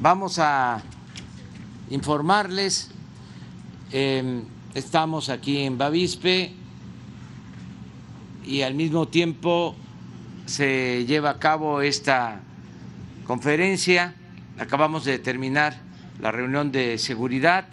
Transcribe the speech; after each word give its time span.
vamos 0.00 0.38
a 0.38 0.80
informarles, 1.90 2.90
em, 3.92 4.44
estamos 4.74 5.28
aquí 5.28 5.58
en 5.58 5.76
Bavispe 5.76 6.54
y 8.46 8.62
al 8.62 8.74
mismo 8.74 9.08
tiempo 9.08 9.76
se 10.46 11.04
lleva 11.04 11.30
a 11.30 11.38
cabo 11.38 11.82
esta 11.82 12.40
conferencia, 13.26 14.14
acabamos 14.58 15.04
de 15.04 15.18
terminar 15.18 15.76
la 16.18 16.32
reunión 16.32 16.72
de 16.72 16.96
seguridad, 16.96 17.66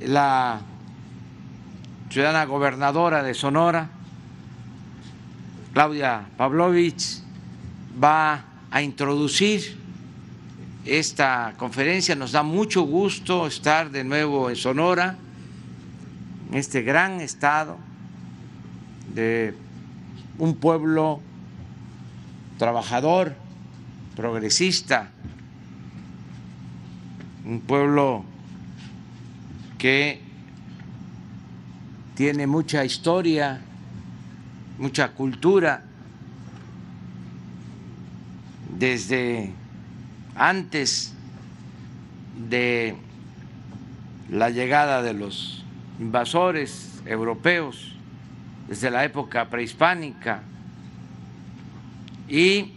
la 0.00 0.60
ciudadana 2.10 2.44
gobernadora 2.44 3.24
de 3.24 3.34
Sonora, 3.34 3.90
Claudia 5.72 6.26
Pavlovich, 6.36 7.22
va 8.02 8.44
a 8.70 8.82
introducir 8.82 9.80
esta 10.84 11.54
conferencia. 11.56 12.14
Nos 12.14 12.32
da 12.32 12.42
mucho 12.42 12.82
gusto 12.82 13.46
estar 13.46 13.90
de 13.90 14.04
nuevo 14.04 14.50
en 14.50 14.56
Sonora, 14.56 15.16
en 16.50 16.58
este 16.58 16.82
gran 16.82 17.20
estado 17.20 17.78
de 19.14 19.54
un 20.38 20.56
pueblo 20.56 21.20
trabajador, 22.58 23.34
progresista, 24.16 25.10
un 27.44 27.60
pueblo 27.60 28.24
que 29.78 30.20
tiene 32.14 32.46
mucha 32.46 32.84
historia, 32.84 33.60
mucha 34.78 35.12
cultura, 35.12 35.84
desde 38.78 39.52
antes 40.40 41.12
de 42.48 42.96
la 44.30 44.48
llegada 44.48 45.02
de 45.02 45.12
los 45.12 45.62
invasores 45.98 47.02
europeos, 47.04 47.94
desde 48.66 48.90
la 48.90 49.04
época 49.04 49.50
prehispánica, 49.50 50.40
y 52.26 52.72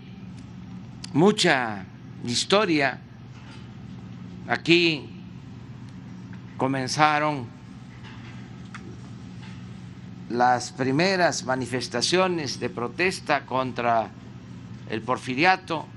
mucha 1.14 1.86
historia. 2.26 3.00
Aquí 4.50 5.10
comenzaron 6.58 7.48
las 10.30 10.74
primeras 10.74 11.46
manifestaciones 11.46 12.60
de 12.60 12.70
protesta 12.70 13.46
contra 13.46 14.10
el 14.90 15.02
porfiriato 15.02 15.88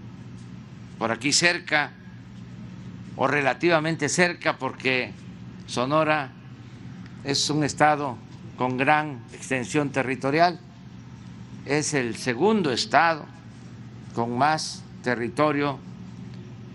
por 0.98 1.10
aquí 1.10 1.32
cerca 1.32 1.92
o 3.16 3.26
relativamente 3.26 4.08
cerca 4.08 4.58
porque 4.58 5.12
Sonora 5.66 6.30
es 7.24 7.50
un 7.50 7.64
estado 7.64 8.16
con 8.56 8.76
gran 8.76 9.20
extensión 9.32 9.90
territorial, 9.90 10.58
es 11.64 11.94
el 11.94 12.16
segundo 12.16 12.72
estado 12.72 13.26
con 14.14 14.36
más 14.38 14.82
territorio 15.02 15.78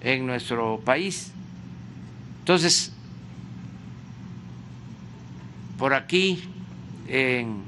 en 0.01 0.25
nuestro 0.25 0.79
país. 0.79 1.31
Entonces, 2.39 2.91
por 5.77 5.93
aquí, 5.93 6.43
en 7.07 7.63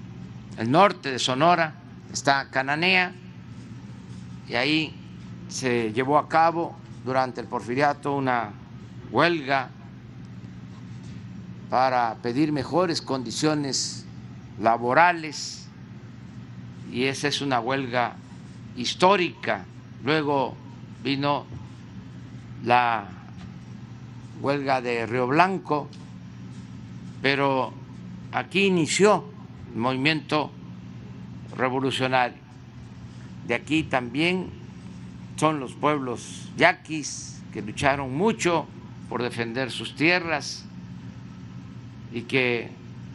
el 0.58 0.70
norte 0.70 1.12
de 1.12 1.20
Sonora, 1.20 1.76
está 2.12 2.50
Cananea, 2.50 3.14
y 4.48 4.56
ahí 4.56 5.03
se 5.54 5.94
llevó 5.94 6.18
a 6.18 6.28
cabo 6.28 6.76
durante 7.06 7.40
el 7.40 7.46
porfiriato 7.46 8.16
una 8.16 8.50
huelga 9.12 9.70
para 11.70 12.16
pedir 12.23 12.52
mejores 12.52 13.04
condiciones 13.04 14.04
laborales 14.59 15.68
y 16.91 17.03
esa 17.03 17.28
es 17.28 17.41
una 17.41 17.59
huelga 17.59 18.16
histórica. 18.75 19.66
Luego 20.03 20.56
vino 21.03 21.46
la 22.66 23.06
huelga 24.41 24.81
de 24.81 25.06
Río 25.06 25.28
Blanco, 25.28 25.88
pero 27.22 27.72
aquí 28.31 28.66
inició 28.66 29.24
el 29.72 29.80
movimiento 29.80 30.50
revolucionario. 31.56 32.41
De 33.46 33.53
aquí 33.53 33.84
también 33.84 34.62
son 35.36 35.60
los 35.60 35.74
pueblos 35.74 36.50
yaquis 36.58 37.42
que 37.52 37.62
lucharon 37.62 38.16
mucho 38.16 38.66
por 39.10 39.22
defender 39.22 39.72
sus 39.72 39.96
tierras 39.96 40.66
y 42.12 42.22
que 42.22 42.70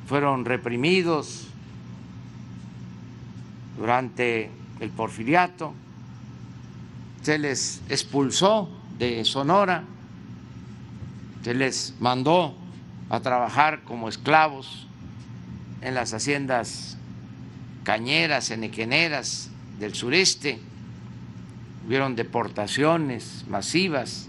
fueron 0.06 0.44
reprimidos 0.44 1.48
durante 3.76 4.50
el 4.80 4.90
porfiriato, 4.90 5.72
se 7.22 7.38
les 7.38 7.80
expulsó 7.88 8.68
de 8.98 9.24
Sonora, 9.24 9.84
se 11.42 11.54
les 11.54 11.94
mandó 12.00 12.54
a 13.10 13.20
trabajar 13.20 13.82
como 13.82 14.08
esclavos 14.08 14.86
en 15.80 15.94
las 15.94 16.12
haciendas 16.12 16.96
cañeras, 17.84 18.50
enequeneras 18.50 19.50
del 19.78 19.94
sureste 19.94 20.60
hubieron 21.88 22.14
deportaciones 22.14 23.46
masivas. 23.48 24.28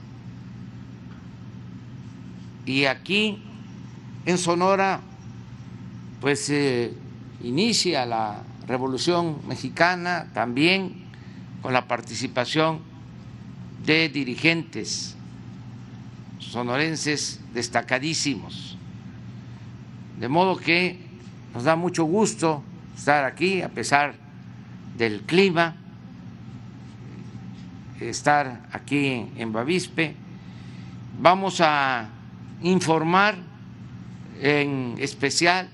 Y 2.65 2.85
aquí 2.85 3.43
en 4.25 4.37
Sonora, 4.37 5.01
pues 6.21 6.45
se 6.45 6.93
inicia 7.43 8.05
la 8.05 8.43
Revolución 8.65 9.39
Mexicana 9.45 10.27
también 10.33 11.03
con 11.61 11.73
la 11.73 11.85
participación 11.85 12.79
de 13.85 14.07
dirigentes 14.07 15.17
sonorenses 16.37 17.41
destacadísimos. 17.53 18.77
De 20.17 20.29
modo 20.29 20.55
que 20.55 20.97
nos 21.53 21.65
da 21.65 21.75
mucho 21.75 22.05
gusto 22.05 22.63
estar 22.95 23.25
aquí 23.25 23.61
a 23.61 23.69
pesar 23.69 24.15
del 24.97 25.23
clima 25.23 25.75
estar 28.01 28.67
aquí 28.71 29.31
en 29.35 29.51
Bavispe. 29.51 30.15
Vamos 31.19 31.59
a 31.61 32.09
informar 32.61 33.35
en 34.41 34.95
especial 34.99 35.69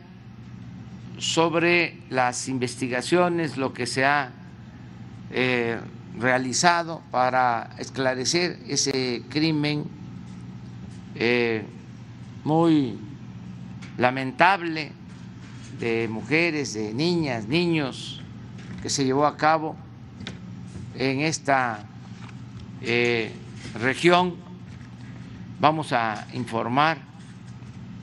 sobre 1.17 1.97
las 2.09 2.47
investigaciones, 2.47 3.57
lo 3.57 3.73
que 3.73 3.85
se 3.85 4.05
ha 4.05 4.31
eh, 5.31 5.79
realizado 6.19 7.01
para 7.11 7.71
esclarecer 7.77 8.59
ese 8.67 9.23
crimen 9.29 9.85
eh, 11.15 11.63
muy 12.43 12.97
lamentable 13.97 14.91
de 15.79 16.07
mujeres, 16.09 16.73
de 16.73 16.93
niñas, 16.93 17.47
niños 17.47 18.21
que 18.81 18.89
se 18.89 19.05
llevó 19.05 19.25
a 19.25 19.37
cabo 19.37 19.75
en 20.97 21.21
esta 21.21 21.85
eh, 22.81 23.31
región. 23.79 24.35
Vamos 25.59 25.93
a 25.93 26.27
informar 26.33 26.97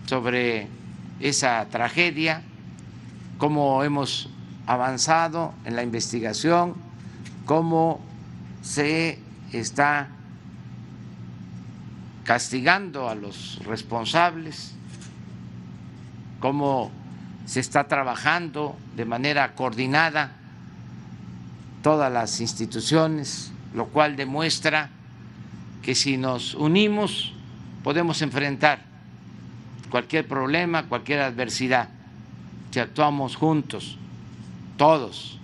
sobre 0.07 0.69
esa 1.21 1.67
tragedia, 1.67 2.43
cómo 3.39 3.85
hemos 3.85 4.29
avanzado 4.67 5.55
en 5.65 5.77
la 5.77 5.83
investigación, 5.83 6.75
cómo 7.47 8.01
se 8.63 9.19
está 9.53 10.09
castigando 12.25 13.09
a 13.09 13.15
los 13.15 13.61
responsables, 13.65 14.75
cómo 16.41 16.91
se 17.47 17.61
está 17.61 17.89
trabajando 17.89 18.77
de 18.97 19.05
manera 19.05 19.55
coordinada 19.55 20.33
todas 21.83 22.13
las 22.13 22.41
instituciones 22.41 23.52
lo 23.75 23.87
cual 23.87 24.17
demuestra 24.17 24.91
que 25.83 25.95
si 25.95 26.17
nos 26.17 26.55
unimos 26.55 27.33
podemos 27.83 28.23
enfrentar 28.23 28.85
cualquier 29.91 30.27
problema, 30.27 30.85
cualquier 30.85 31.21
adversidad, 31.21 31.89
si 32.71 32.79
actuamos 32.79 33.37
juntos, 33.37 33.99
todos, 34.77 35.39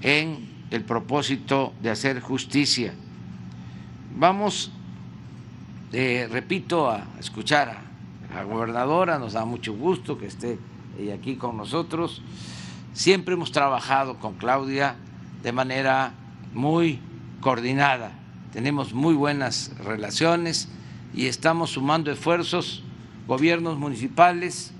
en 0.00 0.48
el 0.70 0.82
propósito 0.82 1.74
de 1.82 1.90
hacer 1.90 2.20
justicia. 2.20 2.94
Vamos, 4.16 4.70
eh, 5.92 6.28
repito, 6.30 6.90
a 6.90 7.04
escuchar 7.20 7.68
a 8.30 8.34
la 8.34 8.44
gobernadora, 8.44 9.18
nos 9.18 9.34
da 9.34 9.44
mucho 9.44 9.74
gusto 9.74 10.16
que 10.16 10.26
esté 10.26 10.58
ella 10.98 11.14
aquí 11.14 11.36
con 11.36 11.56
nosotros. 11.56 12.22
Siempre 12.94 13.34
hemos 13.34 13.52
trabajado 13.52 14.18
con 14.18 14.34
Claudia 14.34 14.96
de 15.42 15.52
manera 15.52 16.14
muy 16.52 17.00
coordinada 17.40 18.12
tenemos 18.52 18.92
muy 18.92 19.14
buenas 19.14 19.72
relaciones 19.82 20.68
y 21.14 21.26
estamos 21.26 21.70
sumando 21.70 22.12
esfuerzos, 22.12 22.84
gobiernos 23.26 23.78
municipales, 23.78 24.74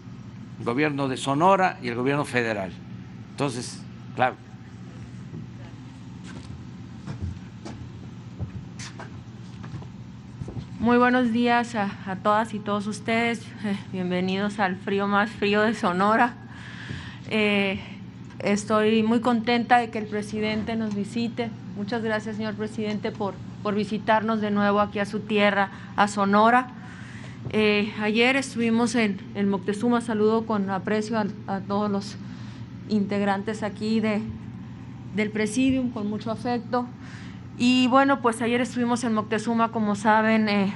gobierno 0.62 1.08
de 1.08 1.16
Sonora 1.16 1.78
y 1.82 1.88
el 1.88 1.94
gobierno 1.94 2.26
federal. 2.26 2.70
Entonces, 3.30 3.82
claro. 4.14 4.36
Muy 10.78 10.98
buenos 10.98 11.32
días 11.32 11.74
a, 11.74 11.88
todas 12.22 12.52
y 12.52 12.58
todos 12.58 12.86
ustedes. 12.86 13.40
Eh, 13.64 13.76
bienvenidos 13.92 14.58
al 14.58 14.76
frío 14.76 15.06
más 15.06 15.30
frío 15.30 15.62
de 15.62 15.74
Sonora. 15.74 16.34
Eh, 17.30 17.80
estoy 18.42 19.02
muy 19.02 19.20
contenta 19.20 19.78
de 19.78 19.90
que 19.90 19.98
el 19.98 20.06
presidente 20.06 20.76
nos 20.76 20.94
visite. 20.94 21.50
Muchas 21.76 22.02
gracias, 22.02 22.36
señor 22.36 22.54
presidente, 22.54 23.10
por, 23.10 23.34
por 23.62 23.74
visitarnos 23.74 24.40
de 24.40 24.50
nuevo 24.50 24.80
aquí 24.80 24.98
a 24.98 25.06
su 25.06 25.20
tierra, 25.20 25.70
a 25.96 26.08
Sonora. 26.08 26.68
Eh, 27.50 27.92
ayer 28.00 28.36
estuvimos 28.36 28.94
en, 28.94 29.18
en, 29.34 29.48
Moctezuma, 29.48 30.00
saludo 30.00 30.46
con 30.46 30.70
aprecio 30.70 31.18
a, 31.18 31.60
todos 31.60 31.90
los 31.90 32.16
integrantes 32.88 33.62
aquí 33.62 34.00
de, 34.00 34.22
del 35.14 35.30
presidium, 35.30 35.90
con 35.90 36.08
mucho 36.08 36.30
afecto. 36.30 36.86
Y 37.58 37.86
bueno, 37.88 38.20
pues 38.22 38.42
ayer 38.42 38.60
estuvimos 38.60 39.04
en 39.04 39.14
Moctezuma, 39.14 39.70
como 39.72 39.94
saben, 39.94 40.48
eh, 40.48 40.72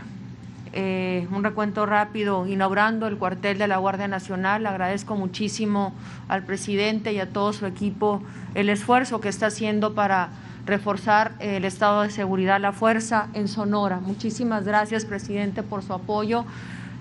eh, 0.76 1.26
un 1.32 1.43
recuento 1.43 1.87
rápido, 1.87 2.46
inaugurando 2.46 3.06
el 3.08 3.17
cuartel 3.17 3.58
de 3.58 3.67
la 3.67 3.78
Guardia 3.78 4.06
Nacional. 4.06 4.67
agradezco 4.67 5.17
muchísimo 5.17 5.94
al 6.28 6.44
presidente 6.44 7.12
y 7.12 7.19
a 7.19 7.31
todo 7.31 7.52
su 7.52 7.67
equipo 7.67 8.23
el 8.55 8.69
esfuerzo 8.69 9.20
que 9.20 9.28
está 9.28 9.46
haciendo 9.46 9.94
para 9.94 10.28
reforzar 10.67 11.32
el 11.40 11.64
estado 11.64 12.02
de 12.02 12.11
seguridad, 12.11 12.61
la 12.61 12.73
fuerza 12.73 13.28
en 13.34 13.49
Sonora. 13.49 14.00
Muchísimas 14.00 14.64
gracias, 14.64 15.05
presidente, 15.05 15.62
por 15.62 15.82
su 15.82 15.93
apoyo. 15.93 16.44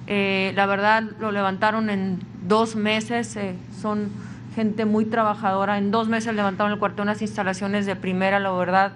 Eh, 0.08 0.54
la 0.56 0.66
verdad, 0.66 1.04
lo 1.20 1.32
levantaron 1.32 1.90
en 1.90 2.20
dos 2.48 2.76
meses, 2.76 3.36
eh, 3.36 3.56
son 3.82 4.10
gente 4.56 4.86
muy 4.86 5.06
trabajadora. 5.06 5.78
En 5.78 5.92
dos 5.92 6.08
meses 6.08 6.34
levantaron 6.34 6.72
el 6.72 6.80
cuartel 6.80 7.04
unas 7.04 7.22
instalaciones 7.22 7.86
de 7.86 7.96
primera, 7.96 8.40
la 8.40 8.52
verdad. 8.52 8.94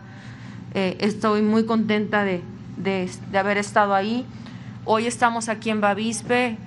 Eh, 0.74 0.98
estoy 1.00 1.42
muy 1.42 1.66
contenta 1.66 2.24
de, 2.24 2.42
haber 3.34 3.58
estado 3.58 3.96
ahí. 3.96 4.26
Hoy 4.86 5.08
estamos 5.08 5.50
aquí 5.50 5.70
en 5.70 5.82
Bavispe, 5.82 6.58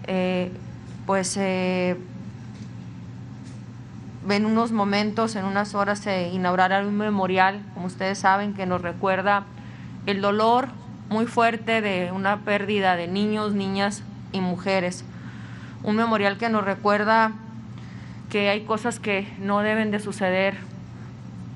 pues 1.06 1.37
en 1.38 1.97
unos 4.29 4.70
momentos, 4.70 5.35
en 5.35 5.47
unas 5.47 5.75
horas, 5.75 6.00
se 6.00 6.29
inaugurará 6.29 6.87
un 6.87 6.97
memorial, 6.97 7.62
como 7.73 7.87
ustedes 7.87 8.19
saben, 8.19 8.53
que 8.53 8.67
nos 8.67 8.82
recuerda 8.82 9.44
el 10.06 10.20
dolor 10.20 10.69
muy 11.09 11.26
fuerte 11.26 11.81
de 11.81 12.12
una 12.12 12.41
pérdida 12.41 12.97
de 12.97 13.09
niños, 13.09 13.55
niñas 13.55 14.03
y 14.31 14.41
mujeres. 14.41 15.06
Un 15.82 15.97
memorial 15.97 16.37
que 16.37 16.50
nos 16.50 16.65
recuerda 16.65 17.32
que 18.31 18.50
hay 18.50 18.65
cosas 18.65 19.00
que 19.00 19.26
no 19.41 19.61
deben 19.61 19.91
de 19.91 20.00
suceder, 20.00 20.58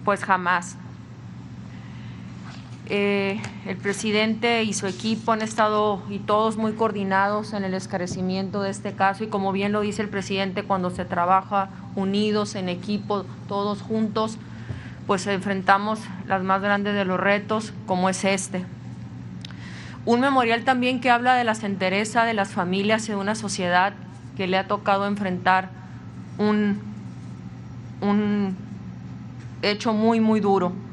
pues 0.04 0.24
jamás. 0.24 0.78
Eh, 2.88 3.40
el 3.66 3.76
presidente 3.78 4.62
y 4.62 4.72
su 4.72 4.86
equipo 4.86 5.32
han 5.32 5.42
estado 5.42 6.00
y 6.08 6.20
todos 6.20 6.56
muy 6.56 6.74
coordinados 6.74 7.52
en 7.52 7.64
el 7.64 7.74
esclarecimiento 7.74 8.62
de 8.62 8.70
este 8.70 8.92
caso 8.92 9.24
y 9.24 9.26
como 9.26 9.50
bien 9.50 9.72
lo 9.72 9.80
dice 9.80 10.02
el 10.02 10.08
presidente, 10.08 10.62
cuando 10.62 10.90
se 10.90 11.04
trabaja 11.04 11.70
unidos 11.96 12.54
en 12.54 12.68
equipo, 12.68 13.24
todos 13.48 13.82
juntos, 13.82 14.38
pues 15.08 15.26
enfrentamos 15.26 15.98
las 16.28 16.44
más 16.44 16.62
grandes 16.62 16.94
de 16.94 17.04
los 17.04 17.18
retos 17.18 17.72
como 17.86 18.08
es 18.08 18.24
este. 18.24 18.64
Un 20.04 20.20
memorial 20.20 20.62
también 20.62 21.00
que 21.00 21.10
habla 21.10 21.34
de 21.34 21.42
la 21.42 21.56
entereza 21.60 22.24
de 22.24 22.34
las 22.34 22.50
familias 22.50 23.08
y 23.08 23.12
de 23.12 23.16
una 23.16 23.34
sociedad 23.34 23.94
que 24.36 24.46
le 24.46 24.58
ha 24.58 24.68
tocado 24.68 25.08
enfrentar 25.08 25.70
un, 26.38 26.80
un 28.00 28.56
hecho 29.62 29.92
muy, 29.92 30.20
muy 30.20 30.38
duro 30.38 30.85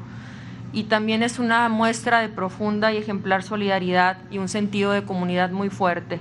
y 0.74 0.84
también 0.84 1.22
es 1.22 1.38
una 1.38 1.68
muestra 1.68 2.20
de 2.20 2.28
profunda 2.28 2.92
y 2.92 2.96
ejemplar 2.96 3.44
solidaridad 3.44 4.18
y 4.32 4.38
un 4.38 4.48
sentido 4.48 4.90
de 4.90 5.04
comunidad 5.04 5.50
muy 5.50 5.70
fuerte 5.70 6.18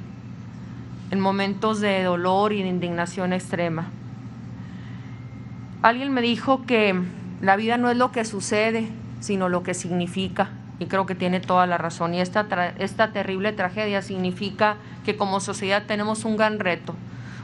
en 1.10 1.20
momentos 1.20 1.82
de 1.82 2.04
dolor 2.04 2.54
y 2.54 2.62
de 2.62 2.70
indignación 2.70 3.34
extrema. 3.34 3.88
Alguien 5.82 6.14
me 6.14 6.22
dijo 6.22 6.66
que 6.66 7.00
la 7.42 7.56
vida 7.56 7.78
no 7.78 7.90
es 7.90 7.98
lo 7.98 8.12
que 8.12 8.26
sucede, 8.26 8.88
sino 9.20 9.50
lo 9.50 9.64
que 9.64 9.74
significa, 9.74 10.52
y 10.80 10.86
creo 10.86 11.06
que 11.06 11.16
tiene 11.16 11.40
toda 11.40 11.68
la 11.68 11.78
razón. 11.78 12.14
Y 12.14 12.22
esta, 12.22 12.48
esta 12.78 13.12
terrible 13.12 13.54
tragedia 13.54 14.02
significa 14.02 14.78
que 15.04 15.18
como 15.18 15.40
sociedad 15.40 15.84
tenemos 15.88 16.26
un 16.26 16.38
gran 16.38 16.60
reto, 16.60 16.96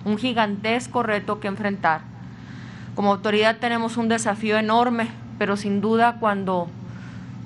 un 0.06 0.18
gigantesco 0.18 1.04
reto 1.04 1.40
que 1.40 1.48
enfrentar. 1.48 2.02
Como 2.96 3.12
autoridad 3.12 3.58
tenemos 3.58 3.98
un 3.98 4.10
desafío 4.10 4.58
enorme, 4.58 5.10
pero 5.38 5.58
sin 5.58 5.82
duda 5.82 6.18
cuando 6.20 6.70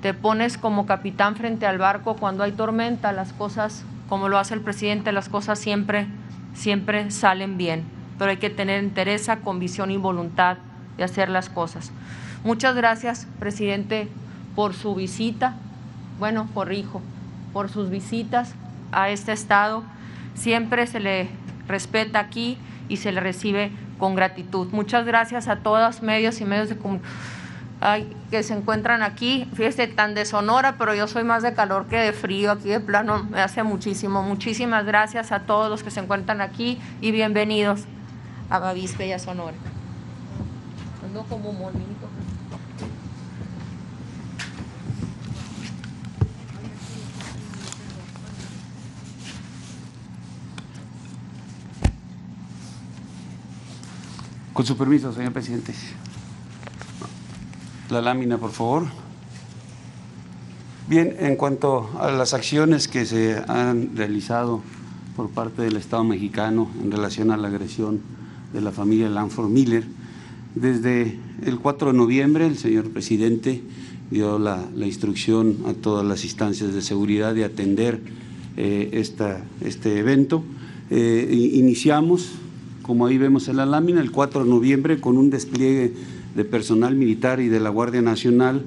te 0.04 0.12
pones 0.12 0.58
como 0.58 0.84
capitán 0.84 1.34
frente 1.34 1.64
al 1.64 1.78
barco 1.78 2.14
cuando 2.16 2.44
hay 2.44 2.52
tormenta, 2.52 3.10
las 3.12 3.32
cosas, 3.32 3.86
como 4.06 4.28
lo 4.28 4.36
hace 4.36 4.52
el 4.52 4.60
presidente, 4.60 5.12
las 5.12 5.30
cosas 5.30 5.58
siempre, 5.58 6.08
siempre 6.52 7.10
salen 7.10 7.56
bien, 7.56 7.84
pero 8.18 8.30
hay 8.30 8.36
que 8.36 8.50
tener 8.50 8.80
entereza, 8.80 9.38
convicción 9.38 9.90
y 9.90 9.96
voluntad 9.96 10.58
de 10.98 11.04
hacer 11.04 11.30
las 11.30 11.48
cosas. 11.48 11.90
Muchas 12.44 12.74
gracias, 12.74 13.26
presidente, 13.38 14.08
por 14.54 14.74
su 14.74 14.94
visita, 14.94 15.54
bueno, 16.18 16.50
corrijo, 16.52 17.00
por 17.54 17.70
sus 17.70 17.88
visitas 17.88 18.54
a 18.92 19.08
este 19.08 19.32
estado. 19.32 19.84
Siempre 20.34 20.86
se 20.86 21.00
le 21.00 21.30
respeta 21.66 22.20
aquí 22.20 22.58
y 22.90 22.98
se 22.98 23.10
le 23.10 23.22
recibe 23.22 23.72
con 23.96 24.14
gratitud. 24.16 24.68
Muchas 24.70 25.06
gracias 25.06 25.48
a 25.48 25.60
todos 25.60 26.02
medios 26.02 26.42
y 26.42 26.44
medios 26.44 26.68
de 26.68 26.76
comunicación 26.76 27.43
que 28.30 28.42
se 28.42 28.54
encuentran 28.54 29.02
aquí. 29.02 29.46
Fíjese, 29.54 29.86
tan 29.86 30.14
de 30.14 30.24
Sonora, 30.24 30.76
pero 30.78 30.94
yo 30.94 31.06
soy 31.06 31.22
más 31.22 31.42
de 31.42 31.52
calor 31.52 31.86
que 31.86 31.96
de 31.96 32.12
frío. 32.12 32.52
Aquí 32.52 32.68
de 32.68 32.80
plano 32.80 33.24
me 33.24 33.42
hace 33.42 33.62
muchísimo. 33.62 34.22
Muchísimas 34.22 34.86
gracias 34.86 35.32
a 35.32 35.40
todos 35.40 35.68
los 35.68 35.82
que 35.82 35.90
se 35.90 36.00
encuentran 36.00 36.40
aquí 36.40 36.80
y 37.02 37.10
bienvenidos 37.10 37.82
a 38.48 38.58
Bavispe 38.58 39.06
y 39.06 39.12
a 39.12 39.18
Sonora. 39.18 39.56
Ando 41.04 41.24
como 41.24 41.52
monito. 41.52 42.08
Con 54.54 54.64
su 54.64 54.76
permiso, 54.76 55.12
señor 55.12 55.32
presidente. 55.32 55.74
La 57.90 58.00
lámina, 58.00 58.38
por 58.38 58.50
favor. 58.50 58.84
Bien, 60.88 61.16
en 61.18 61.36
cuanto 61.36 61.90
a 62.00 62.10
las 62.10 62.32
acciones 62.32 62.88
que 62.88 63.04
se 63.04 63.36
han 63.46 63.94
realizado 63.94 64.62
por 65.16 65.28
parte 65.28 65.62
del 65.62 65.76
Estado 65.76 66.02
mexicano 66.02 66.70
en 66.82 66.90
relación 66.90 67.30
a 67.30 67.36
la 67.36 67.48
agresión 67.48 68.00
de 68.54 68.62
la 68.62 68.72
familia 68.72 69.10
Lanford 69.10 69.50
Miller, 69.50 69.84
desde 70.54 71.18
el 71.44 71.58
4 71.58 71.92
de 71.92 71.98
noviembre 71.98 72.46
el 72.46 72.56
señor 72.56 72.88
presidente 72.88 73.62
dio 74.10 74.38
la, 74.38 74.66
instrucción 74.76 75.58
a 75.66 75.74
todas 75.74 76.06
las 76.06 76.24
instancias 76.24 76.72
de 76.72 76.80
seguridad 76.80 77.34
de 77.34 77.44
atender 77.44 78.00
eh, 78.56 78.90
esta, 78.92 79.44
este 79.60 79.98
evento. 79.98 80.42
Eh, 80.88 81.50
iniciamos, 81.52 82.30
como 82.80 83.04
ahí 83.04 83.18
vemos 83.18 83.48
en 83.48 83.56
la 83.56 83.66
lámina, 83.66 84.00
el 84.00 84.10
4 84.10 84.44
de 84.44 84.50
noviembre 84.50 85.00
con 85.00 85.18
un 85.18 85.28
despliegue 85.28 85.92
de 86.34 86.44
personal 86.44 86.96
militar 86.96 87.40
y 87.40 87.48
de 87.48 87.60
la 87.60 87.70
Guardia 87.70 88.02
Nacional 88.02 88.62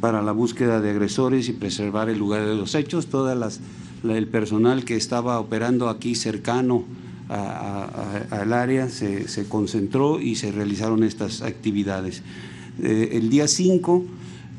para 0.00 0.22
la 0.22 0.32
búsqueda 0.32 0.80
de 0.80 0.90
agresores 0.90 1.48
y 1.48 1.52
preservar 1.52 2.08
el 2.08 2.18
lugar 2.18 2.46
de 2.46 2.54
los 2.54 2.74
hechos. 2.74 3.06
Todo 3.06 3.32
el 4.02 4.28
personal 4.28 4.84
que 4.84 4.96
estaba 4.96 5.38
operando 5.38 5.88
aquí 5.88 6.14
cercano 6.14 6.84
al 7.28 8.52
área 8.52 8.88
se, 8.88 9.46
concentró 9.48 10.20
y 10.20 10.34
se 10.34 10.52
realizaron 10.52 11.02
estas 11.02 11.42
actividades. 11.42 12.22
Eh, 12.82 13.10
el 13.12 13.30
día 13.30 13.48
5 13.48 14.04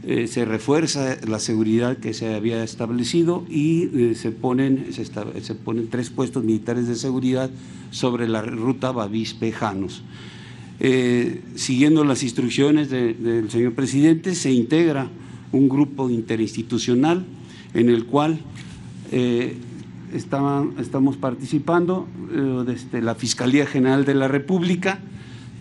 eh, 0.06 0.28
se 0.28 0.46
refuerza 0.46 1.18
la 1.28 1.40
seguridad 1.40 1.98
que 1.98 2.14
se 2.14 2.34
había 2.34 2.64
establecido 2.64 3.46
y 3.50 3.90
eh, 3.94 4.16
se, 4.16 4.32
ponen, 4.32 4.88
se, 4.92 5.56
ponen 5.56 5.90
tres 5.90 6.10
puestos 6.10 6.44
militares 6.44 6.88
de 6.88 6.96
seguridad 6.96 7.50
sobre 7.92 8.28
la 8.28 8.42
ruta 8.42 8.92
Bavis-Pejanos. 8.92 10.02
Eh, 10.80 11.42
siguiendo 11.56 12.04
las 12.04 12.24
instrucciones 12.24 12.90
del 12.90 13.50
señor 13.50 13.74
presidente, 13.74 14.36
se 14.36 14.52
integra 14.52 15.08
un 15.52 15.70
grupo 15.70 16.10
interinstitucional 16.10 17.26
en 17.74 17.90
el 17.90 18.06
cual 18.06 18.40
eh, 19.12 19.56
estamos 20.14 21.18
participando 21.18 22.08
eh, 22.32 22.64
desde 22.66 23.02
la 23.02 23.16
Fiscalía 23.16 23.66
General 23.66 24.06
de 24.06 24.16
la 24.16 24.28
República 24.28 25.00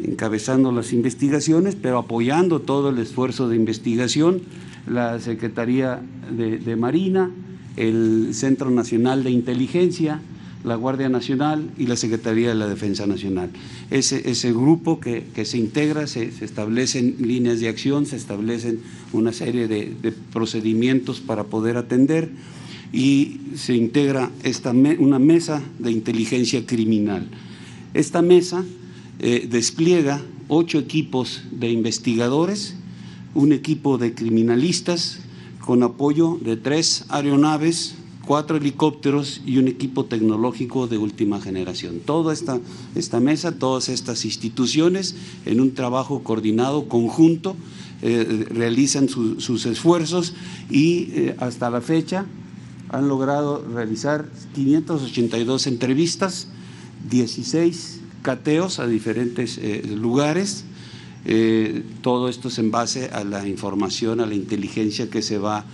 encabezando 0.02 0.72
las 0.72 0.92
investigaciones, 0.92 1.76
pero 1.76 1.98
apoyando 1.98 2.60
todo 2.60 2.90
el 2.90 2.98
esfuerzo 2.98 3.48
de 3.48 3.56
investigación, 3.56 4.42
la 4.86 5.20
Secretaría 5.20 6.02
de, 6.30 6.76
Marina, 6.76 7.30
el 7.76 8.30
Centro 8.32 8.70
Nacional 8.70 9.22
de 9.22 9.30
Inteligencia, 9.30 10.20
la 10.64 10.76
Guardia 10.76 11.08
Nacional 11.08 11.70
y 11.76 11.86
la 11.86 11.96
Secretaría 11.96 12.48
de 12.50 12.54
la 12.54 12.68
Defensa 12.68 13.06
Nacional. 13.06 13.50
Ese, 13.90 14.30
ese 14.30 14.52
grupo 14.52 15.00
que, 15.00 15.24
se 15.44 15.58
integra, 15.58 16.06
se, 16.06 16.24
establecen 16.40 17.16
líneas 17.20 17.60
de 17.60 17.68
acción, 17.68 18.06
se 18.06 18.16
establecen 18.16 18.80
una 19.12 19.32
serie 19.32 19.68
de, 19.68 20.12
procedimientos 20.32 21.20
para 21.20 21.44
poder 21.44 21.76
atender 21.76 22.30
y 22.92 23.40
se 23.56 23.74
integra 23.74 24.30
esta, 24.42 24.70
una 24.70 25.18
mesa 25.18 25.62
de 25.78 25.90
inteligencia 25.90 26.64
criminal. 26.66 27.28
Esta 27.94 28.22
mesa 28.22 28.64
eh, 29.18 29.48
despliega 29.50 30.20
ocho 30.48 30.78
equipos 30.78 31.42
de 31.50 31.70
investigadores, 31.70 32.76
un 33.34 33.52
equipo 33.52 33.98
de 33.98 34.14
criminalistas 34.14 35.20
con 35.60 35.82
apoyo 35.82 36.38
de 36.42 36.56
tres 36.56 37.04
aeronaves, 37.08 37.94
cuatro 38.26 38.56
helicópteros 38.56 39.40
y 39.44 39.58
un 39.58 39.68
equipo 39.68 40.04
tecnológico 40.04 40.86
de 40.86 40.98
última 40.98 41.40
generación. 41.40 42.00
Toda 42.04 42.32
esta, 42.32 42.60
esta 42.94 43.20
mesa, 43.20 43.58
todas 43.58 43.88
estas 43.88 44.24
instituciones, 44.24 45.16
en 45.44 45.60
un 45.60 45.74
trabajo 45.74 46.22
coordinado, 46.22 46.88
conjunto, 46.88 47.56
eh, 48.04 48.46
realizan 48.50 49.08
sus 49.08 49.64
esfuerzos 49.64 50.34
y 50.68 51.08
eh, 51.12 51.36
hasta 51.38 51.70
la 51.70 51.80
fecha 51.80 52.26
han 52.88 53.06
logrado 53.06 53.64
realizar 53.64 54.28
582 54.56 55.68
entrevistas, 55.68 56.48
16 57.08 58.00
cateos 58.22 58.80
a 58.80 58.88
diferentes 58.88 59.56
eh, 59.58 59.82
lugares. 59.86 60.64
Todo 62.00 62.28
esto 62.28 62.48
es 62.48 62.58
en 62.58 62.72
base 62.72 63.10
a 63.10 63.22
la 63.22 63.46
información, 63.46 64.18
a 64.18 64.26
la 64.26 64.34
inteligencia 64.34 65.08
que 65.08 65.22
se 65.22 65.38
va 65.38 65.64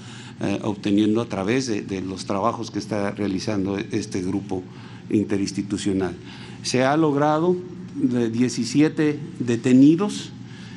eh, 0.40 0.58
obteniendo 0.62 1.20
a 1.20 1.26
través 1.26 1.66
de, 1.66 2.00
los 2.00 2.26
trabajos 2.26 2.70
que 2.70 2.78
está 2.78 3.10
realizando 3.10 3.78
este 3.78 4.22
grupo 4.22 4.62
interinstitucional. 5.10 6.14
Se 6.62 6.84
ha 6.84 6.96
logrado 6.96 7.56
17 7.94 9.18
detenidos, 9.40 10.30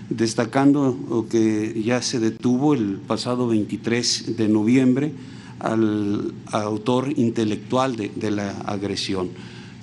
destacando 0.09 1.27
que 1.29 1.81
ya 1.83 2.01
se 2.01 2.19
detuvo 2.19 2.73
el 2.73 2.97
pasado 3.07 3.47
23 3.47 4.35
de 4.37 4.47
noviembre 4.47 5.11
al 5.59 6.33
autor 6.51 7.13
intelectual 7.17 7.95
de 7.95 8.31
la 8.31 8.51
agresión 8.61 9.29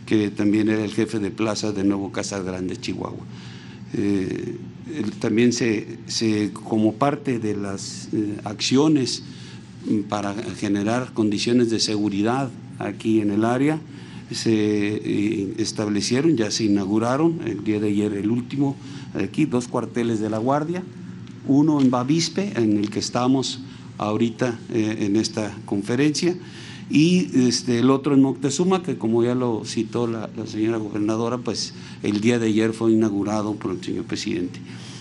que 0.09 0.31
también 0.31 0.71
era 0.71 0.83
el 0.83 0.95
jefe 0.95 1.19
de 1.19 1.31
plaza 1.31 1.73
de 1.73 1.85
Nuevo 1.85 2.11
Casa 2.11 2.41
Grande, 2.41 2.79
Chihuahua. 2.79 3.27
Eh, 3.93 4.57
también 5.21 5.53
se, 5.53 5.99
como 6.55 6.95
parte 6.95 7.39
de 7.39 7.55
las 7.55 8.09
eh, 8.15 8.39
acciones 8.45 9.23
para 10.09 10.35
generar 10.35 11.13
condiciones 11.13 11.71
de 11.71 11.81
seguridad 11.81 12.51
aquí 12.79 13.21
en 13.21 13.31
el 13.31 13.45
área, 13.45 13.81
se 14.31 14.53
eh, 14.53 15.55
establecieron, 15.59 16.37
ya 16.37 16.51
se 16.51 16.65
inauguraron 16.65 17.41
el 17.47 17.65
día 17.65 17.81
de 17.81 17.89
ayer 17.89 18.13
el 18.13 18.31
último, 18.31 18.77
aquí 19.15 19.47
dos 19.47 19.69
cuarteles 19.69 20.21
de 20.21 20.31
la 20.31 20.39
Guardia, 20.39 20.83
uno 21.47 21.81
en 21.81 21.91
Bavispe, 21.91 22.53
en 22.57 22.77
el 22.77 22.91
que 22.91 22.99
estamos 22.99 23.61
ahorita 23.97 24.59
en 24.71 25.17
esta 25.17 25.57
conferencia, 25.65 26.37
y 26.91 27.47
este, 27.47 27.81
el 27.81 27.91
otro 27.91 28.15
en 28.15 28.23
Moctezuma, 28.23 28.83
que 28.83 28.97
como 28.97 29.23
ya 29.23 29.35
lo 29.35 29.65
citó 29.65 30.07
la, 30.07 30.31
señora 30.47 30.79
gobernadora, 30.79 31.39
pues 31.39 31.75
el 32.03 32.21
día 32.21 32.39
de 32.39 32.47
ayer 32.47 32.73
fue 32.73 32.93
inaugurado 32.93 33.55
por 33.55 33.73
el 33.73 33.85
señor 33.85 34.05
presidente. 34.05 34.61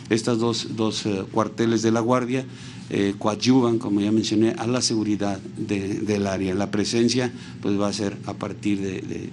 Estas 0.09 0.37
dos, 0.37 0.75
dos 0.75 1.05
eh, 1.05 1.23
cuarteles 1.31 1.81
de 1.81 1.91
la 1.91 2.01
Guardia 2.01 2.45
eh, 2.89 3.15
coadyuvan, 3.17 3.79
como 3.79 4.01
ya 4.01 4.11
mencioné, 4.11 4.51
a 4.57 4.67
la 4.67 4.81
seguridad 4.81 5.39
del 5.39 6.27
área. 6.27 6.55
La 6.55 6.71
presencia 6.71 7.31
pues, 7.61 7.79
va 7.79 7.87
a 7.87 7.93
ser 7.93 8.17
a 8.25 8.33
partir 8.33 8.79
de, 8.79 9.29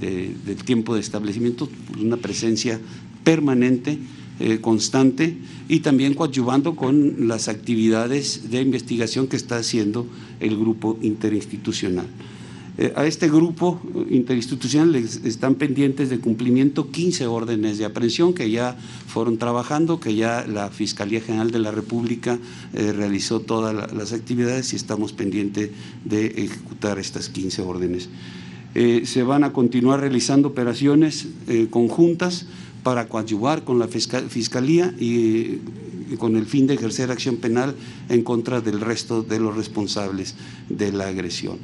del 0.00 0.64
tiempo 0.64 0.94
de 0.94 1.00
establecimiento, 1.00 1.68
una 2.00 2.16
presencia 2.16 2.80
permanente 3.22 3.98
eh, 4.42 4.58
constante 4.58 5.36
y 5.68 5.80
también 5.80 6.14
coadyuvando 6.14 6.74
con 6.74 7.28
las 7.28 7.48
actividades 7.48 8.50
de 8.50 8.62
investigación 8.62 9.26
que 9.26 9.36
está 9.36 9.58
haciendo 9.58 10.06
el 10.40 10.56
grupo 10.56 10.98
interinstitucional. 11.02 12.06
Eh, 12.80 12.94
a 12.96 13.04
este 13.04 13.28
grupo 13.28 13.78
interinstitucional 14.08 14.92
les 14.92 15.16
están 15.26 15.56
pendientes 15.56 16.08
de 16.08 16.18
cumplimiento 16.18 16.90
15 16.90 17.26
órdenes 17.26 17.76
de 17.76 17.84
aprehensión 17.84 18.32
que 18.32 18.50
ya 18.50 18.74
fueron 19.06 19.36
trabajando, 19.36 20.00
que 20.00 20.14
ya 20.14 20.46
la 20.46 20.70
Fiscalía 20.70 21.20
General 21.20 21.50
de 21.50 21.58
la 21.58 21.72
República 21.72 22.38
eh, 22.72 22.92
realizó 22.92 23.40
todas 23.40 23.92
las 23.92 24.14
actividades 24.14 24.72
y 24.72 24.76
estamos 24.76 25.12
pendientes 25.12 25.72
de 26.06 26.26
ejecutar 26.28 26.98
estas 26.98 27.28
15 27.28 27.60
órdenes. 27.60 28.08
se 28.72 29.22
van 29.24 29.44
a 29.44 29.52
continuar 29.52 30.00
realizando 30.00 30.48
operaciones 30.48 31.26
conjuntas 31.70 32.46
para 32.82 33.08
coadyuvar 33.08 33.64
con 33.64 33.78
la 33.78 33.88
Fiscalía 33.88 34.94
y, 34.98 35.58
con 36.18 36.36
el 36.36 36.46
fin 36.46 36.66
de 36.66 36.74
ejercer 36.74 37.10
acción 37.10 37.36
penal 37.36 37.74
en 38.08 38.22
contra 38.22 38.60
del 38.60 38.80
resto 38.80 39.22
de 39.22 39.38
los 39.38 39.56
responsables 39.56 40.34
de 40.68 40.92
la 40.92 41.08
agresión. 41.08 41.58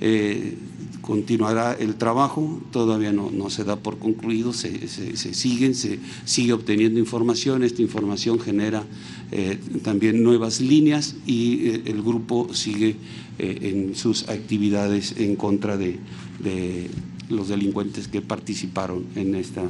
Eh, 0.00 0.54
continuará 1.02 1.72
el 1.72 1.96
trabajo, 1.96 2.60
todavía 2.70 3.10
no, 3.10 3.30
no 3.30 3.50
se 3.50 3.64
da 3.64 3.76
por 3.76 3.98
concluido, 3.98 4.52
se, 4.52 4.86
se, 4.86 5.34
siguen, 5.34 5.74
se 5.74 5.98
sigue 6.24 6.52
obteniendo 6.52 7.00
información, 7.00 7.64
esta 7.64 7.82
información 7.82 8.38
genera 8.38 8.84
eh, 9.32 9.58
también 9.82 10.22
nuevas 10.22 10.60
líneas 10.60 11.16
y 11.26 11.68
eh, 11.68 11.82
el 11.86 12.02
grupo 12.02 12.52
sigue 12.54 12.96
en 13.38 13.94
sus 13.96 14.28
actividades 14.28 15.14
en 15.16 15.34
contra 15.34 15.78
de, 15.78 15.98
de 16.40 16.90
los 17.30 17.48
delincuentes 17.48 18.06
que 18.06 18.20
participaron 18.20 19.06
en 19.16 19.34
esta 19.34 19.62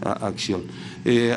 acción. 0.00 0.62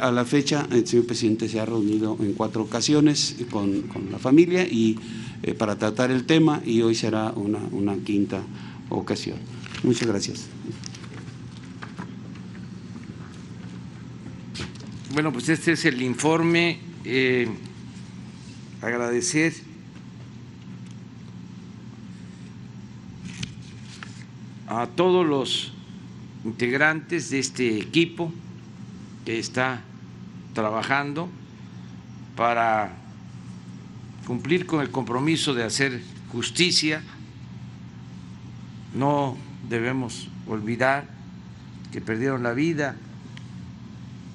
A 0.01 0.09
la 0.11 0.23
fecha, 0.23 0.67
el 0.71 0.87
señor 0.87 1.05
presidente 1.05 1.49
se 1.49 1.59
ha 1.59 1.65
reunido 1.65 2.17
en 2.21 2.31
cuatro 2.31 2.63
ocasiones 2.63 3.35
con, 3.49 3.83
la 4.09 4.19
familia 4.19 4.63
y 4.63 4.97
eh, 5.43 5.53
para 5.53 5.75
tratar 5.77 6.11
el 6.11 6.25
tema 6.25 6.61
y 6.65 6.81
hoy 6.81 6.95
será 6.95 7.31
una, 7.31 7.95
quinta 7.97 8.41
ocasión. 8.89 9.37
Muchas 9.83 10.07
gracias. 10.07 10.47
Bueno, 15.13 15.33
pues 15.33 15.49
este 15.49 15.73
es 15.73 15.85
el 15.85 16.01
informe. 16.01 16.79
Eh, 17.03 17.49
agradecer 18.81 19.53
a 24.67 24.87
todos 24.87 25.25
los 25.25 25.73
integrantes 26.45 27.29
de 27.29 27.39
este 27.39 27.77
equipo 27.77 28.31
que 29.25 29.39
está 29.39 29.81
trabajando 30.53 31.29
para 32.35 33.00
cumplir 34.25 34.65
con 34.65 34.81
el 34.81 34.91
compromiso 34.91 35.53
de 35.53 35.63
hacer 35.63 36.01
justicia. 36.31 37.01
No 38.93 39.37
debemos 39.69 40.27
olvidar 40.47 41.07
que 41.91 42.01
perdieron 42.01 42.43
la 42.43 42.53
vida 42.53 42.95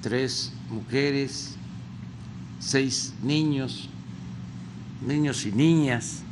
tres 0.01 0.53
mujeres, 0.69 1.55
seis 2.59 3.13
niños, 3.21 3.89
niños 5.05 5.45
y 5.45 5.51
niñas. 5.51 6.23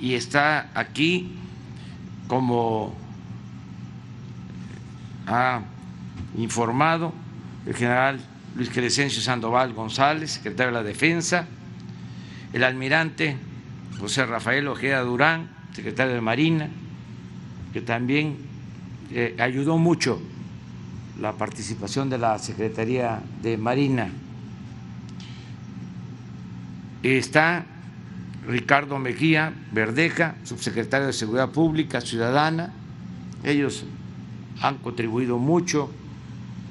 Y 0.00 0.14
está 0.14 0.70
aquí 0.74 1.32
como 2.28 2.94
ha 5.26 5.62
informado 6.36 7.12
el 7.66 7.74
general 7.74 8.20
Luis 8.56 8.70
Crescencio 8.70 9.20
Sandoval 9.20 9.74
González, 9.74 10.30
secretario 10.32 10.72
de 10.72 10.78
la 10.78 10.82
Defensa, 10.82 11.46
el 12.54 12.64
almirante 12.64 13.36
José 14.00 14.24
Rafael 14.24 14.66
Ojeda 14.66 15.00
Durán, 15.02 15.50
secretario 15.74 16.14
de 16.14 16.22
Marina, 16.22 16.70
que 17.74 17.82
también 17.82 18.38
eh, 19.12 19.36
ayudó 19.38 19.76
mucho 19.76 20.22
la 21.20 21.32
participación 21.32 22.08
de 22.08 22.16
la 22.16 22.38
Secretaría 22.38 23.20
de 23.42 23.58
Marina. 23.58 24.08
Está 27.02 27.66
Ricardo 28.48 28.98
Mejía 28.98 29.52
Verdeja, 29.72 30.36
subsecretario 30.44 31.08
de 31.08 31.12
Seguridad 31.12 31.50
Pública 31.50 32.00
Ciudadana. 32.00 32.72
Ellos 33.44 33.84
han 34.62 34.78
contribuido 34.78 35.36
mucho 35.36 35.90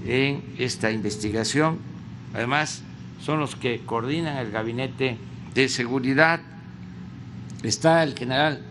en 0.05 0.43
esta 0.57 0.91
investigación. 0.91 1.79
Además, 2.33 2.83
son 3.21 3.39
los 3.39 3.55
que 3.55 3.81
coordinan 3.85 4.37
el 4.37 4.51
gabinete 4.51 5.17
de 5.53 5.69
seguridad. 5.69 6.41
Está 7.63 8.03
el 8.03 8.15
general 8.15 8.61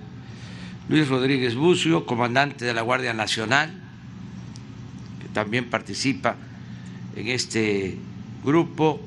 Luis 0.88 1.08
Rodríguez 1.08 1.54
Bucio, 1.54 2.06
comandante 2.06 2.64
de 2.64 2.74
la 2.74 2.82
Guardia 2.82 3.14
Nacional, 3.14 3.80
también 5.32 5.68
participa 5.68 6.36
en 7.16 7.28
este 7.28 7.98
grupo, 8.44 9.00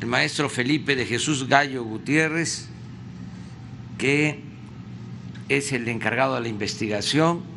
el 0.00 0.06
maestro 0.06 0.48
Felipe 0.48 0.94
de 0.94 1.06
Jesús 1.06 1.48
Gallo 1.48 1.82
Gutiérrez, 1.84 2.68
que 3.96 4.40
es 5.48 5.72
el 5.72 5.88
encargado 5.88 6.34
de 6.34 6.42
la 6.42 6.48
investigación 6.48 7.53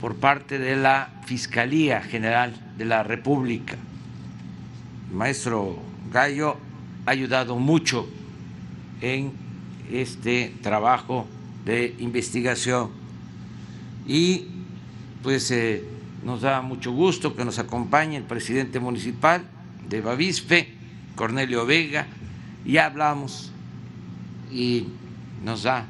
por 0.00 0.16
parte 0.16 0.58
de 0.58 0.76
la 0.76 1.10
Fiscalía 1.26 2.00
General 2.00 2.54
de 2.78 2.84
la 2.84 3.02
República. 3.02 3.76
Maestro 5.12 5.78
Gallo 6.10 6.56
ha 7.04 7.10
ayudado 7.10 7.56
mucho 7.56 8.08
en 9.00 9.32
este 9.90 10.54
trabajo 10.62 11.26
de 11.64 11.94
investigación 11.98 12.90
y 14.06 14.46
pues 15.22 15.50
eh, 15.50 15.84
nos 16.24 16.40
da 16.42 16.62
mucho 16.62 16.92
gusto 16.92 17.36
que 17.36 17.44
nos 17.44 17.58
acompañe 17.58 18.16
el 18.16 18.24
presidente 18.24 18.80
municipal 18.80 19.42
de 19.88 20.00
Bavispe, 20.00 20.68
Cornelio 21.14 21.66
Vega, 21.66 22.06
ya 22.64 22.86
hablamos 22.86 23.52
y 24.50 24.86
nos 25.44 25.64
da 25.64 25.86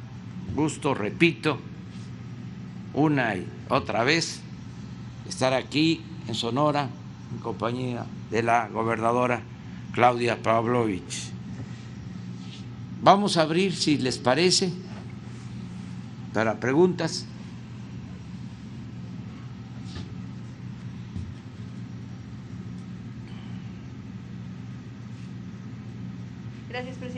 gusto, 0.55 0.95
repito, 0.95 1.59
una 2.95 3.37
y 3.37 3.47
otra 3.71 4.05
vez, 4.05 4.41
estar 5.29 5.55
aquí 5.55 6.03
en 6.29 6.35
Sonora 6.35 6.89
en 7.33 7.39
compañía 7.39 8.05
de 8.31 8.43
la 8.43 8.69
gobernadora 8.69 9.43
Claudia 9.93 10.43
Pavlovich. 10.43 11.31
Vamos 13.03 13.37
a 13.37 13.43
abrir, 13.43 13.75
si 13.75 13.97
les 13.97 14.19
parece, 14.19 14.73
para 16.35 16.61
preguntas. 16.61 17.27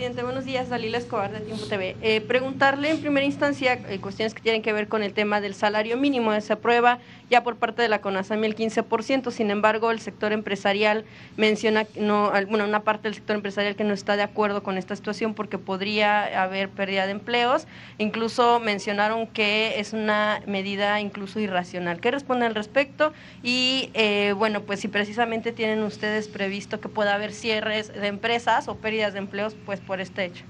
Buenos 0.02 0.44
días, 0.44 0.68
Dalila 0.68 0.98
Escobar 0.98 1.30
de 1.30 1.38
Tiempo 1.38 1.64
TV. 1.66 1.94
Eh, 2.02 2.20
preguntarle 2.20 2.90
en 2.90 3.00
primera 3.00 3.24
instancia 3.24 3.74
eh, 3.74 4.00
cuestiones 4.00 4.34
que 4.34 4.42
tienen 4.42 4.60
que 4.60 4.72
ver 4.72 4.88
con 4.88 5.04
el 5.04 5.12
tema 5.12 5.40
del 5.40 5.54
salario 5.54 5.96
mínimo. 5.96 6.38
Se 6.40 6.54
aprueba 6.54 6.98
ya 7.32 7.42
por 7.42 7.56
parte 7.56 7.80
de 7.80 7.88
la 7.88 8.02
CONASAMI 8.02 8.46
el 8.46 8.54
15%, 8.54 9.30
sin 9.30 9.50
embargo, 9.50 9.90
el 9.90 10.00
sector 10.00 10.34
empresarial 10.34 11.06
menciona, 11.38 11.86
no, 11.96 12.30
bueno, 12.46 12.66
una 12.66 12.80
parte 12.80 13.04
del 13.04 13.14
sector 13.14 13.36
empresarial 13.36 13.74
que 13.74 13.84
no 13.84 13.94
está 13.94 14.16
de 14.16 14.22
acuerdo 14.22 14.62
con 14.62 14.76
esta 14.76 14.94
situación 14.94 15.32
porque 15.32 15.56
podría 15.56 16.42
haber 16.42 16.68
pérdida 16.68 17.06
de 17.06 17.12
empleos. 17.12 17.66
Incluso 17.96 18.60
mencionaron 18.60 19.26
que 19.26 19.80
es 19.80 19.94
una 19.94 20.42
medida 20.46 21.00
incluso 21.00 21.40
irracional. 21.40 22.00
¿Qué 22.00 22.10
responde 22.10 22.44
al 22.44 22.54
respecto? 22.54 23.14
Y 23.42 23.88
eh, 23.94 24.34
bueno, 24.36 24.60
pues 24.60 24.80
si 24.80 24.88
precisamente 24.88 25.52
tienen 25.52 25.82
ustedes 25.84 26.28
previsto 26.28 26.80
que 26.80 26.90
pueda 26.90 27.14
haber 27.14 27.32
cierres 27.32 27.94
de 27.94 28.08
empresas 28.08 28.68
o 28.68 28.74
pérdidas 28.76 29.14
de 29.14 29.20
empleos, 29.20 29.56
pues 29.64 29.80
por 29.80 30.02
este 30.02 30.26
hecho? 30.26 30.44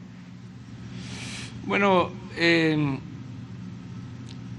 Bueno, 1.65 2.11
eh, 2.37 2.99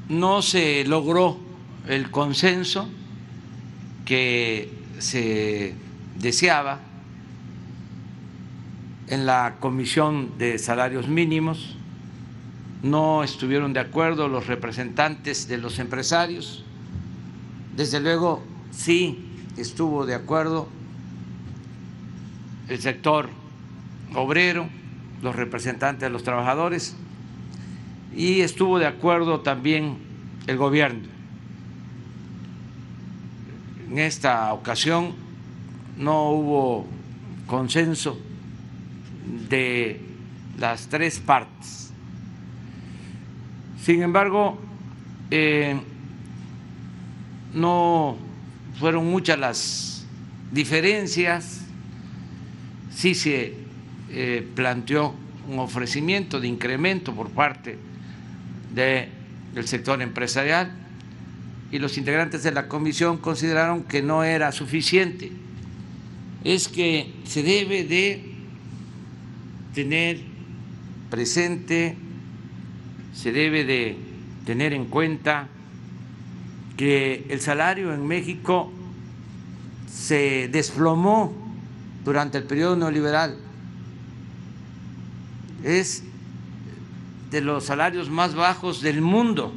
no 0.07 0.41
se 0.41 0.85
logró 0.85 1.51
el 1.87 2.11
consenso 2.11 2.89
que 4.05 4.71
se 4.99 5.75
deseaba 6.19 6.79
en 9.07 9.25
la 9.25 9.55
Comisión 9.59 10.37
de 10.37 10.57
Salarios 10.57 11.07
Mínimos. 11.07 11.75
No 12.81 13.23
estuvieron 13.23 13.73
de 13.73 13.79
acuerdo 13.79 14.27
los 14.27 14.47
representantes 14.47 15.47
de 15.47 15.57
los 15.57 15.79
empresarios. 15.79 16.63
Desde 17.75 17.99
luego, 17.99 18.43
sí 18.71 19.25
estuvo 19.57 20.05
de 20.05 20.15
acuerdo 20.15 20.67
el 22.69 22.79
sector 22.79 23.29
obrero, 24.15 24.69
los 25.21 25.35
representantes 25.35 26.01
de 26.01 26.09
los 26.09 26.23
trabajadores 26.23 26.95
y 28.15 28.41
estuvo 28.41 28.79
de 28.79 28.85
acuerdo 28.85 29.41
también 29.41 29.97
el 30.47 30.57
gobierno. 30.57 31.12
En 33.93 33.99
esta 33.99 34.51
ocasión 34.53 35.13
no 35.99 36.31
hubo 36.31 36.87
consenso 37.45 38.19
de 39.47 40.01
las 40.57 40.87
tres 40.87 41.19
partes. 41.19 41.91
Sin 43.79 44.01
embargo, 44.01 44.57
eh, 45.29 45.79
no 47.53 48.17
fueron 48.79 49.11
muchas 49.11 49.37
las 49.37 50.07
diferencias, 50.51 51.61
sí 52.91 53.13
se 53.13 53.53
eh, 54.09 54.47
planteó 54.55 55.13
un 55.47 55.59
ofrecimiento 55.59 56.39
de 56.39 56.47
incremento 56.47 57.13
por 57.13 57.29
parte 57.29 57.77
del 58.73 59.67
sector 59.67 60.01
empresarial 60.01 60.82
y 61.73 61.79
los 61.79 61.97
integrantes 61.97 62.43
de 62.43 62.51
la 62.51 62.67
comisión 62.67 63.17
consideraron 63.17 63.83
que 63.83 64.03
no 64.03 64.23
era 64.23 64.51
suficiente. 64.51 65.31
Es 66.43 66.67
que 66.67 67.11
se 67.23 67.41
debe 67.41 67.83
de 67.83 68.23
tener 69.73 70.19
presente, 71.09 71.97
se 73.15 73.31
debe 73.31 73.65
de 73.65 73.97
tener 74.45 74.71
en 74.73 74.85
cuenta 74.85 75.47
que 76.77 77.25
el 77.29 77.41
salario 77.41 77.91
en 77.91 78.05
México 78.05 78.71
se 79.91 80.49
desplomó 80.49 81.33
durante 82.05 82.37
el 82.37 82.43
periodo 82.43 82.75
neoliberal 82.75 83.35
es 85.63 86.03
de 87.31 87.41
los 87.41 87.65
salarios 87.65 88.09
más 88.09 88.35
bajos 88.35 88.81
del 88.81 89.01
mundo. 89.01 89.53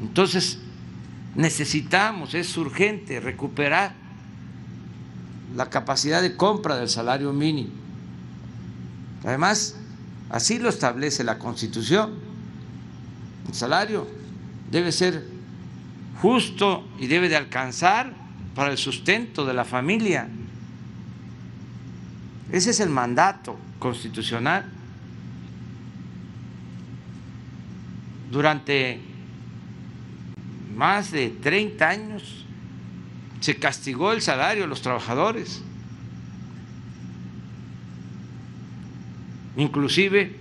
Entonces, 0.00 0.58
necesitamos, 1.34 2.34
es 2.34 2.56
urgente 2.56 3.20
recuperar 3.20 3.94
la 5.56 5.70
capacidad 5.70 6.22
de 6.22 6.36
compra 6.36 6.76
del 6.76 6.88
salario 6.88 7.32
mínimo. 7.32 7.70
Además, 9.24 9.76
así 10.30 10.58
lo 10.58 10.68
establece 10.68 11.24
la 11.24 11.38
Constitución. 11.38 12.12
El 13.48 13.54
salario 13.54 14.06
debe 14.70 14.92
ser 14.92 15.26
justo 16.20 16.86
y 16.98 17.06
debe 17.06 17.28
de 17.28 17.36
alcanzar 17.36 18.12
para 18.54 18.70
el 18.70 18.78
sustento 18.78 19.44
de 19.44 19.54
la 19.54 19.64
familia. 19.64 20.28
Ese 22.52 22.70
es 22.70 22.80
el 22.80 22.88
mandato 22.88 23.56
constitucional. 23.78 24.64
Durante 28.30 29.00
más 30.78 31.10
de 31.10 31.30
30 31.30 31.88
años 31.88 32.44
se 33.40 33.56
castigó 33.56 34.12
el 34.12 34.22
salario 34.22 34.62
de 34.62 34.68
los 34.68 34.80
trabajadores. 34.80 35.60
Inclusive 39.56 40.36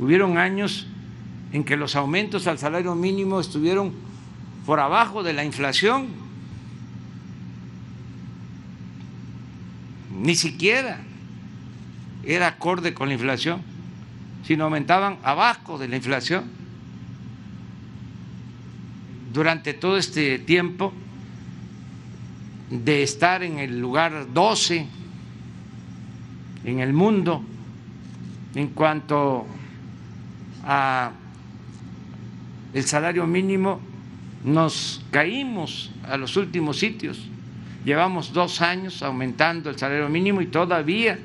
hubieron 0.00 0.36
años 0.36 0.88
en 1.52 1.62
que 1.62 1.76
los 1.76 1.94
aumentos 1.94 2.48
al 2.48 2.58
salario 2.58 2.96
mínimo 2.96 3.38
estuvieron 3.38 3.92
por 4.66 4.80
abajo 4.80 5.22
de 5.22 5.32
la 5.32 5.44
inflación. 5.44 6.08
Ni 10.10 10.34
siquiera 10.34 10.98
era 12.24 12.48
acorde 12.48 12.94
con 12.94 13.06
la 13.06 13.14
inflación, 13.14 13.62
sino 14.44 14.64
aumentaban 14.64 15.18
abajo 15.22 15.78
de 15.78 15.86
la 15.86 15.94
inflación. 15.94 16.61
Durante 19.32 19.74
todo 19.74 19.96
este 19.96 20.38
tiempo 20.38 20.92
de 22.70 23.02
estar 23.02 23.42
en 23.42 23.58
el 23.58 23.80
lugar 23.80 24.26
12 24.32 24.86
en 26.64 26.80
el 26.80 26.92
mundo 26.92 27.42
en 28.54 28.68
cuanto 28.68 29.46
a 30.64 31.12
el 32.72 32.84
salario 32.84 33.26
mínimo, 33.26 33.80
nos 34.44 35.04
caímos 35.10 35.90
a 36.08 36.16
los 36.16 36.36
últimos 36.36 36.78
sitios. 36.78 37.28
Llevamos 37.84 38.32
dos 38.32 38.60
años 38.62 39.02
aumentando 39.02 39.70
el 39.70 39.78
salario 39.78 40.08
mínimo 40.08 40.40
y 40.40 40.46
todavía 40.46 41.18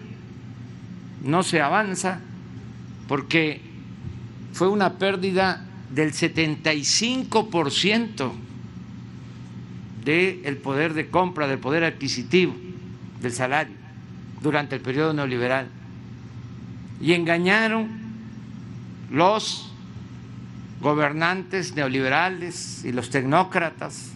no 1.24 1.44
se 1.44 1.62
avanza 1.62 2.20
porque 3.08 3.62
fue 4.54 4.68
una 4.68 4.94
pérdida 4.94 5.67
del 5.90 6.14
75% 6.14 8.32
del 10.04 10.58
poder 10.58 10.94
de 10.94 11.10
compra, 11.10 11.48
del 11.48 11.60
poder 11.60 11.84
adquisitivo, 11.84 12.56
del 13.22 13.34
salario, 13.34 13.76
durante 14.42 14.76
el 14.76 14.82
periodo 14.82 15.14
neoliberal. 15.14 15.68
Y 17.02 17.14
engañaron 17.14 17.90
los 19.12 19.72
gobernantes 20.82 21.76
neoliberales 21.76 22.84
y 22.86 22.92
los 22.92 23.10
tecnócratas 23.10 24.12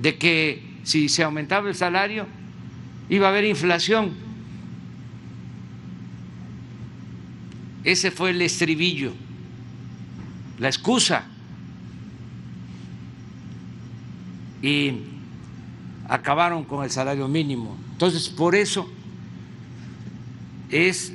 de 0.00 0.16
que 0.16 0.62
si 0.82 1.08
se 1.08 1.22
aumentaba 1.22 1.68
el 1.68 1.74
salario 1.74 2.26
iba 3.08 3.26
a 3.26 3.30
haber 3.30 3.44
inflación. 3.44 4.29
Ese 7.84 8.10
fue 8.10 8.30
el 8.30 8.42
estribillo, 8.42 9.12
la 10.58 10.68
excusa. 10.68 11.24
Y 14.62 14.92
acabaron 16.08 16.64
con 16.64 16.84
el 16.84 16.90
salario 16.90 17.26
mínimo. 17.28 17.76
Entonces, 17.92 18.28
por 18.28 18.54
eso 18.54 18.90
es 20.70 21.12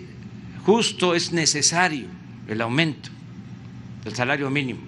justo, 0.66 1.14
es 1.14 1.32
necesario 1.32 2.08
el 2.48 2.62
aumento 2.62 3.10
del 4.04 4.16
salario 4.16 4.50
mínimo. 4.50 4.80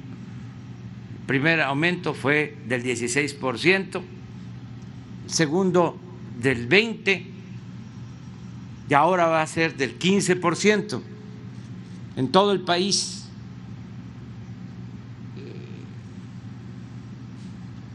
El 1.22 1.26
primer 1.28 1.62
aumento 1.62 2.14
fue 2.14 2.58
del 2.68 2.84
16%, 2.84 4.02
el 5.26 5.32
segundo 5.32 6.00
del 6.40 6.68
20% 6.68 7.38
y 8.90 8.94
ahora 8.94 9.28
va 9.28 9.42
a 9.42 9.48
ser 9.48 9.76
del 9.76 10.00
15% 10.00 11.02
en 12.18 12.30
todo 12.30 12.52
el 12.52 12.62
país. 12.62 13.24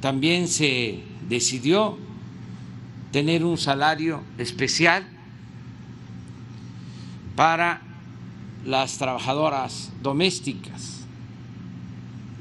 También 0.01 0.49
se 0.49 1.03
decidió 1.29 1.99
tener 3.13 3.45
un 3.45 3.59
salario 3.59 4.23
especial 4.39 5.05
para 7.37 7.83
las 8.65 8.97
trabajadoras 8.99 9.93
domésticas 10.03 11.01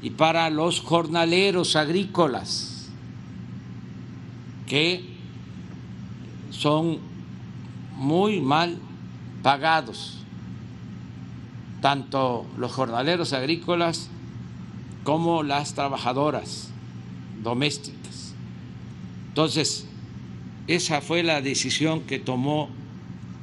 y 0.02 0.10
para 0.10 0.50
los 0.50 0.80
jornaleros 0.80 1.76
agrícolas 1.76 2.88
que 4.66 5.04
son 6.50 6.98
muy 7.96 8.40
mal 8.40 8.78
pagados, 9.42 10.21
tanto 11.82 12.46
los 12.56 12.72
jornaleros 12.72 13.34
agrícolas 13.34 14.08
como 15.04 15.42
las 15.42 15.74
trabajadoras 15.74 16.70
domésticas. 17.42 18.34
Entonces, 19.28 19.86
esa 20.68 21.02
fue 21.02 21.22
la 21.22 21.42
decisión 21.42 22.02
que 22.02 22.18
tomó 22.18 22.70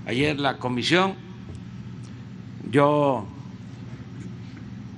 ayer 0.07 0.39
la 0.39 0.57
comisión 0.57 1.29
yo 2.71 3.25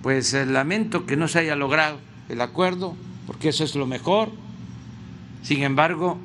pues 0.01 0.33
eh, 0.33 0.45
lamento 0.45 1.05
que 1.05 1.15
no 1.15 1.27
se 1.27 1.39
haya 1.39 1.55
logrado 1.55 1.99
el 2.27 2.41
acuerdo, 2.41 2.95
porque 3.27 3.49
eso 3.49 3.63
es 3.63 3.75
lo 3.75 3.85
mejor. 3.85 4.29
Sin 5.43 5.63
embargo, 5.63 6.17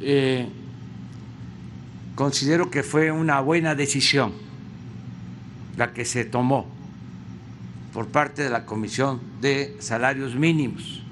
eh, 0.00 0.48
considero 2.14 2.70
que 2.70 2.82
fue 2.82 3.10
una 3.10 3.40
buena 3.40 3.74
decisión 3.74 4.43
la 5.76 5.92
que 5.92 6.04
se 6.04 6.24
tomó 6.24 6.66
por 7.92 8.08
parte 8.08 8.42
de 8.42 8.50
la 8.50 8.66
Comisión 8.66 9.20
de 9.40 9.76
Salarios 9.80 10.34
Mínimos. 10.34 11.02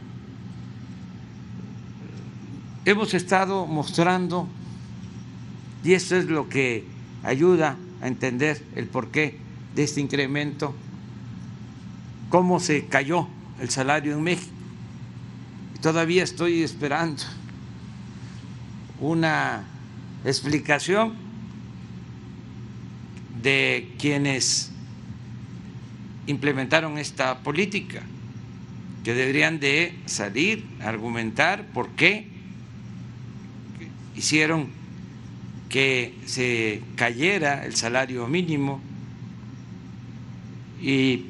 Hemos 2.84 3.14
estado 3.14 3.66
mostrando, 3.66 4.48
y 5.84 5.92
esto 5.92 6.16
es 6.16 6.26
lo 6.26 6.48
que 6.48 6.84
ayuda 7.22 7.76
a 8.00 8.08
entender 8.08 8.60
el 8.74 8.86
porqué 8.86 9.38
de 9.76 9.84
este 9.84 10.00
incremento, 10.00 10.74
cómo 12.28 12.58
se 12.58 12.86
cayó 12.86 13.28
el 13.60 13.70
salario 13.70 14.14
en 14.14 14.22
México. 14.22 14.52
Todavía 15.80 16.24
estoy 16.24 16.62
esperando 16.62 17.22
una 19.00 19.64
explicación 20.24 21.14
de 23.42 23.88
quienes 23.98 24.70
implementaron 26.26 26.98
esta 26.98 27.40
política, 27.40 28.02
que 29.04 29.14
deberían 29.14 29.58
de 29.58 29.94
salir 30.06 30.64
a 30.80 30.88
argumentar 30.88 31.66
por 31.72 31.90
qué 31.90 32.28
hicieron 34.16 34.68
que 35.68 36.14
se 36.26 36.82
cayera 36.96 37.64
el 37.64 37.74
salario 37.74 38.28
mínimo 38.28 38.80
y 40.80 41.24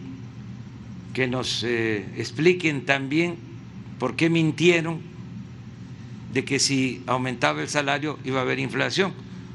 que 1.14 1.28
nos 1.28 1.62
eh, 1.62 2.04
expliquen 2.16 2.84
también 2.84 3.36
por 3.98 4.16
qué 4.16 4.28
mintieron 4.28 5.00
de 6.32 6.44
que 6.44 6.58
si 6.58 7.02
aumentaba 7.06 7.62
el 7.62 7.68
salario 7.68 8.18
iba 8.24 8.40
a 8.40 8.42
haber 8.42 8.58
inflación. 8.58 9.12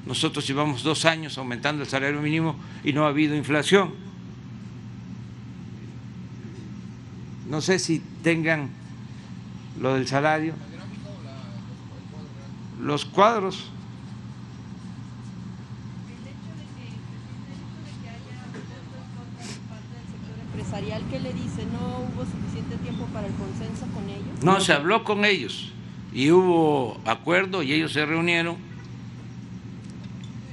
Nosotros 0.08 0.48
llevamos 0.48 0.84
dos 0.84 1.06
años 1.06 1.38
aumentando 1.38 1.84
el 1.84 1.89
salario 1.89 2.22
mínimo 2.22 2.56
y 2.84 2.93
no 2.93 3.06
ha 3.06 3.10
habido 3.10 3.36
inflación. 3.36 3.93
No 7.50 7.62
sé 7.62 7.78
si 7.78 8.02
tengan 8.24 8.70
lo 9.80 9.96
del 9.96 10.08
salario. 10.08 10.54
Los 12.82 13.06
cuadros. 13.06 13.72
¿qué 21.10 21.20
le 21.20 21.34
dice? 21.34 21.63
¿No 21.72 22.00
hubo 22.00 22.24
suficiente 22.26 22.78
tiempo 22.78 23.06
para 23.13 23.28
el 23.28 23.34
consenso 23.34 23.86
con 23.93 24.08
ellos? 24.10 24.43
No, 24.43 24.60
se 24.60 24.74
habló 24.74 25.04
con 25.04 25.26
ellos 25.26 25.72
y 26.13 26.32
hubo 26.32 27.00
acuerdo 27.06 27.63
y 27.63 27.74
ellos 27.74 27.93
se 27.93 28.06
reunieron. 28.06 28.58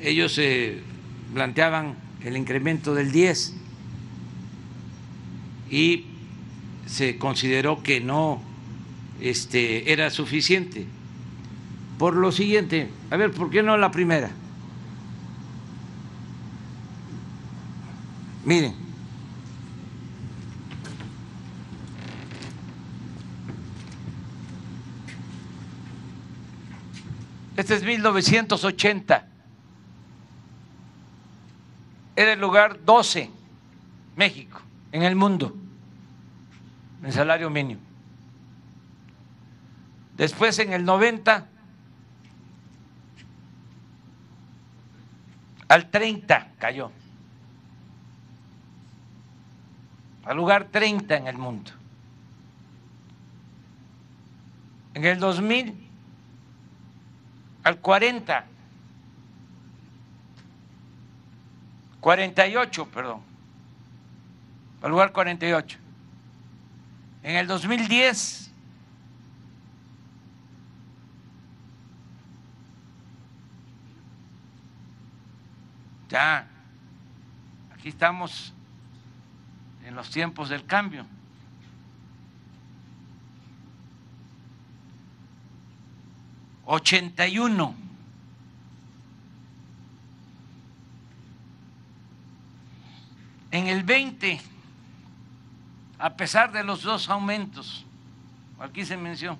Ellos 0.01 0.35
se 0.35 0.81
planteaban 1.33 1.97
el 2.23 2.37
incremento 2.37 2.95
del 2.95 3.13
10 3.13 3.55
y 5.71 6.07
se 6.87 7.19
consideró 7.19 7.83
que 7.83 8.01
no 8.01 8.43
este, 9.21 9.93
era 9.93 10.11
suficiente. 10.11 10.87
Por 11.99 12.15
lo 12.15 12.33
siguiente, 12.33 12.89
a 13.11 13.17
ver, 13.17 13.31
¿por 13.31 13.51
qué 13.51 13.63
no 13.63 13.77
la 13.77 13.91
primera? 13.91 14.31
Miren, 18.45 18.85
Este 27.57 27.75
es 27.75 27.85
1980. 27.85 29.29
Era 32.17 32.33
el 32.33 32.41
lugar 32.41 32.85
12, 32.85 33.31
México, 34.17 34.61
en 34.93 35.03
el 35.03 35.17
mundo, 35.17 35.55
en 37.03 37.13
salario 37.13 37.51
mínimo. 37.51 37.81
Después, 40.17 40.59
en 40.61 40.73
el 40.73 40.85
90, 40.85 41.49
al 45.69 45.91
30 45.91 46.53
cayó. 46.59 46.93
Al 50.25 50.37
lugar 50.37 50.69
30 50.71 51.17
en 51.17 51.27
el 51.27 51.37
mundo. 51.37 51.73
En 54.95 55.05
el 55.05 55.19
2000 55.19 55.85
al 57.65 57.79
40, 57.79 58.45
48, 62.05 62.87
perdón, 62.91 63.23
al 64.83 64.91
lugar 64.91 65.11
48. 65.11 65.79
En 67.23 67.37
el 67.37 67.47
2010 67.47 68.51
ya 76.11 76.47
aquí 77.73 77.89
estamos 77.89 78.53
en 79.87 79.95
los 79.95 80.11
tiempos 80.11 80.51
del 80.51 80.67
cambio. 80.67 81.07
81. 86.67 87.84
En 93.55 93.69
el 93.69 93.85
20, 93.85 94.41
a 96.01 96.17
pesar 96.17 96.51
de 96.51 96.65
los 96.65 96.83
dos 96.83 97.09
aumentos, 97.09 97.87
aquí 98.59 98.85
se 98.85 98.97
mencionó, 98.97 99.39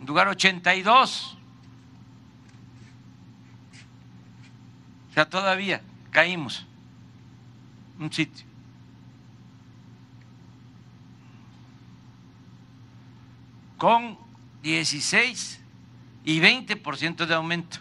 en 0.00 0.06
lugar 0.08 0.26
82, 0.26 1.38
o 5.08 5.14
sea, 5.14 5.24
todavía 5.24 5.80
caímos. 6.10 6.66
un 7.96 8.12
sitio. 8.12 8.44
Con 13.78 14.18
16 14.64 15.60
y 16.24 16.40
20% 16.40 17.24
de 17.24 17.34
aumento. 17.36 17.78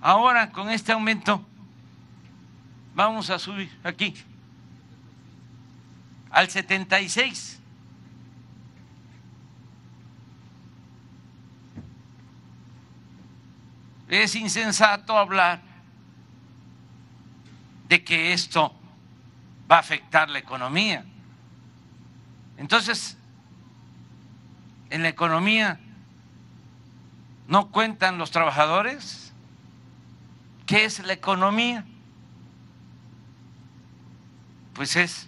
Ahora, 0.00 0.50
con 0.50 0.68
este 0.68 0.90
aumento, 0.90 1.46
vamos 2.96 3.28
a 3.28 3.38
subir 3.38 3.70
aquí 3.84 4.14
al 6.30 6.48
76. 6.48 7.60
Es 14.08 14.34
insensato 14.34 15.16
hablar 15.16 15.60
de 17.88 18.02
que 18.02 18.32
esto 18.32 18.74
va 19.70 19.76
a 19.76 19.80
afectar 19.80 20.30
la 20.30 20.38
economía. 20.38 21.04
Entonces, 22.56 23.18
en 24.88 25.02
la 25.02 25.08
economía 25.10 25.78
no 27.46 27.70
cuentan 27.70 28.16
los 28.16 28.30
trabajadores. 28.30 29.34
¿Qué 30.64 30.86
es 30.86 31.00
la 31.00 31.12
economía? 31.12 31.84
Pues 34.76 34.94
es 34.94 35.26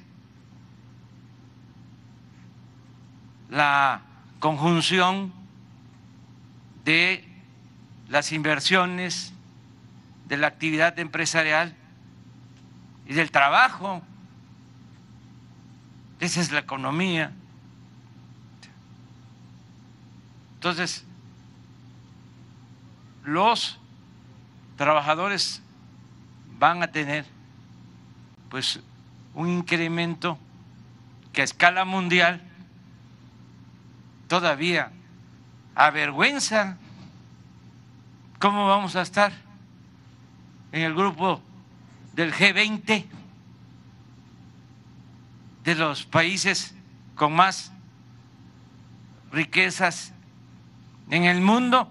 la 3.49 4.03
conjunción 4.41 5.33
de 6.85 7.27
las 8.11 8.31
inversiones, 8.33 9.33
de 10.27 10.37
la 10.37 10.49
actividad 10.49 10.99
empresarial 10.99 11.75
y 13.07 13.15
del 13.15 13.31
trabajo. 13.31 14.03
Esa 16.21 16.43
es 16.43 16.53
la 16.53 16.59
economía. 16.59 17.33
Entonces, 20.57 21.05
los 23.25 23.79
trabajadores 24.77 25.63
van 26.59 26.83
a 26.83 26.89
tener 26.89 27.25
pues 28.51 28.81
un 29.38 29.48
incremento 29.48 30.37
que 31.33 31.42
a 31.42 31.44
escala 31.44 31.85
mundial 31.85 32.42
todavía 34.27 34.90
avergüenza. 35.77 36.77
Cómo 38.40 38.66
vamos 38.66 38.96
a 38.96 39.03
estar 39.03 39.33
en 40.72 40.83
el 40.83 40.92
grupo 40.92 41.40
del 42.14 42.35
G20 42.35 43.05
de 45.62 45.74
los 45.77 46.05
países 46.05 46.74
con 47.14 47.33
más 47.33 47.70
riquezas 49.31 50.12
en 51.11 51.27
el 51.27 51.40
mundo 51.40 51.88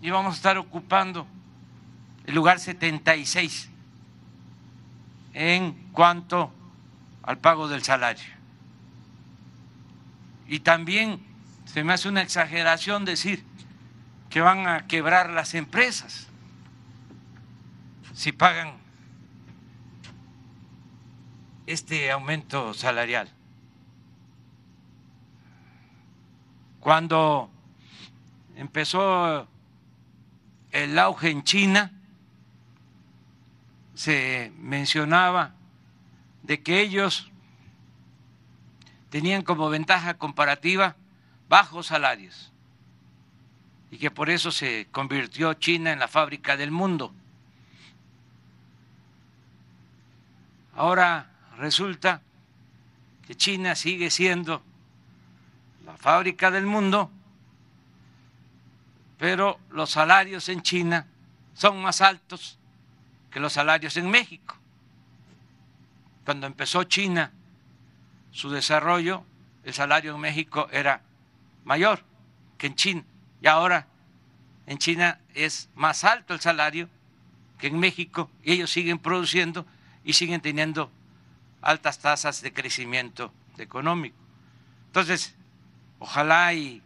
y 0.00 0.08
vamos 0.08 0.32
a 0.32 0.36
estar 0.36 0.56
ocupando 0.56 1.26
el 2.24 2.34
lugar 2.34 2.58
76 2.58 3.68
en 5.34 5.74
cuanto 5.92 6.50
al 7.22 7.38
pago 7.38 7.68
del 7.68 7.82
salario. 7.82 8.24
Y 10.46 10.60
también 10.60 11.20
se 11.64 11.84
me 11.84 11.92
hace 11.92 12.08
una 12.08 12.22
exageración 12.22 13.04
decir 13.04 13.44
que 14.28 14.40
van 14.40 14.66
a 14.66 14.86
quebrar 14.86 15.30
las 15.30 15.54
empresas 15.54 16.28
si 18.14 18.32
pagan 18.32 18.74
este 21.66 22.10
aumento 22.10 22.74
salarial. 22.74 23.30
Cuando 26.80 27.50
empezó 28.56 29.46
el 30.72 30.98
auge 30.98 31.30
en 31.30 31.44
China, 31.44 31.92
se 33.94 34.52
mencionaba 34.58 35.54
de 36.42 36.62
que 36.62 36.80
ellos 36.80 37.30
tenían 39.10 39.42
como 39.42 39.70
ventaja 39.70 40.14
comparativa 40.14 40.96
bajos 41.48 41.86
salarios 41.86 42.52
y 43.90 43.98
que 43.98 44.10
por 44.10 44.30
eso 44.30 44.50
se 44.50 44.88
convirtió 44.90 45.54
China 45.54 45.92
en 45.92 45.98
la 45.98 46.08
fábrica 46.08 46.56
del 46.56 46.70
mundo. 46.70 47.14
Ahora 50.74 51.30
resulta 51.58 52.22
que 53.26 53.34
China 53.34 53.74
sigue 53.74 54.10
siendo 54.10 54.62
la 55.84 55.96
fábrica 55.96 56.50
del 56.50 56.66
mundo 56.66 57.10
pero 59.22 59.60
los 59.70 59.90
salarios 59.90 60.48
en 60.48 60.62
China 60.62 61.06
son 61.54 61.80
más 61.80 62.00
altos 62.00 62.58
que 63.30 63.38
los 63.38 63.52
salarios 63.52 63.96
en 63.96 64.10
México. 64.10 64.56
Cuando 66.24 66.46
empezó 66.46 66.84
China 66.84 67.32
su 68.30 68.50
desarrollo, 68.50 69.24
el 69.64 69.74
salario 69.74 70.14
en 70.14 70.20
México 70.20 70.68
era 70.72 71.02
mayor 71.64 72.04
que 72.58 72.68
en 72.68 72.74
China 72.74 73.04
y 73.40 73.46
ahora 73.46 73.86
en 74.66 74.78
China 74.78 75.20
es 75.34 75.68
más 75.74 76.04
alto 76.04 76.34
el 76.34 76.40
salario 76.40 76.88
que 77.58 77.66
en 77.68 77.78
México 77.78 78.30
y 78.42 78.52
ellos 78.52 78.70
siguen 78.70 78.98
produciendo 78.98 79.66
y 80.04 80.14
siguen 80.14 80.40
teniendo 80.40 80.90
altas 81.60 82.00
tasas 82.00 82.42
de 82.42 82.52
crecimiento 82.52 83.32
económico. 83.58 84.16
Entonces, 84.86 85.34
ojalá 85.98 86.52
y 86.54 86.82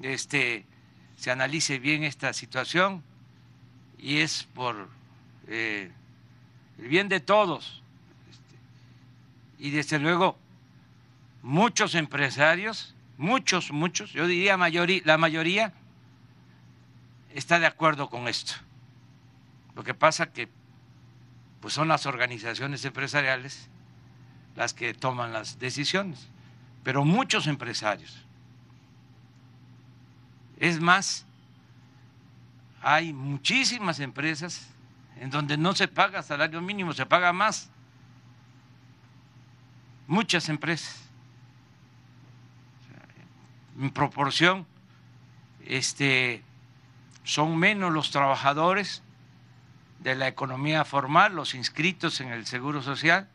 este 0.00 0.66
se 1.16 1.30
analice 1.30 1.78
bien 1.78 2.04
esta 2.04 2.32
situación 2.32 3.02
y 3.98 4.18
es 4.18 4.44
por 4.54 4.88
eh, 5.46 5.92
el 6.78 6.88
bien 6.88 7.08
de 7.08 7.20
todos. 7.20 7.83
Y 9.58 9.70
desde 9.70 9.98
luego, 9.98 10.38
muchos 11.42 11.94
empresarios, 11.94 12.94
muchos, 13.18 13.70
muchos, 13.70 14.12
yo 14.12 14.26
diría 14.26 14.56
mayoría, 14.56 15.02
la 15.04 15.18
mayoría, 15.18 15.72
está 17.34 17.58
de 17.58 17.66
acuerdo 17.66 18.08
con 18.10 18.28
esto. 18.28 18.54
Lo 19.74 19.82
que 19.84 19.94
pasa 19.94 20.32
que 20.32 20.48
pues 21.60 21.74
son 21.74 21.88
las 21.88 22.04
organizaciones 22.04 22.84
empresariales 22.84 23.68
las 24.54 24.74
que 24.74 24.94
toman 24.94 25.32
las 25.32 25.58
decisiones, 25.58 26.28
pero 26.84 27.04
muchos 27.04 27.46
empresarios 27.46 28.24
es 30.58 30.80
más, 30.80 31.26
hay 32.80 33.12
muchísimas 33.12 34.00
empresas 34.00 34.68
en 35.20 35.30
donde 35.30 35.56
no 35.56 35.74
se 35.74 35.88
paga 35.88 36.22
salario 36.22 36.60
mínimo, 36.60 36.92
se 36.92 37.06
paga 37.06 37.32
más. 37.32 37.70
Muchas 40.06 40.48
empresas. 40.48 41.00
En 43.80 43.90
proporción, 43.90 44.66
este, 45.64 46.42
son 47.24 47.56
menos 47.56 47.92
los 47.92 48.10
trabajadores 48.10 49.02
de 50.00 50.14
la 50.14 50.28
economía 50.28 50.84
formal, 50.84 51.34
los 51.34 51.54
inscritos 51.54 52.20
en 52.20 52.28
el 52.28 52.46
Seguro 52.46 52.82
Social, 52.82 53.28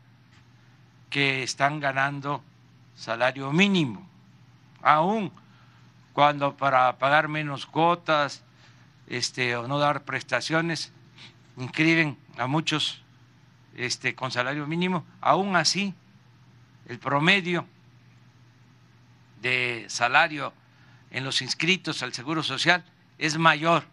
que 1.10 1.43
están 1.43 1.79
ganando 1.79 2.43
salario 2.95 3.51
mínimo. 3.51 4.08
Aún 4.82 5.32
cuando 6.13 6.55
para 6.55 6.97
pagar 6.97 7.27
menos 7.27 7.65
cuotas 7.65 8.43
este, 9.08 9.55
o 9.55 9.67
no 9.67 9.79
dar 9.79 10.03
prestaciones 10.03 10.91
inscriben 11.58 12.17
a 12.38 12.47
muchos 12.47 13.01
este, 13.75 14.15
con 14.15 14.32
salario 14.32 14.67
mínimo, 14.67 15.05
aún 15.21 15.55
así 15.55 15.93
el 16.89 16.97
promedio 16.97 17.65
de 19.41 19.86
salario 19.88 20.52
en 21.12 21.23
los 21.23 21.41
inscritos 21.41 22.04
al 22.04 22.13
Seguro 22.13 22.43
Social 22.43 22.84
es 23.19 23.38
mayor 23.38 23.84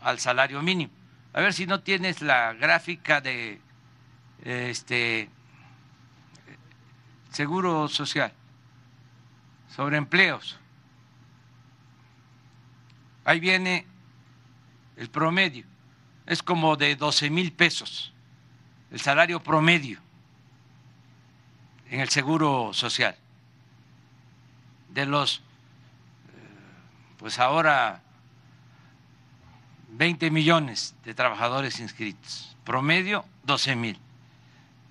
al 0.00 0.18
salario 0.18 0.62
mínimo. 0.62 0.92
A 1.34 1.40
ver 1.40 1.52
si 1.52 1.66
no 1.66 1.80
tienes 1.80 2.22
la 2.22 2.54
gráfica 2.54 3.20
de 3.20 3.60
este 4.42 5.28
Seguro 7.30 7.86
Social 7.86 8.32
sobre 9.68 9.98
empleos. 9.98 10.58
Ahí 13.24 13.40
viene 13.40 13.86
el 14.96 15.10
promedio. 15.10 15.66
Es 16.24 16.42
como 16.42 16.76
de 16.76 16.96
12 16.96 17.28
mil 17.28 17.52
pesos 17.52 18.14
el 18.90 19.00
salario 19.00 19.40
promedio 19.40 20.00
en 21.90 22.00
el 22.00 22.08
seguro 22.08 22.72
social. 22.72 23.16
De 24.88 25.06
los, 25.06 25.38
eh, 25.38 25.42
pues 27.18 27.38
ahora, 27.38 28.00
20 29.90 30.30
millones 30.30 30.94
de 31.04 31.14
trabajadores 31.14 31.80
inscritos. 31.80 32.56
Promedio, 32.64 33.24
12 33.44 33.76
mil. 33.76 33.98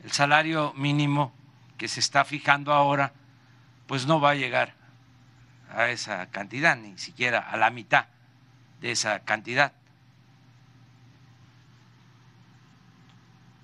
el 0.03 0.11
salario 0.13 0.73
mínimo 0.75 1.33
que 1.77 1.89
se 1.89 1.99
está 1.99 2.23
fijando 2.23 2.73
ahora, 2.73 3.11
pues 3.87 4.05
no 4.05 4.21
va 4.21 4.31
a 4.31 4.35
llegar 4.35 4.73
a 5.73 5.89
esa 5.89 6.27
cantidad, 6.27 6.77
ni 6.77 6.97
siquiera 6.97 7.39
a 7.39 7.57
la 7.57 7.69
mitad 7.69 8.05
de 8.79 8.91
esa 8.91 9.19
cantidad. 9.19 9.73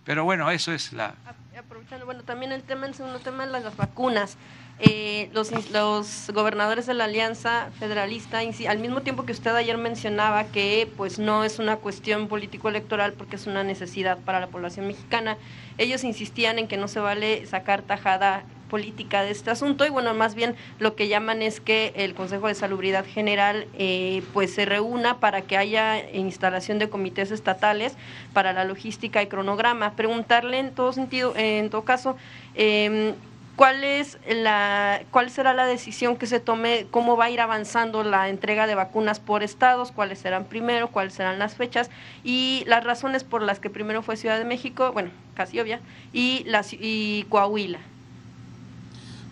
Pero 0.05 0.23
bueno, 0.23 0.49
eso 0.51 0.71
es 0.71 0.93
la... 0.93 1.15
Aprovechando, 1.57 2.05
bueno, 2.05 2.23
también 2.23 2.51
el 2.51 2.63
tema, 2.63 2.85
el 2.85 2.93
segundo 2.93 3.19
tema 3.19 3.45
de 3.45 3.51
las 3.51 3.75
vacunas. 3.75 4.37
Eh, 4.77 5.29
los, 5.33 5.51
los 5.71 6.29
gobernadores 6.33 6.85
de 6.85 6.93
la 6.93 7.05
Alianza 7.05 7.69
Federalista, 7.79 8.39
al 8.39 8.79
mismo 8.79 9.01
tiempo 9.01 9.25
que 9.25 9.31
usted 9.31 9.55
ayer 9.55 9.77
mencionaba 9.77 10.43
que 10.43 10.91
pues 10.97 11.17
no 11.17 11.45
es 11.45 11.59
una 11.59 11.77
cuestión 11.77 12.27
político-electoral 12.27 13.13
porque 13.13 13.37
es 13.37 13.47
una 13.47 13.63
necesidad 13.63 14.17
para 14.17 14.41
la 14.41 14.47
población 14.47 14.85
mexicana, 14.87 15.37
ellos 15.77 16.03
insistían 16.03 16.59
en 16.59 16.67
que 16.67 16.75
no 16.75 16.89
se 16.89 16.99
vale 16.99 17.45
sacar 17.45 17.83
tajada 17.83 18.43
política 18.69 19.23
de 19.23 19.31
este 19.31 19.51
asunto 19.51 19.85
y 19.85 19.89
bueno, 19.89 20.13
más 20.13 20.35
bien 20.35 20.55
lo 20.79 20.95
que 20.95 21.07
llaman 21.07 21.41
es 21.41 21.59
que 21.59 21.93
el 21.95 22.13
Consejo 22.15 22.47
de 22.47 22.55
Salubridad 22.55 23.05
General 23.05 23.67
eh, 23.77 24.23
pues 24.33 24.53
se 24.53 24.65
reúna 24.65 25.19
para 25.19 25.41
que 25.41 25.57
haya 25.57 26.09
instalación 26.11 26.79
de 26.79 26.89
comités 26.89 27.31
estatales 27.31 27.95
para 28.33 28.53
la 28.53 28.65
logística 28.65 29.21
y 29.21 29.27
cronograma. 29.27 29.93
Preguntarle 29.93 30.59
en 30.59 30.73
todo 30.73 30.93
sentido, 30.93 31.33
en 31.35 31.69
todo 31.69 31.83
caso, 31.83 32.17
eh, 32.55 33.13
¿Cuál, 33.55 33.85
es 33.85 34.17
la, 34.27 35.01
¿Cuál 35.11 35.29
será 35.29 35.53
la 35.53 35.65
decisión 35.65 36.17
que 36.17 36.25
se 36.25 36.41
tome? 36.41 36.87
¿Cómo 36.91 37.15
va 37.15 37.25
a 37.25 37.29
ir 37.29 37.39
avanzando 37.39 38.03
la 38.03 38.27
entrega 38.27 38.67
de 38.67 38.75
vacunas 38.75 39.21
por 39.21 39.43
estados? 39.43 39.93
¿Cuáles 39.93 40.19
serán 40.19 40.43
primero? 40.43 40.89
¿Cuáles 40.89 41.13
serán 41.13 41.39
las 41.39 41.55
fechas? 41.55 41.89
Y 42.25 42.65
las 42.67 42.83
razones 42.83 43.23
por 43.23 43.41
las 43.41 43.59
que 43.61 43.69
primero 43.69 44.01
fue 44.01 44.17
Ciudad 44.17 44.37
de 44.37 44.43
México, 44.43 44.91
bueno, 44.91 45.11
casi 45.35 45.57
obvia, 45.61 45.79
y, 46.11 46.43
la, 46.47 46.65
y 46.69 47.23
Coahuila. 47.29 47.79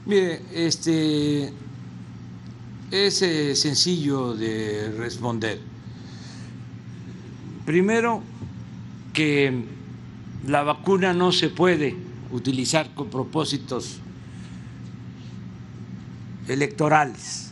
Mire, 0.06 0.42
este, 0.54 1.54
es 2.92 3.18
sencillo 3.60 4.34
de 4.36 4.94
responder. 4.98 5.60
Primero, 7.66 8.22
que 9.14 9.64
la 10.46 10.64
vacuna 10.64 11.14
no 11.14 11.32
se 11.32 11.50
puede 11.50 11.96
utilizar 12.32 12.94
con 12.94 13.10
propósitos 13.10 14.00
electorales. 16.50 17.52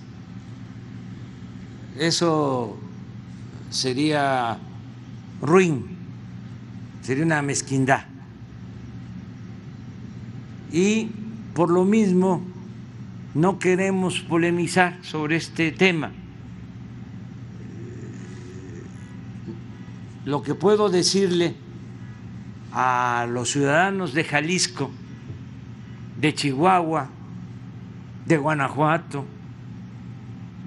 Eso 1.98 2.78
sería 3.70 4.58
ruin, 5.42 5.86
sería 7.02 7.24
una 7.24 7.42
mezquindad. 7.42 8.04
Y 10.74 11.10
por 11.54 11.70
lo 11.70 11.84
mismo 11.84 12.42
no 13.34 13.60
queremos 13.60 14.20
polemizar 14.22 14.98
sobre 15.04 15.38
este 15.38 15.72
tema. 15.72 16.12
Lo 20.26 20.44
que 20.44 20.54
puedo 20.54 20.90
decirle 20.90 21.56
a 22.72 23.28
los 23.30 23.52
ciudadanos 23.52 24.14
de 24.14 24.24
Jalisco, 24.24 24.92
de 26.20 26.34
Chihuahua, 26.34 27.10
de 28.26 28.38
Guanajuato, 28.38 29.26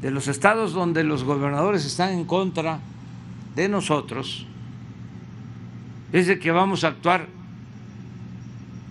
de 0.01 0.11
los 0.11 0.29
estados 0.29 0.73
donde 0.73 1.05
los 1.05 1.25
gobernadores 1.25 1.85
están 1.87 2.11
en 2.11 2.25
contra 2.25 2.81
de 3.55 3.69
nosotros, 3.69 4.47
es 6.13 6.27
de 6.27 6.39
que 6.39 6.51
vamos 6.51 6.85
a 6.85 6.89
actuar 6.89 7.29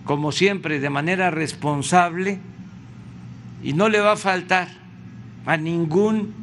como 0.04 0.32
siempre 0.32 0.80
de 0.80 0.90
manera 0.90 1.30
responsable 1.30 2.38
y 3.62 3.72
no 3.72 3.88
le 3.88 4.00
va 4.00 4.12
a 4.12 4.16
faltar 4.16 4.68
a 5.46 5.56
ningún 5.56 6.34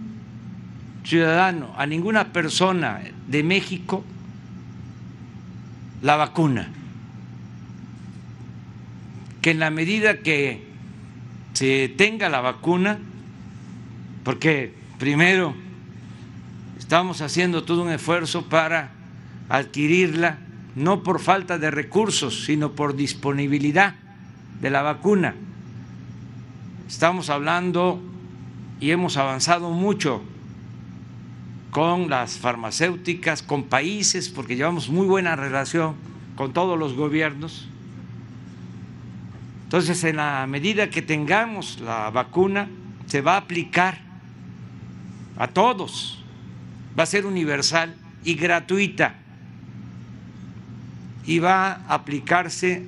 ciudadano, 1.03 1.73
a 1.77 1.85
ninguna 1.85 2.33
persona 2.33 3.01
de 3.27 3.43
México 3.43 4.03
la 6.01 6.15
vacuna. 6.15 6.69
Que 9.41 9.51
en 9.51 9.59
la 9.59 9.69
medida 9.69 10.19
que 10.19 10.67
se 11.53 11.89
tenga 11.89 12.29
la 12.29 12.41
vacuna, 12.41 12.99
porque 14.23 14.73
primero 14.99 15.55
estamos 16.77 17.21
haciendo 17.21 17.63
todo 17.63 17.83
un 17.83 17.91
esfuerzo 17.91 18.49
para 18.49 18.91
adquirirla, 19.49 20.37
no 20.75 21.03
por 21.03 21.19
falta 21.19 21.57
de 21.57 21.71
recursos, 21.71 22.45
sino 22.45 22.73
por 22.73 22.95
disponibilidad 22.95 23.95
de 24.61 24.69
la 24.69 24.81
vacuna. 24.81 25.35
Estamos 26.87 27.29
hablando 27.29 28.01
y 28.79 28.91
hemos 28.91 29.17
avanzado 29.17 29.71
mucho 29.71 30.21
con 31.71 32.09
las 32.09 32.37
farmacéuticas, 32.37 33.43
con 33.43 33.63
países, 33.63 34.29
porque 34.29 34.55
llevamos 34.55 34.89
muy 34.89 35.07
buena 35.07 35.35
relación 35.35 35.95
con 36.35 36.53
todos 36.53 36.77
los 36.77 36.93
gobiernos. 36.93 37.67
Entonces, 39.63 40.03
en 40.03 40.17
la 40.17 40.45
medida 40.47 40.89
que 40.89 41.01
tengamos 41.01 41.79
la 41.79 42.09
vacuna, 42.09 42.67
se 43.07 43.21
va 43.21 43.35
a 43.35 43.37
aplicar 43.37 43.99
a 45.37 45.47
todos, 45.47 46.23
va 46.97 47.03
a 47.03 47.05
ser 47.05 47.25
universal 47.25 47.95
y 48.23 48.35
gratuita 48.35 49.20
y 51.31 51.39
va 51.39 51.71
a 51.87 51.93
aplicarse 51.93 52.85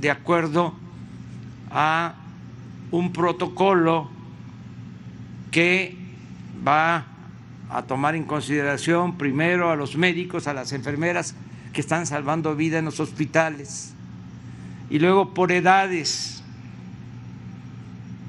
de 0.00 0.10
acuerdo 0.10 0.72
a 1.70 2.14
un 2.90 3.12
protocolo 3.12 4.08
que 5.50 5.94
va 6.66 7.04
a 7.68 7.82
tomar 7.82 8.14
en 8.14 8.24
consideración 8.24 9.18
primero 9.18 9.70
a 9.70 9.76
los 9.76 9.98
médicos, 9.98 10.46
a 10.46 10.54
las 10.54 10.72
enfermeras 10.72 11.34
que 11.74 11.82
están 11.82 12.06
salvando 12.06 12.56
vida 12.56 12.78
en 12.78 12.86
los 12.86 13.00
hospitales 13.00 13.92
y 14.88 14.98
luego 14.98 15.34
por 15.34 15.52
edades, 15.52 16.42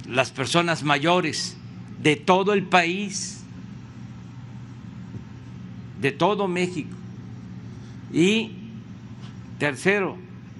las 0.06 0.32
personas 0.32 0.84
mayores 0.84 1.56
de 2.04 2.18
todo 2.18 2.52
el 2.52 2.64
país, 2.64 3.42
de 6.02 6.12
todo 6.12 6.50
México. 6.50 6.98
Y 8.12 8.59
tercero, 9.60 10.18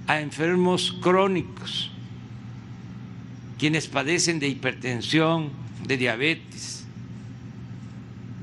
a 0.08 0.20
enfermos 0.20 0.98
crónicos, 1.02 1.92
quienes 3.58 3.88
padecen 3.88 4.40
de 4.40 4.48
hipertensión, 4.50 5.52
de 5.88 5.98
diabetes, 5.98 6.86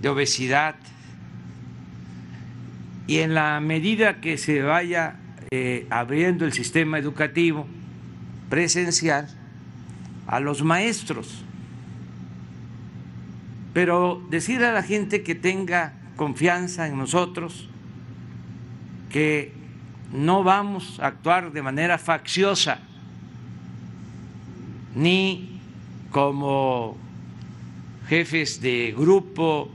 de 0.00 0.08
obesidad. 0.08 0.76
Y 3.06 3.18
en 3.18 3.34
la 3.34 3.60
medida 3.60 4.20
que 4.20 4.36
se 4.38 4.62
vaya 4.62 5.16
eh, 5.52 5.86
abriendo 5.90 6.44
el 6.44 6.52
sistema 6.52 6.98
educativo 6.98 7.66
presencial 8.50 9.28
a 10.26 10.40
los 10.40 10.62
maestros. 10.62 11.44
Pero 13.72 14.24
decirle 14.30 14.66
a 14.66 14.72
la 14.72 14.82
gente 14.82 15.22
que 15.22 15.34
tenga 15.34 15.92
confianza 16.16 16.88
en 16.88 16.96
nosotros, 16.96 17.68
que 19.10 19.52
no 20.12 20.42
vamos 20.42 21.00
a 21.00 21.08
actuar 21.08 21.52
de 21.52 21.62
manera 21.62 21.98
facciosa, 21.98 22.78
ni 24.94 25.60
como 26.10 26.96
jefes 28.08 28.60
de 28.60 28.94
grupo, 28.96 29.70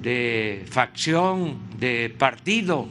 de 0.00 0.66
facción, 0.70 1.58
de 1.78 2.14
partido, 2.16 2.88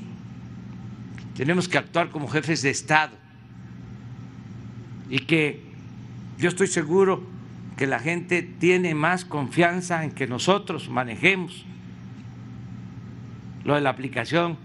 tenemos 1.35 1.67
que 1.67 1.77
actuar 1.77 2.09
como 2.09 2.27
jefes 2.27 2.61
de 2.61 2.69
Estado. 2.69 3.15
Y 5.09 5.19
que 5.19 5.61
yo 6.37 6.49
estoy 6.49 6.67
seguro 6.67 7.23
que 7.77 7.87
la 7.87 7.99
gente 7.99 8.43
tiene 8.43 8.93
más 8.95 9.25
confianza 9.25 10.03
en 10.03 10.11
que 10.11 10.27
nosotros 10.27 10.89
manejemos 10.89 11.65
lo 13.63 13.75
de 13.75 13.81
la 13.81 13.89
aplicación 13.89 14.57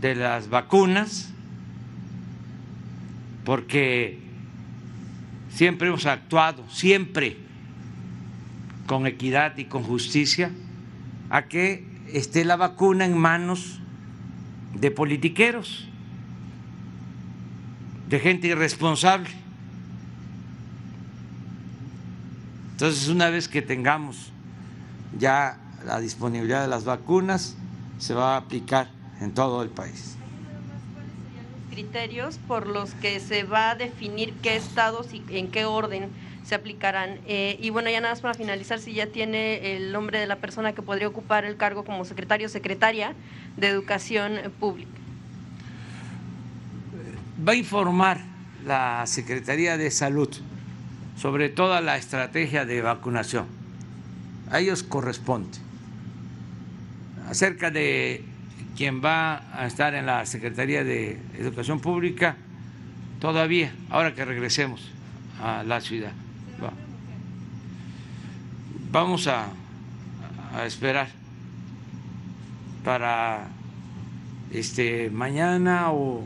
de 0.00 0.14
las 0.14 0.48
vacunas, 0.48 1.30
porque 3.44 4.20
siempre 5.50 5.88
hemos 5.88 6.06
actuado, 6.06 6.68
siempre 6.70 7.36
con 8.86 9.06
equidad 9.06 9.56
y 9.58 9.64
con 9.64 9.82
justicia, 9.82 10.50
a 11.30 11.46
que 11.46 11.84
esté 12.12 12.44
la 12.44 12.56
vacuna 12.56 13.04
en 13.04 13.18
manos 13.18 13.80
de 14.74 14.90
politiqueros, 14.90 15.88
de 18.08 18.20
gente 18.20 18.48
irresponsable. 18.48 19.28
Entonces, 22.72 23.08
una 23.08 23.28
vez 23.28 23.48
que 23.48 23.60
tengamos 23.60 24.32
ya 25.18 25.58
la 25.84 25.98
disponibilidad 26.00 26.62
de 26.62 26.68
las 26.68 26.84
vacunas, 26.84 27.56
se 27.98 28.14
va 28.14 28.34
a 28.34 28.36
aplicar 28.38 28.97
en 29.20 29.32
todo 29.32 29.62
el 29.62 29.68
país. 29.68 30.16
¿Cuáles 30.92 31.10
serían 31.12 31.44
los 31.52 31.70
criterios 31.70 32.38
por 32.48 32.66
los 32.66 32.94
que 32.94 33.20
se 33.20 33.44
va 33.44 33.70
a 33.70 33.74
definir 33.74 34.34
qué 34.42 34.56
estados 34.56 35.12
y 35.12 35.22
en 35.30 35.50
qué 35.50 35.64
orden 35.64 36.10
se 36.48 36.54
aplicarán. 36.54 37.18
Eh, 37.26 37.58
y 37.60 37.68
bueno, 37.68 37.90
ya 37.90 38.00
nada 38.00 38.14
más 38.14 38.22
para 38.22 38.32
finalizar, 38.32 38.80
si 38.80 38.94
ya 38.94 39.06
tiene 39.06 39.76
el 39.76 39.92
nombre 39.92 40.18
de 40.18 40.26
la 40.26 40.36
persona 40.36 40.72
que 40.72 40.80
podría 40.80 41.06
ocupar 41.06 41.44
el 41.44 41.58
cargo 41.58 41.84
como 41.84 42.06
secretario 42.06 42.46
o 42.46 42.50
secretaria 42.50 43.12
de 43.58 43.68
Educación 43.68 44.40
Pública. 44.58 44.90
Va 47.46 47.52
a 47.52 47.54
informar 47.54 48.20
la 48.64 49.06
Secretaría 49.06 49.76
de 49.76 49.90
Salud 49.90 50.30
sobre 51.18 51.50
toda 51.50 51.82
la 51.82 51.98
estrategia 51.98 52.64
de 52.64 52.80
vacunación. 52.80 53.46
A 54.50 54.60
ellos 54.60 54.82
corresponde. 54.82 55.58
Acerca 57.28 57.70
de 57.70 58.24
quien 58.78 59.02
va 59.04 59.42
a 59.60 59.66
estar 59.66 59.92
en 59.94 60.06
la 60.06 60.24
Secretaría 60.24 60.84
de 60.84 61.20
Educación 61.36 61.80
Pública, 61.80 62.36
todavía, 63.18 63.72
ahora 63.90 64.14
que 64.14 64.24
regresemos 64.24 64.92
a 65.42 65.64
la 65.64 65.80
ciudad. 65.80 66.12
Vamos 68.92 69.26
a, 69.26 69.48
a 70.54 70.64
esperar 70.64 71.08
para 72.84 73.48
este 74.52 75.10
mañana 75.10 75.90
o 75.90 76.22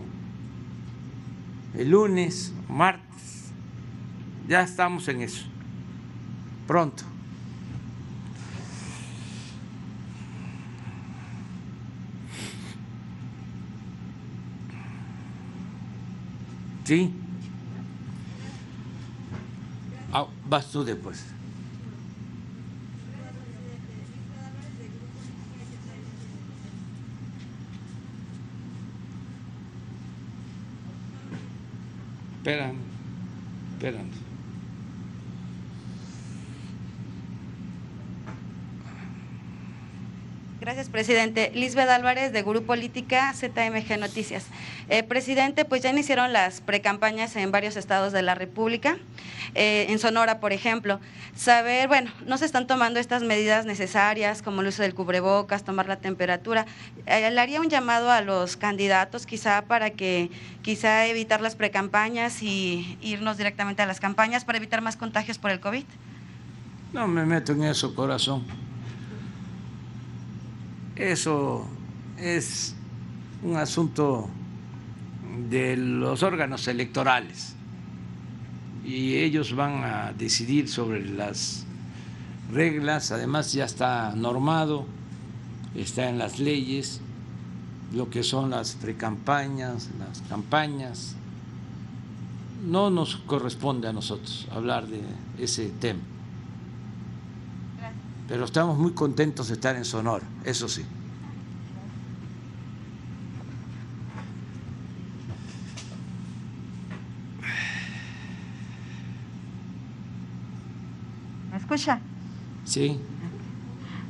el 1.78 1.90
lunes, 1.90 2.52
martes. 2.68 3.50
Ya 4.46 4.60
estamos 4.60 5.08
en 5.08 5.22
eso. 5.22 5.46
Pronto. 6.66 7.11
¿Sí? 16.84 17.12
Ah, 20.12 20.26
vas 20.48 20.70
tú 20.70 20.84
después. 20.84 21.24
Esperan, 32.38 32.74
esperan. 33.74 34.21
Gracias, 40.62 40.88
presidente. 40.88 41.50
Lisbeth 41.56 41.88
Álvarez, 41.88 42.32
de 42.32 42.44
Grupo 42.44 42.68
Política 42.68 43.34
ZMG 43.34 43.98
Noticias. 43.98 44.46
Eh, 44.88 45.02
presidente, 45.02 45.64
pues 45.64 45.82
ya 45.82 45.90
iniciaron 45.90 46.32
las 46.32 46.60
precampañas 46.60 47.34
en 47.34 47.50
varios 47.50 47.76
estados 47.76 48.12
de 48.12 48.22
la 48.22 48.36
República, 48.36 48.96
eh, 49.56 49.86
en 49.88 49.98
Sonora, 49.98 50.38
por 50.38 50.52
ejemplo. 50.52 51.00
Saber, 51.34 51.88
bueno, 51.88 52.12
no 52.28 52.38
se 52.38 52.44
están 52.44 52.68
tomando 52.68 53.00
estas 53.00 53.24
medidas 53.24 53.66
necesarias, 53.66 54.40
como 54.40 54.60
el 54.60 54.68
uso 54.68 54.82
del 54.82 54.94
cubrebocas, 54.94 55.64
tomar 55.64 55.88
la 55.88 55.96
temperatura. 55.96 56.64
Eh, 57.06 57.36
haría 57.36 57.60
un 57.60 57.68
llamado 57.68 58.12
a 58.12 58.20
los 58.20 58.56
candidatos, 58.56 59.26
quizá 59.26 59.62
para 59.62 59.90
que, 59.90 60.30
quizá 60.62 61.06
evitar 61.08 61.40
las 61.40 61.56
precampañas 61.56 62.40
y 62.40 62.96
irnos 63.02 63.36
directamente 63.36 63.82
a 63.82 63.86
las 63.86 63.98
campañas 63.98 64.44
para 64.44 64.58
evitar 64.58 64.80
más 64.80 64.96
contagios 64.96 65.38
por 65.38 65.50
el 65.50 65.58
COVID. 65.58 65.84
No 66.92 67.08
me 67.08 67.26
meto 67.26 67.50
en 67.50 67.64
eso, 67.64 67.92
corazón. 67.96 68.71
Eso 71.02 71.66
es 72.16 72.76
un 73.42 73.56
asunto 73.56 74.28
de 75.50 75.76
los 75.76 76.22
órganos 76.22 76.68
electorales. 76.68 77.56
Y 78.84 79.16
ellos 79.16 79.56
van 79.56 79.82
a 79.82 80.12
decidir 80.12 80.68
sobre 80.68 81.04
las 81.04 81.64
reglas, 82.52 83.10
además 83.10 83.52
ya 83.52 83.64
está 83.64 84.14
normado, 84.14 84.86
está 85.74 86.08
en 86.08 86.18
las 86.18 86.38
leyes 86.38 87.00
lo 87.92 88.08
que 88.08 88.22
son 88.22 88.50
las 88.50 88.76
precampañas, 88.76 89.90
las 89.98 90.20
campañas. 90.28 91.16
No 92.64 92.90
nos 92.90 93.16
corresponde 93.16 93.88
a 93.88 93.92
nosotros 93.92 94.46
hablar 94.52 94.86
de 94.86 95.00
ese 95.36 95.68
tema 95.80 96.11
pero 98.28 98.44
estamos 98.44 98.78
muy 98.78 98.92
contentos 98.92 99.48
de 99.48 99.54
estar 99.54 99.76
en 99.76 99.84
Sonora, 99.84 100.24
eso 100.44 100.68
sí. 100.68 100.84
¿Me 111.50 111.58
escucha? 111.58 112.00
Sí. 112.64 113.00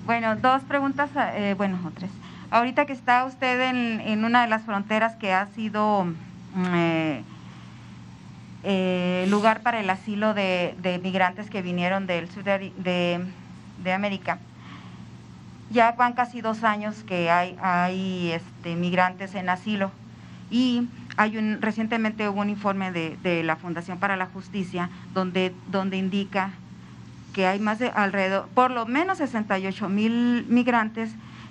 Bueno, 0.06 0.36
dos 0.36 0.62
preguntas, 0.62 1.10
eh, 1.16 1.54
bueno, 1.56 1.78
o 1.86 1.90
tres. 1.90 2.10
Ahorita 2.50 2.86
que 2.86 2.92
está 2.92 3.24
usted 3.24 3.70
en, 3.70 4.24
una 4.24 4.42
de 4.42 4.48
las 4.48 4.62
fronteras 4.62 5.16
que 5.16 5.32
ha 5.32 5.46
sido 5.46 6.04
mm, 6.04 6.74
eh, 6.74 7.22
eh, 8.64 9.26
lugar 9.28 9.62
para 9.62 9.80
el 9.80 9.88
asilo 9.88 10.34
de, 10.34 11.00
migrantes 11.02 11.48
que 11.48 11.62
vinieron 11.62 12.06
del 12.06 12.30
sur 12.30 12.44
de 12.44 13.26
de 13.82 13.92
América. 13.92 14.38
Ya 15.70 15.92
van 15.92 16.12
casi 16.12 16.40
dos 16.40 16.64
años 16.64 17.02
que 17.04 17.30
hay, 17.30 17.56
hay 17.62 18.32
este, 18.32 18.76
migrantes 18.76 19.34
en 19.34 19.48
asilo 19.48 19.90
y 20.50 20.86
hay 21.16 21.36
un, 21.38 21.60
recientemente 21.60 22.28
hubo 22.28 22.40
un 22.40 22.50
informe 22.50 22.92
de, 22.92 23.42
la 23.42 23.56
Fundación 23.56 23.98
para 23.98 24.16
la 24.16 24.26
Justicia 24.26 24.90
donde, 25.14 25.54
donde 25.70 25.96
indica 25.96 26.50
que 27.32 27.46
hay 27.46 27.58
más 27.58 27.78
de 27.78 27.88
alrededor, 27.88 28.48
por 28.54 28.70
lo 28.70 28.84
menos 28.86 29.18
68 29.18 29.88
mil 29.88 30.44
migrantes 30.48 31.10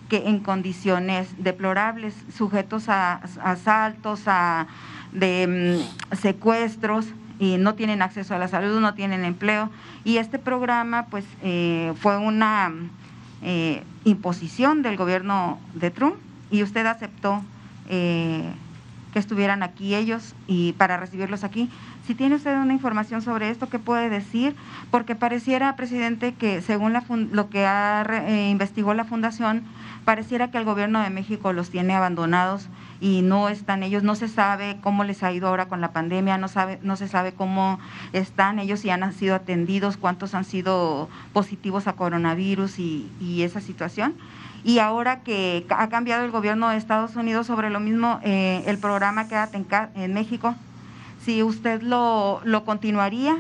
que 0.10 0.28
en 0.28 0.40
condiciones 0.40 1.30
deplorables, 1.38 2.14
sujetos 2.36 2.90
a, 2.90 3.22
asaltos, 3.44 4.24
a 4.28 4.68
de 5.12 5.80
mm, 6.14 6.16
secuestros, 6.18 7.08
y 7.42 7.58
no 7.58 7.74
tienen 7.74 8.04
acceso 8.04 8.36
a 8.36 8.38
la 8.38 8.48
salud, 8.48 8.80
no 8.80 8.94
tienen 8.94 9.26
empleo. 9.26 9.72
Y 10.04 10.18
este 10.18 10.38
programa 10.38 11.08
pues 11.08 11.26
eh, 11.42 11.92
fue 12.00 12.20
una 12.20 12.72
eh, 13.42 13.84
imposición 14.04 14.84
del 14.84 14.96
gobierno 14.96 15.60
de 15.74 15.90
Trump 15.90 16.18
y 16.52 16.62
usted 16.62 16.86
aceptó 16.86 17.42
eh, 17.90 18.44
que 19.12 19.18
estuvieran 19.18 19.64
aquí 19.64 19.96
ellos 19.96 20.36
y 20.46 20.74
para 20.74 20.98
recibirlos 20.98 21.44
aquí. 21.44 21.68
Si 22.06 22.14
tiene 22.14 22.36
usted 22.36 22.56
una 22.56 22.74
información 22.74 23.24
sobre 23.24 23.50
esto, 23.50 23.70
¿qué 23.70 23.80
puede 23.80 24.10
decir? 24.10 24.56
Porque 24.92 25.16
pareciera, 25.16 25.76
presidente, 25.76 26.36
que 26.36 26.62
según 26.62 26.94
lo 27.32 27.50
que 27.50 27.66
ha, 27.66 28.06
investigó 28.50 28.94
la 28.94 29.04
fundación, 29.04 29.64
pareciera 30.06 30.52
que 30.52 30.60
el 30.60 30.66
gobierno 30.66 31.02
de 31.02 31.10
México 31.10 31.54
los 31.54 31.72
tiene 31.72 31.96
abandonados 31.96 32.70
y 33.02 33.24
no 33.24 33.50
están 33.50 33.82
ellos, 33.82 34.04
no 34.04 34.14
se 34.14 34.28
sabe 34.28 34.78
cómo 34.80 35.04
les 35.04 35.24
ha 35.24 35.34
ido 35.34 35.48
ahora 35.48 35.68
con 35.68 35.82
la 35.82 35.92
pandemia, 35.92 36.38
no, 36.38 36.48
sabe, 36.48 36.78
no 36.84 36.96
se 36.96 37.08
sabe 37.08 37.34
cómo 37.34 37.80
están 38.14 38.60
ellos, 38.60 38.80
si 38.80 38.92
han 38.92 39.12
sido 39.14 39.34
atendidos, 39.34 39.98
cuántos 39.98 40.36
han 40.36 40.46
sido 40.46 41.10
positivos 41.34 41.88
a 41.88 41.94
coronavirus 41.94 42.78
y, 42.78 43.42
esa 43.42 43.60
situación. 43.60 44.14
Y 44.64 44.78
ahora 44.78 45.22
que 45.22 45.66
ha 45.70 45.90
cambiado 45.90 46.24
el 46.24 46.30
gobierno 46.30 46.70
de 46.70 46.78
Estados 46.78 47.16
Unidos 47.16 47.48
sobre 47.48 47.72
lo 47.72 47.80
mismo, 47.80 48.20
eh, 48.22 48.64
el 48.68 48.78
programa 48.78 49.28
Quédate 49.28 49.58
en, 49.58 49.66
en 49.96 50.14
México, 50.14 50.54
si 51.26 51.42
usted 51.42 51.82
lo, 51.82 52.40
lo 52.44 52.64
continuaría 52.66 53.36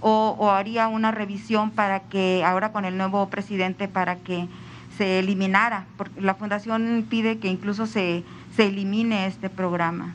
o, 0.00 0.34
o, 0.38 0.50
haría 0.50 0.88
una 0.88 1.10
revisión 1.10 1.70
para 1.70 2.00
que 2.00 2.42
ahora 2.46 2.72
con 2.72 2.86
el 2.86 2.96
nuevo 2.96 3.28
presidente, 3.28 3.88
para 3.88 4.16
que 4.16 4.48
se 4.96 5.18
eliminara, 5.18 5.84
porque 5.98 6.20
la 6.20 6.34
fundación 6.34 7.06
pide 7.08 7.38
que 7.38 7.48
incluso 7.48 7.86
se 7.86 8.24
se 8.56 8.66
elimine 8.66 9.26
este 9.26 9.48
programa? 9.48 10.14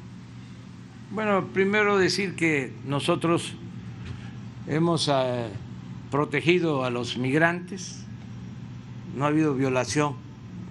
Bueno, 1.11 1.45
primero 1.47 1.97
decir 1.97 2.35
que 2.35 2.73
nosotros 2.85 3.53
hemos 4.67 5.07
eh, 5.07 5.47
protegido 6.11 6.83
a 6.83 6.89
los 6.89 7.17
migrantes, 7.17 8.03
no 9.15 9.25
ha 9.25 9.29
habido 9.29 9.55
violación 9.55 10.15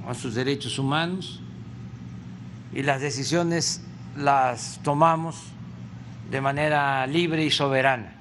a 0.07 0.15
sus 0.15 0.35
derechos 0.35 0.79
humanos 0.79 1.41
y 2.73 2.83
las 2.83 3.01
decisiones 3.01 3.83
las 4.17 4.81
tomamos 4.83 5.37
de 6.31 6.41
manera 6.41 7.07
libre 7.07 7.45
y 7.45 7.51
soberana. 7.51 8.13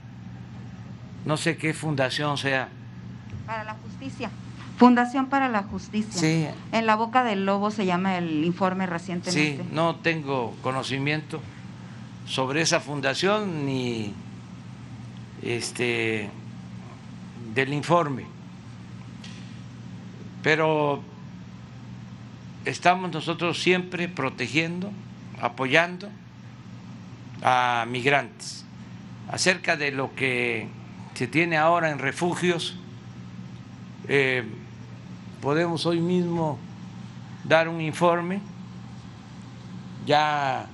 No 1.26 1.38
sé 1.38 1.58
qué 1.58 1.74
fundación 1.74 2.38
sea. 2.38 2.70
Para 3.46 3.64
la 3.64 3.74
justicia. 3.74 4.30
Fundación 4.78 5.28
para 5.28 5.48
la 5.48 5.64
Justicia. 5.64 6.20
Sí. 6.20 6.48
En 6.72 6.86
la 6.86 6.96
boca 6.96 7.24
del 7.24 7.46
lobo 7.46 7.72
se 7.72 7.86
llama 7.86 8.18
el 8.18 8.44
informe 8.44 8.86
recientemente. 8.86 9.64
Sí, 9.64 9.70
no 9.72 9.96
tengo 9.96 10.54
conocimiento 10.62 11.42
sobre 12.26 12.62
esa 12.62 12.80
fundación 12.80 13.66
ni 13.66 14.14
este 15.42 16.30
del 17.54 17.74
informe. 17.74 18.26
Pero 20.44 21.02
estamos 22.66 23.12
nosotros 23.12 23.62
siempre 23.62 24.10
protegiendo, 24.10 24.92
apoyando 25.42 26.10
a 27.42 27.86
migrantes. 27.88 28.66
Acerca 29.32 29.78
de 29.78 29.92
lo 29.92 30.14
que 30.16 30.68
se 31.14 31.28
tiene 31.28 31.58
ahora 31.58 31.92
en 31.92 32.00
refugios, 32.00 32.76
eh, 34.08 34.44
podemos 35.42 35.86
hoy 35.86 36.00
mismo 36.00 36.58
dar 37.44 37.70
un 37.70 37.82
informe, 37.82 38.42
ya 40.06 40.68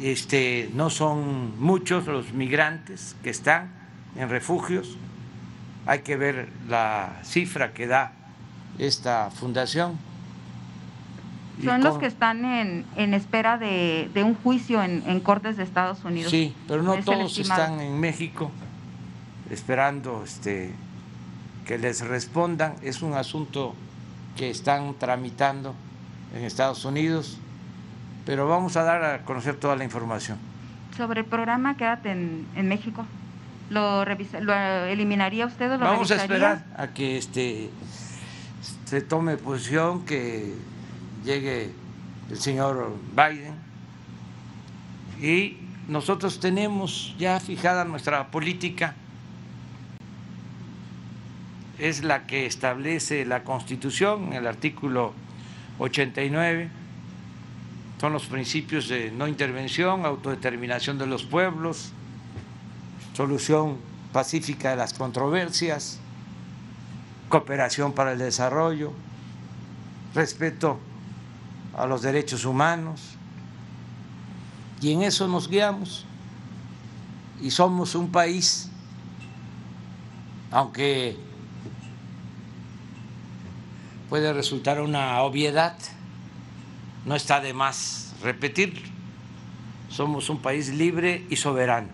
este, 0.00 0.70
no 0.74 0.90
son 0.90 1.60
muchos 1.60 2.06
los 2.06 2.32
migrantes 2.32 3.16
que 3.22 3.30
están 3.30 3.70
en 4.16 4.28
refugios, 4.28 4.96
hay 5.86 6.00
que 6.00 6.16
ver 6.16 6.48
la 6.68 7.20
cifra 7.22 7.72
que 7.72 7.86
da 7.86 8.12
esta 8.78 9.30
fundación. 9.30 9.98
Son 11.62 11.84
los 11.84 11.98
que 11.98 12.06
están 12.06 12.44
en, 12.44 12.84
en 12.96 13.14
espera 13.14 13.58
de, 13.58 14.10
de, 14.12 14.24
un 14.24 14.34
juicio 14.34 14.82
en, 14.82 15.04
en, 15.06 15.20
cortes 15.20 15.56
de 15.56 15.62
Estados 15.62 16.04
Unidos. 16.04 16.30
Sí, 16.32 16.52
pero 16.66 16.82
no 16.82 16.96
todos 17.04 17.38
están 17.38 17.80
en 17.80 18.00
México 18.00 18.50
esperando 19.50 20.22
este, 20.24 20.72
que 21.64 21.78
les 21.78 22.00
respondan. 22.06 22.74
Es 22.82 23.02
un 23.02 23.14
asunto 23.14 23.74
que 24.36 24.50
están 24.50 24.94
tramitando 24.94 25.74
en 26.34 26.44
Estados 26.44 26.84
Unidos, 26.84 27.38
pero 28.26 28.48
vamos 28.48 28.76
a 28.76 28.82
dar 28.82 29.04
a 29.04 29.22
conocer 29.24 29.56
toda 29.56 29.76
la 29.76 29.84
información. 29.84 30.38
Sobre 30.96 31.20
el 31.20 31.26
programa 31.26 31.76
Quédate 31.76 32.10
en, 32.12 32.46
en 32.56 32.68
México. 32.68 33.04
¿Lo, 33.70 34.04
revisa, 34.04 34.40
¿Lo 34.40 34.52
eliminaría 34.54 35.46
usted 35.46 35.72
o 35.72 35.78
lo 35.78 35.84
Vamos 35.84 36.08
revisaría? 36.08 36.22
a 36.22 36.52
esperar 36.54 36.66
a 36.76 36.88
que 36.92 37.16
este, 37.16 37.70
se 38.84 39.00
tome 39.00 39.36
posición, 39.36 40.04
que 40.04 40.54
llegue 41.24 41.72
el 42.30 42.38
señor 42.38 42.94
Biden 43.16 43.54
y 45.20 45.56
nosotros 45.88 46.40
tenemos 46.40 47.14
ya 47.18 47.40
fijada 47.40 47.84
nuestra 47.84 48.30
política, 48.30 48.94
es 51.84 52.02
la 52.02 52.26
que 52.26 52.46
establece 52.46 53.26
la 53.26 53.44
Constitución, 53.44 54.32
el 54.32 54.46
artículo 54.46 55.12
89, 55.78 56.70
son 58.00 58.14
los 58.14 58.24
principios 58.24 58.88
de 58.88 59.10
no 59.10 59.28
intervención, 59.28 60.06
autodeterminación 60.06 60.96
de 60.96 61.06
los 61.06 61.24
pueblos, 61.24 61.92
solución 63.12 63.76
pacífica 64.14 64.70
de 64.70 64.76
las 64.76 64.94
controversias, 64.94 65.98
cooperación 67.28 67.92
para 67.92 68.12
el 68.12 68.18
desarrollo, 68.18 68.94
respeto 70.14 70.80
a 71.76 71.84
los 71.84 72.00
derechos 72.00 72.46
humanos, 72.46 73.02
y 74.80 74.90
en 74.92 75.02
eso 75.02 75.28
nos 75.28 75.50
guiamos. 75.50 76.06
Y 77.42 77.50
somos 77.50 77.94
un 77.94 78.10
país, 78.10 78.70
aunque 80.50 81.33
puede 84.08 84.32
resultar 84.32 84.80
una 84.80 85.20
obviedad, 85.22 85.76
no 87.04 87.14
está 87.14 87.40
de 87.40 87.52
más 87.52 88.14
repetirlo, 88.22 88.80
somos 89.88 90.30
un 90.30 90.38
país 90.38 90.68
libre 90.68 91.24
y 91.30 91.36
soberano. 91.36 91.88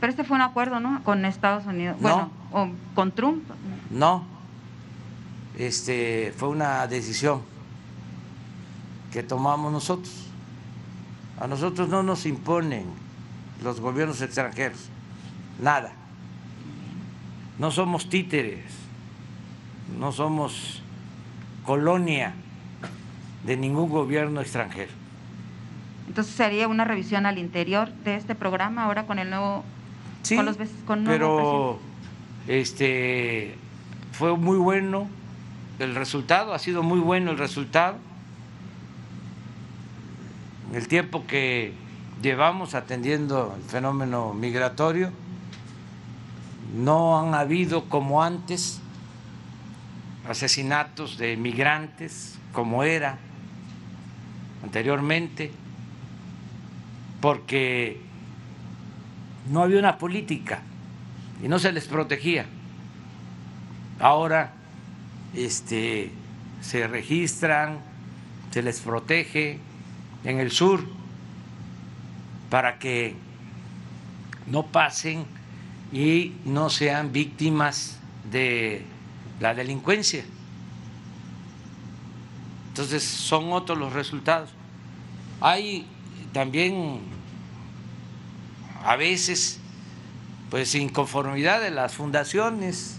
Pero 0.00 0.10
este 0.10 0.24
fue 0.24 0.36
un 0.36 0.42
acuerdo, 0.42 0.80
¿no? 0.80 1.02
Con 1.02 1.24
Estados 1.24 1.64
Unidos. 1.66 1.96
No. 2.00 2.02
Bueno, 2.02 2.30
o 2.52 2.68
con 2.94 3.12
Trump. 3.12 3.42
No, 3.90 4.24
este, 5.58 6.34
fue 6.36 6.48
una 6.48 6.86
decisión 6.86 7.42
que 9.12 9.22
tomamos 9.22 9.72
nosotros. 9.72 10.12
A 11.40 11.46
nosotros 11.46 11.88
no 11.88 12.02
nos 12.02 12.26
imponen 12.26 12.84
los 13.62 13.80
gobiernos 13.80 14.20
extranjeros, 14.20 14.88
nada. 15.60 15.92
No 17.58 17.70
somos 17.70 18.08
títeres, 18.08 18.64
no 19.98 20.12
somos 20.12 20.82
colonia 21.64 22.34
de 23.44 23.56
ningún 23.56 23.88
gobierno 23.88 24.40
extranjero. 24.40 24.92
Entonces 26.08 26.34
sería 26.34 26.68
una 26.68 26.84
revisión 26.84 27.26
al 27.26 27.38
interior 27.38 27.90
de 28.04 28.16
este 28.16 28.34
programa 28.34 28.84
ahora 28.84 29.06
con 29.06 29.18
el 29.18 29.30
nuevo 29.30 29.64
Sí, 30.22 30.36
con 30.36 30.46
los 30.46 30.56
con 30.86 31.04
pero 31.04 31.78
este 32.48 33.56
fue 34.12 34.36
muy 34.36 34.56
bueno 34.56 35.08
el 35.78 35.94
resultado, 35.94 36.54
ha 36.54 36.58
sido 36.58 36.82
muy 36.82 37.00
bueno 37.00 37.30
el 37.30 37.38
resultado. 37.38 37.96
El 40.72 40.88
tiempo 40.88 41.24
que 41.26 41.72
llevamos 42.22 42.74
atendiendo 42.74 43.54
el 43.56 43.62
fenómeno 43.64 44.32
migratorio, 44.32 45.10
no 46.74 47.18
han 47.18 47.34
habido 47.34 47.84
como 47.84 48.22
antes 48.22 48.80
asesinatos 50.28 51.18
de 51.18 51.36
migrantes 51.36 52.38
como 52.52 52.84
era 52.84 53.18
anteriormente, 54.62 55.50
porque 57.20 58.00
no 59.50 59.62
había 59.62 59.78
una 59.78 59.98
política 59.98 60.62
y 61.42 61.48
no 61.48 61.58
se 61.58 61.72
les 61.72 61.86
protegía. 61.86 62.46
Ahora 64.00 64.52
este, 65.34 66.10
se 66.60 66.86
registran, 66.86 67.78
se 68.50 68.62
les 68.62 68.80
protege 68.80 69.58
en 70.24 70.40
el 70.40 70.50
sur 70.50 70.84
para 72.50 72.78
que 72.78 73.16
no 74.46 74.66
pasen 74.66 75.24
y 75.92 76.32
no 76.44 76.70
sean 76.70 77.12
víctimas 77.12 77.98
de 78.30 78.84
la 79.40 79.54
delincuencia. 79.54 80.24
Entonces 82.68 83.04
son 83.04 83.52
otros 83.52 83.78
los 83.78 83.92
resultados. 83.92 84.50
Hay 85.40 85.86
también 86.32 87.00
a 88.84 88.96
veces 88.96 89.60
pues 90.50 90.74
inconformidad 90.74 91.60
de 91.60 91.70
las 91.70 91.94
fundaciones, 91.94 92.98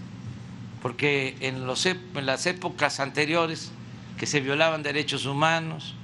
porque 0.81 1.35
en, 1.41 1.67
los, 1.67 1.85
en 1.85 2.25
las 2.25 2.45
épocas 2.45 2.99
anteriores 2.99 3.71
que 4.17 4.25
se 4.25 4.39
violaban 4.39 4.83
derechos 4.83 5.25
humanos, 5.25 5.95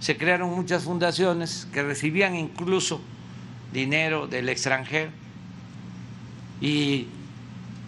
se 0.00 0.16
crearon 0.16 0.54
muchas 0.54 0.84
fundaciones 0.84 1.66
que 1.72 1.82
recibían 1.82 2.36
incluso 2.36 3.00
dinero 3.72 4.28
del 4.28 4.48
extranjero 4.48 5.10
y 6.60 7.08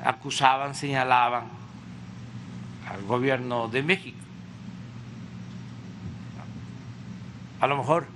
acusaban, 0.04 0.74
señalaban 0.74 1.59
al 2.90 3.02
gobierno 3.04 3.68
de 3.68 3.82
México. 3.82 4.18
A 7.60 7.66
lo 7.66 7.76
mejor 7.76 8.06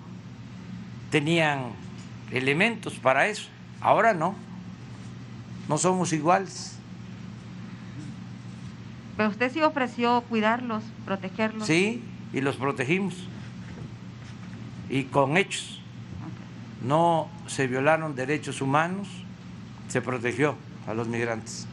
tenían 1.10 1.70
elementos 2.30 2.94
para 2.94 3.28
eso, 3.28 3.48
ahora 3.80 4.14
no, 4.14 4.34
no 5.68 5.78
somos 5.78 6.12
iguales. 6.12 6.78
Pero 9.16 9.28
usted 9.28 9.52
sí 9.52 9.62
ofreció 9.62 10.22
cuidarlos, 10.22 10.82
protegerlos. 11.04 11.66
Sí, 11.66 12.02
y 12.32 12.40
los 12.40 12.56
protegimos. 12.56 13.14
Y 14.90 15.04
con 15.04 15.36
hechos. 15.36 15.80
No 16.82 17.28
se 17.46 17.66
violaron 17.66 18.14
derechos 18.14 18.60
humanos, 18.60 19.08
se 19.88 20.02
protegió 20.02 20.56
a 20.86 20.94
los 20.94 21.06
migrantes. 21.06 21.68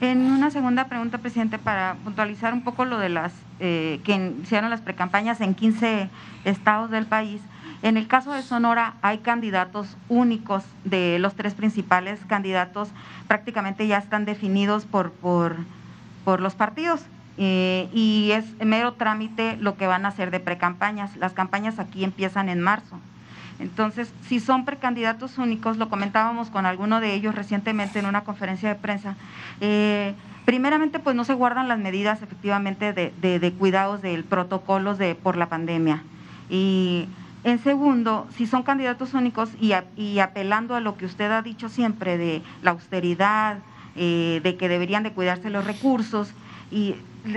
En 0.00 0.30
una 0.30 0.50
segunda 0.50 0.88
pregunta, 0.88 1.18
presidente, 1.18 1.58
para 1.58 1.96
puntualizar 2.04 2.52
un 2.52 2.62
poco 2.62 2.84
lo 2.84 2.98
de 2.98 3.08
las 3.08 3.32
eh, 3.60 4.00
que 4.04 4.34
hicieron 4.42 4.68
las 4.68 4.82
precampañas 4.82 5.40
en 5.40 5.54
15 5.54 6.10
estados 6.44 6.90
del 6.90 7.06
país. 7.06 7.40
En 7.82 7.96
el 7.96 8.06
caso 8.06 8.32
de 8.32 8.42
Sonora 8.42 8.94
hay 9.00 9.18
candidatos 9.18 9.96
únicos 10.10 10.64
de 10.84 11.18
los 11.18 11.34
tres 11.34 11.54
principales 11.54 12.20
candidatos, 12.26 12.90
prácticamente 13.26 13.86
ya 13.86 13.96
están 13.96 14.26
definidos 14.26 14.84
por, 14.84 15.12
por, 15.12 15.56
por 16.24 16.40
los 16.40 16.54
partidos. 16.54 17.00
Eh, 17.38 17.88
y 17.92 18.32
es 18.32 18.44
mero 18.64 18.94
trámite 18.94 19.56
lo 19.58 19.76
que 19.76 19.86
van 19.86 20.04
a 20.04 20.08
hacer 20.08 20.30
de 20.30 20.40
precampañas. 20.40 21.16
Las 21.16 21.32
campañas 21.32 21.78
aquí 21.78 22.04
empiezan 22.04 22.50
en 22.50 22.60
marzo. 22.60 22.98
Entonces, 23.58 24.12
si 24.26 24.40
son 24.40 24.64
precandidatos 24.64 25.38
únicos, 25.38 25.76
lo 25.76 25.88
comentábamos 25.88 26.50
con 26.50 26.66
alguno 26.66 27.00
de 27.00 27.14
ellos 27.14 27.34
recientemente 27.34 27.98
en 27.98 28.06
una 28.06 28.22
conferencia 28.22 28.68
de 28.68 28.74
prensa, 28.74 29.16
eh, 29.60 30.14
primeramente 30.44 30.98
pues 30.98 31.16
no 31.16 31.24
se 31.24 31.34
guardan 31.34 31.66
las 31.66 31.78
medidas 31.78 32.22
efectivamente 32.22 32.92
de, 32.92 33.12
de, 33.20 33.38
de 33.38 33.52
cuidados 33.52 34.02
del 34.02 34.24
protocolos 34.24 34.98
de, 34.98 35.14
por 35.14 35.36
la 35.36 35.48
pandemia. 35.48 36.02
Y 36.50 37.08
en 37.44 37.60
segundo, 37.60 38.26
si 38.36 38.46
son 38.46 38.64
candidatos 38.64 39.14
únicos 39.14 39.50
y, 39.60 40.18
apelando 40.18 40.74
a 40.74 40.80
lo 40.80 40.96
que 40.96 41.06
usted 41.06 41.30
ha 41.30 41.42
dicho 41.42 41.68
siempre 41.68 42.18
de 42.18 42.42
la 42.62 42.72
austeridad, 42.72 43.58
eh, 43.94 44.40
de 44.42 44.56
que 44.56 44.68
deberían 44.68 45.04
de 45.04 45.12
cuidarse 45.12 45.48
los 45.48 45.64
recursos, 45.64 46.32
y 46.72 46.96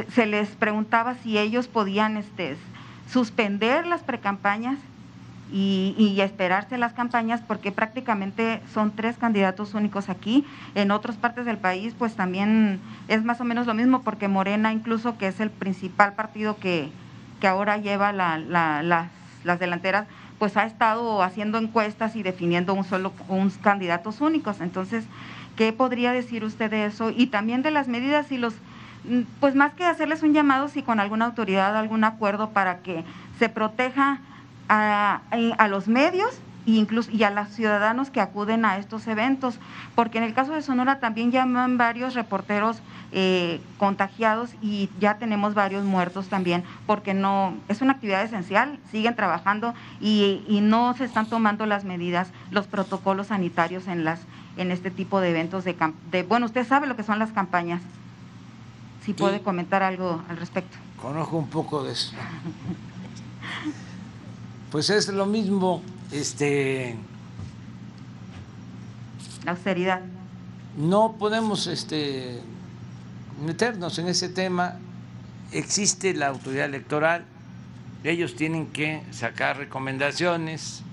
se 0.09 0.25
les 0.25 0.49
preguntaba 0.49 1.13
si 1.15 1.37
ellos 1.37 1.67
podían 1.67 2.17
este, 2.17 2.57
suspender 3.07 3.85
las 3.85 4.01
precampañas 4.01 4.79
y, 5.51 6.17
esperarse 6.19 6.77
las 6.77 6.93
campañas 6.93 7.41
porque 7.47 7.71
prácticamente 7.71 8.61
son 8.73 8.91
tres 8.91 9.17
candidatos 9.17 9.73
únicos 9.73 10.09
aquí. 10.09 10.45
En 10.75 10.91
otras 10.91 11.15
partes 11.15 11.45
del 11.45 11.57
país 11.57 11.93
pues 11.97 12.15
también 12.15 12.79
es 13.07 13.23
más 13.23 13.39
o 13.41 13.45
menos 13.45 13.65
lo 13.65 13.73
mismo 13.73 14.01
porque 14.01 14.27
Morena 14.27 14.73
incluso 14.73 15.17
que 15.17 15.27
es 15.27 15.39
el 15.39 15.49
principal 15.49 16.13
partido 16.13 16.57
que, 16.57 16.89
que 17.39 17.47
ahora 17.47 17.77
lleva 17.77 18.11
las, 18.11 18.41
las 18.43 19.59
delanteras 19.59 20.07
pues 20.39 20.55
ha 20.55 20.65
estado 20.65 21.21
haciendo 21.21 21.57
encuestas 21.57 22.15
y 22.15 22.23
definiendo 22.23 22.73
un 22.73 22.85
solo 22.85 23.13
unos 23.27 23.57
candidatos 23.57 24.21
únicos. 24.21 24.61
Entonces, 24.61 25.05
¿qué 25.57 25.73
podría 25.73 26.13
decir 26.13 26.45
usted 26.45 26.71
de 26.71 26.85
eso? 26.85 27.09
Y 27.09 27.27
también 27.27 27.61
de 27.61 27.71
las 27.71 27.87
medidas 27.87 28.31
y 28.31 28.37
los 28.37 28.55
pues 29.39 29.55
más 29.55 29.73
que 29.73 29.85
hacerles 29.85 30.23
un 30.23 30.33
llamado, 30.33 30.67
si 30.67 30.81
con 30.83 30.99
alguna 30.99 31.25
autoridad, 31.25 31.75
algún 31.75 32.03
acuerdo 32.03 32.49
para 32.49 32.79
que 32.79 33.03
se 33.37 33.49
proteja 33.49 34.19
a, 34.69 35.21
a 35.57 35.67
los 35.67 35.87
medios 35.87 36.39
e 36.67 36.71
incluso, 36.71 37.09
y 37.11 37.23
a 37.23 37.31
los 37.31 37.49
ciudadanos 37.49 38.09
que 38.09 38.21
acuden 38.21 38.65
a 38.65 38.77
estos 38.77 39.07
eventos, 39.07 39.59
porque 39.95 40.17
en 40.17 40.23
el 40.23 40.33
caso 40.33 40.53
de 40.53 40.61
Sonora 40.61 40.99
también 40.99 41.31
llaman 41.31 41.77
varios 41.77 42.13
reporteros 42.13 42.81
eh, 43.11 43.59
contagiados 43.77 44.51
y 44.61 44.89
ya 44.99 45.17
tenemos 45.17 45.55
varios 45.55 45.83
muertos 45.83 46.27
también, 46.27 46.63
porque 46.85 47.13
no 47.13 47.55
es 47.67 47.81
una 47.81 47.93
actividad 47.93 48.23
esencial, 48.23 48.77
siguen 48.91 49.15
trabajando 49.15 49.73
y, 49.99 50.43
y, 50.47 50.61
no 50.61 50.93
se 50.95 51.05
están 51.05 51.27
tomando 51.27 51.65
las 51.65 51.85
medidas, 51.85 52.29
los 52.51 52.67
protocolos 52.67 53.27
sanitarios 53.27 53.87
en 53.87 54.03
las 54.03 54.21
en 54.57 54.71
este 54.71 54.91
tipo 54.91 55.21
de 55.21 55.29
eventos 55.29 55.63
de, 55.63 55.75
de 56.11 56.23
bueno, 56.23 56.45
usted 56.45 56.67
sabe 56.67 56.85
lo 56.85 56.97
que 56.97 57.03
son 57.03 57.17
las 57.17 57.31
campañas. 57.31 57.81
Si 59.05 59.13
puede 59.13 59.39
comentar 59.39 59.81
algo 59.81 60.21
al 60.29 60.37
respecto. 60.37 60.77
Conozco 61.01 61.37
un 61.37 61.47
poco 61.47 61.83
de 61.83 61.93
eso. 61.93 62.13
Pues 64.71 64.91
es 64.91 65.07
lo 65.07 65.25
mismo, 65.25 65.81
este. 66.11 66.95
La 69.43 69.51
austeridad. 69.51 70.01
No 70.77 71.15
podemos 71.17 71.65
este, 71.65 72.39
meternos 73.43 73.97
en 73.97 74.07
ese 74.07 74.29
tema. 74.29 74.77
Existe 75.51 76.13
la 76.13 76.27
autoridad 76.27 76.65
electoral, 76.65 77.25
ellos 78.03 78.35
tienen 78.35 78.67
que 78.67 79.01
sacar 79.09 79.57
recomendaciones, 79.57 80.83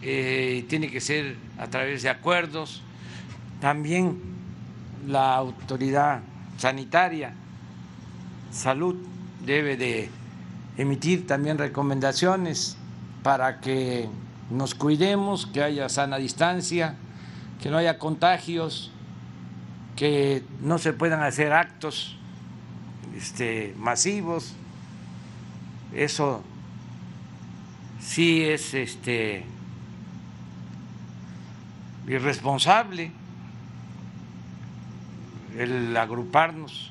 eh, 0.00 0.64
tiene 0.68 0.88
que 0.88 1.00
ser 1.00 1.36
a 1.58 1.66
través 1.66 2.02
de 2.02 2.10
acuerdos. 2.10 2.82
También 3.60 4.20
la 5.08 5.34
autoridad 5.34 6.20
sanitaria, 6.58 7.32
salud, 8.52 8.94
debe 9.44 9.76
de 9.76 10.19
emitir 10.80 11.26
también 11.26 11.58
recomendaciones 11.58 12.78
para 13.22 13.60
que 13.60 14.08
nos 14.50 14.74
cuidemos, 14.74 15.46
que 15.46 15.62
haya 15.62 15.90
sana 15.90 16.16
distancia, 16.16 16.96
que 17.60 17.68
no 17.68 17.76
haya 17.76 17.98
contagios, 17.98 18.90
que 19.94 20.42
no 20.62 20.78
se 20.78 20.94
puedan 20.94 21.22
hacer 21.22 21.52
actos 21.52 22.16
este, 23.14 23.74
masivos. 23.76 24.54
Eso 25.94 26.42
sí 28.00 28.42
es 28.42 28.72
este, 28.72 29.44
irresponsable 32.08 33.12
el 35.58 35.94
agruparnos, 35.94 36.90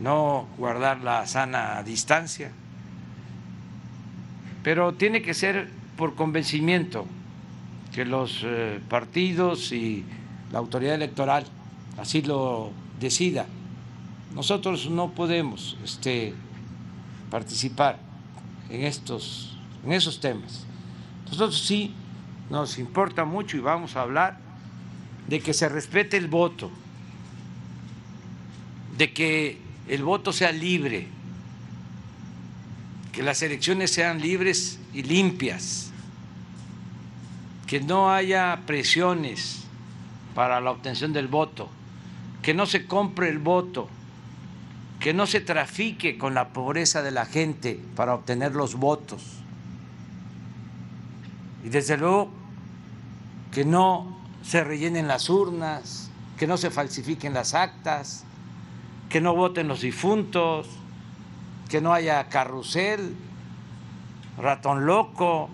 no 0.00 0.48
guardar 0.56 1.00
la 1.02 1.26
sana 1.26 1.82
distancia 1.82 2.52
pero 4.66 4.94
tiene 4.94 5.22
que 5.22 5.32
ser 5.32 5.70
por 5.96 6.16
convencimiento 6.16 7.06
que 7.94 8.04
los 8.04 8.40
eh, 8.42 8.80
partidos 8.88 9.70
y 9.70 10.04
la 10.50 10.58
autoridad 10.58 10.96
electoral 10.96 11.46
así 11.98 12.20
lo 12.22 12.72
decida. 12.98 13.46
Nosotros 14.34 14.90
no 14.90 15.12
podemos 15.12 15.78
este, 15.84 16.34
participar 17.30 18.00
en 18.68 18.82
estos, 18.82 19.56
en 19.84 19.92
esos 19.92 20.18
temas. 20.18 20.66
Nosotros 21.26 21.62
sí 21.62 21.94
nos 22.50 22.80
importa 22.80 23.24
mucho 23.24 23.56
y 23.56 23.60
vamos 23.60 23.94
a 23.94 24.00
hablar 24.00 24.40
de 25.28 25.38
que 25.38 25.54
se 25.54 25.68
respete 25.68 26.16
el 26.16 26.26
voto, 26.26 26.72
de 28.98 29.12
que 29.12 29.60
el 29.86 30.02
voto 30.02 30.32
sea 30.32 30.50
libre, 30.50 31.06
que 33.16 33.22
las 33.22 33.40
elecciones 33.40 33.90
sean 33.92 34.20
libres 34.20 34.78
y 34.92 35.02
limpias, 35.02 35.90
que 37.66 37.80
no 37.80 38.12
haya 38.12 38.60
presiones 38.66 39.62
para 40.34 40.60
la 40.60 40.70
obtención 40.70 41.14
del 41.14 41.26
voto, 41.26 41.70
que 42.42 42.52
no 42.52 42.66
se 42.66 42.84
compre 42.84 43.30
el 43.30 43.38
voto, 43.38 43.88
que 45.00 45.14
no 45.14 45.26
se 45.26 45.40
trafique 45.40 46.18
con 46.18 46.34
la 46.34 46.50
pobreza 46.50 47.00
de 47.00 47.10
la 47.10 47.24
gente 47.24 47.80
para 47.94 48.12
obtener 48.12 48.54
los 48.54 48.74
votos. 48.74 49.22
Y 51.64 51.70
desde 51.70 51.96
luego 51.96 52.28
que 53.50 53.64
no 53.64 54.14
se 54.42 54.62
rellenen 54.62 55.08
las 55.08 55.30
urnas, 55.30 56.10
que 56.36 56.46
no 56.46 56.58
se 56.58 56.70
falsifiquen 56.70 57.32
las 57.32 57.54
actas, 57.54 58.24
que 59.08 59.22
no 59.22 59.34
voten 59.34 59.68
los 59.68 59.80
difuntos, 59.80 60.68
que 61.68 61.80
no 61.80 61.92
haya 61.92 62.28
carrusel, 62.28 63.16
ratón 64.38 64.86
loco, 64.86 65.48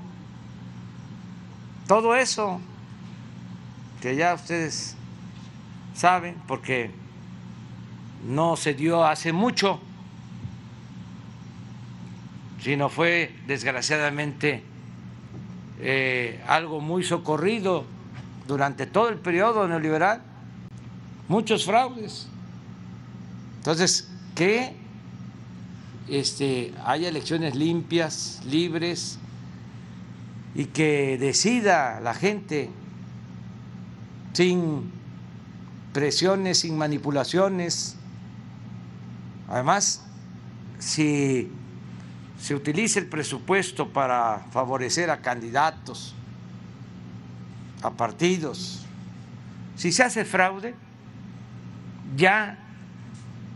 todo 1.86 2.14
eso 2.14 2.60
que 4.00 4.16
ya 4.16 4.34
ustedes 4.34 4.96
saben, 5.94 6.36
porque 6.46 6.90
no 8.26 8.56
se 8.56 8.74
dio 8.74 9.04
hace 9.04 9.32
mucho, 9.32 9.80
sino 12.60 12.88
fue 12.88 13.34
desgraciadamente 13.46 14.62
eh, 15.80 16.42
algo 16.46 16.80
muy 16.80 17.04
socorrido 17.04 17.84
durante 18.46 18.86
todo 18.86 19.08
el 19.08 19.18
periodo 19.18 19.66
neoliberal, 19.68 20.22
muchos 21.28 21.64
fraudes. 21.64 22.28
Entonces, 23.58 24.10
¿qué 24.34 24.81
este, 26.12 26.74
haya 26.84 27.08
elecciones 27.08 27.54
limpias, 27.54 28.42
libres 28.44 29.18
y 30.54 30.66
que 30.66 31.16
decida 31.16 32.00
la 32.00 32.12
gente 32.12 32.68
sin 34.34 34.92
presiones, 35.94 36.58
sin 36.58 36.76
manipulaciones. 36.76 37.96
Además, 39.48 40.04
si 40.78 41.50
se 42.38 42.54
utiliza 42.54 42.98
el 42.98 43.06
presupuesto 43.06 43.88
para 43.88 44.46
favorecer 44.50 45.08
a 45.08 45.22
candidatos, 45.22 46.14
a 47.80 47.90
partidos, 47.90 48.84
si 49.76 49.92
se 49.92 50.02
hace 50.02 50.26
fraude, 50.26 50.74
ya 52.18 52.58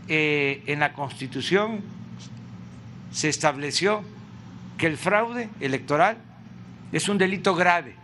eh, 0.07 0.63
en 0.65 0.79
la 0.79 0.93
Constitución 0.93 1.96
se 3.17 3.29
estableció 3.29 4.03
que 4.77 4.85
el 4.85 4.95
fraude 4.95 5.49
electoral 5.59 6.19
es 6.91 7.09
un 7.09 7.17
delito 7.17 7.55
grave. 7.55 7.95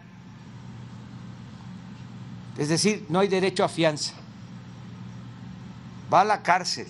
Es 2.57 2.67
decir, 2.67 3.05
no 3.09 3.19
hay 3.19 3.27
derecho 3.27 3.63
a 3.63 3.69
fianza. 3.69 4.15
Va 6.11 6.21
a 6.21 6.23
la 6.23 6.41
cárcel 6.41 6.87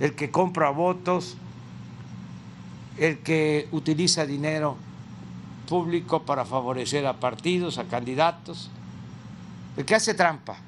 el 0.00 0.14
que 0.14 0.30
compra 0.30 0.68
votos, 0.68 1.38
el 2.98 3.20
que 3.20 3.66
utiliza 3.72 4.26
dinero 4.26 4.76
público 5.66 6.26
para 6.26 6.44
favorecer 6.44 7.06
a 7.06 7.14
partidos, 7.14 7.78
a 7.78 7.84
candidatos, 7.84 8.70
el 9.78 9.86
que 9.86 9.94
hace 9.94 10.12
trampa. 10.12 10.58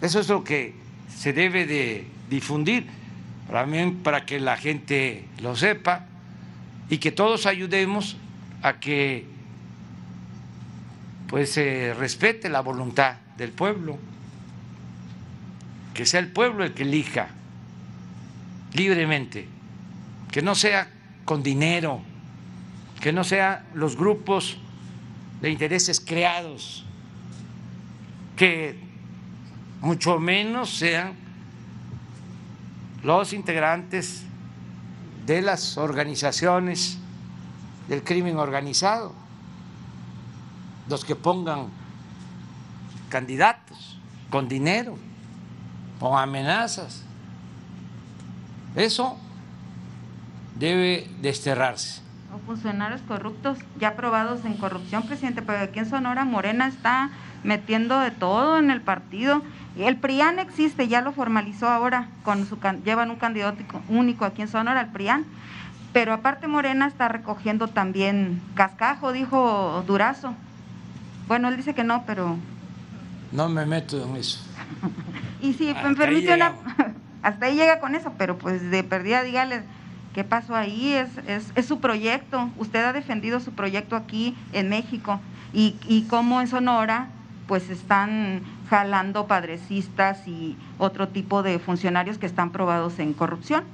Eso 0.00 0.18
es 0.18 0.30
lo 0.30 0.42
que 0.42 0.74
se 1.14 1.34
debe 1.34 1.66
de 1.66 2.19
difundir, 2.30 2.86
también 3.50 3.96
para 3.96 4.24
que 4.24 4.40
la 4.40 4.56
gente 4.56 5.26
lo 5.42 5.56
sepa 5.56 6.06
y 6.88 6.98
que 6.98 7.12
todos 7.12 7.46
ayudemos 7.46 8.16
a 8.62 8.78
que 8.80 9.26
pues 11.28 11.52
se 11.52 11.94
respete 11.94 12.48
la 12.48 12.60
voluntad 12.60 13.16
del 13.36 13.50
pueblo, 13.50 13.98
que 15.94 16.06
sea 16.06 16.20
el 16.20 16.28
pueblo 16.28 16.64
el 16.64 16.72
que 16.72 16.82
elija 16.82 17.28
libremente, 18.72 19.46
que 20.30 20.42
no 20.42 20.54
sea 20.54 20.88
con 21.24 21.42
dinero, 21.42 22.00
que 23.00 23.12
no 23.12 23.24
sean 23.24 23.64
los 23.74 23.96
grupos 23.96 24.58
de 25.40 25.50
intereses 25.50 26.00
creados, 26.00 26.84
que 28.36 28.76
mucho 29.80 30.18
menos 30.18 30.70
sean 30.70 31.14
los 33.02 33.32
integrantes 33.32 34.24
de 35.26 35.42
las 35.42 35.78
organizaciones 35.78 36.98
del 37.88 38.02
crimen 38.04 38.36
organizado, 38.36 39.12
los 40.88 41.04
que 41.04 41.16
pongan 41.16 41.68
candidatos 43.08 43.98
con 44.30 44.48
dinero, 44.48 44.96
con 45.98 46.18
amenazas. 46.18 47.04
Eso 48.74 49.18
debe 50.56 51.10
desterrarse. 51.20 52.02
O 52.34 52.38
funcionarios 52.46 53.00
corruptos 53.02 53.58
ya 53.78 53.96
probados 53.96 54.44
en 54.44 54.54
corrupción, 54.54 55.02
presidente, 55.02 55.42
pero 55.42 55.58
aquí 55.58 55.80
en 55.80 55.90
Sonora 55.90 56.24
Morena 56.24 56.68
está 56.68 57.10
metiendo 57.44 57.98
de 58.00 58.10
todo 58.10 58.58
en 58.58 58.70
el 58.70 58.80
partido. 58.80 59.42
El 59.76 59.96
PRIAN 59.96 60.38
existe, 60.38 60.88
ya 60.88 61.00
lo 61.00 61.12
formalizó 61.12 61.68
ahora, 61.68 62.08
con 62.22 62.46
su, 62.46 62.58
llevan 62.84 63.10
un 63.10 63.16
candidato 63.16 63.62
único 63.88 64.24
aquí 64.24 64.42
en 64.42 64.48
Sonora, 64.48 64.80
el 64.80 64.88
PRIAN. 64.88 65.24
Pero 65.92 66.12
aparte 66.12 66.46
Morena 66.46 66.86
está 66.86 67.08
recogiendo 67.08 67.68
también 67.68 68.40
cascajo, 68.54 69.12
dijo 69.12 69.82
Durazo. 69.86 70.34
Bueno, 71.26 71.48
él 71.48 71.56
dice 71.56 71.74
que 71.74 71.84
no, 71.84 72.04
pero... 72.06 72.36
No 73.32 73.48
me 73.48 73.64
meto 73.66 74.02
en 74.04 74.16
eso. 74.16 74.40
y 75.40 75.52
si 75.54 75.72
me 75.72 75.94
permite 75.94 76.34
una... 76.34 76.54
hasta 77.22 77.46
ahí 77.46 77.56
llega 77.56 77.80
con 77.80 77.94
eso, 77.94 78.12
pero 78.18 78.38
pues 78.38 78.70
de 78.70 78.82
perdida 78.82 79.22
dígale 79.22 79.62
qué 80.14 80.24
pasó 80.24 80.56
ahí, 80.56 80.92
es, 80.92 81.08
es, 81.26 81.52
es, 81.54 81.66
su 81.66 81.80
proyecto. 81.80 82.50
Usted 82.56 82.84
ha 82.84 82.92
defendido 82.92 83.40
su 83.40 83.52
proyecto 83.52 83.96
aquí 83.96 84.36
en 84.52 84.68
México 84.68 85.20
y, 85.52 85.76
y 85.86 86.02
cómo 86.02 86.40
en 86.40 86.48
Sonora 86.48 87.08
pues 87.50 87.68
están 87.68 88.42
jalando 88.68 89.26
padrecistas 89.26 90.28
y 90.28 90.56
otro 90.78 91.08
tipo 91.08 91.42
de 91.42 91.58
funcionarios 91.58 92.16
que 92.16 92.26
están 92.26 92.50
probados 92.50 93.00
en 93.00 93.12
corrupción. 93.12 93.64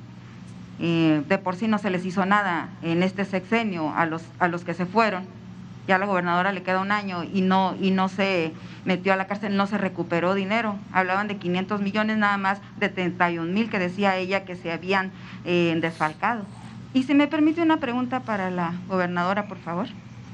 Eh, 0.81 1.23
de 1.29 1.37
por 1.37 1.57
sí 1.57 1.69
no 1.69 1.77
se 1.77 1.91
les 1.91 2.07
hizo 2.07 2.25
nada 2.25 2.71
en 2.81 3.03
este 3.03 3.27
sexenio 3.27 3.93
a 3.95 4.07
los, 4.07 4.23
a 4.39 4.49
los 4.49 4.65
que 4.65 4.73
se 4.73 4.87
fueron. 4.87 5.27
Ya 5.87 5.97
a 5.97 5.99
la 5.99 6.07
gobernadora 6.07 6.53
le 6.53 6.63
queda 6.63 6.81
un 6.81 6.91
año 6.91 7.23
y 7.23 7.43
no, 7.43 7.77
y 7.79 7.91
no 7.91 8.09
se 8.09 8.55
metió 8.87 9.13
a 9.13 9.17
la 9.17 9.27
cárcel, 9.27 9.59
no 9.59 9.67
se 9.67 9.77
recuperó 9.77 10.33
dinero. 10.33 10.77
Hablaban 10.91 11.29
de 11.29 11.37
500 11.37 11.83
millones 11.83 12.17
nada 12.17 12.39
más 12.39 12.63
de 12.81 12.89
31 12.89 13.53
mil 13.53 13.69
que 13.69 13.79
decía 13.79 14.17
ella 14.17 14.47
que 14.47 14.57
se 14.57 14.73
habían 14.73 15.13
eh, 15.45 15.77
desfalcado. 15.83 16.47
Y 16.95 17.03
si 17.03 17.13
me 17.13 17.27
permite 17.27 17.61
una 17.61 17.77
pregunta 17.77 18.21
para 18.21 18.51
la 18.51 18.73
gobernadora, 18.89 19.49
por 19.49 19.59
favor, 19.59 19.89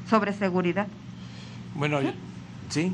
sobre 0.08 0.32
seguridad. 0.32 0.86
Bueno, 1.74 1.98
¿sí? 1.98 2.12
Sí 2.68 2.92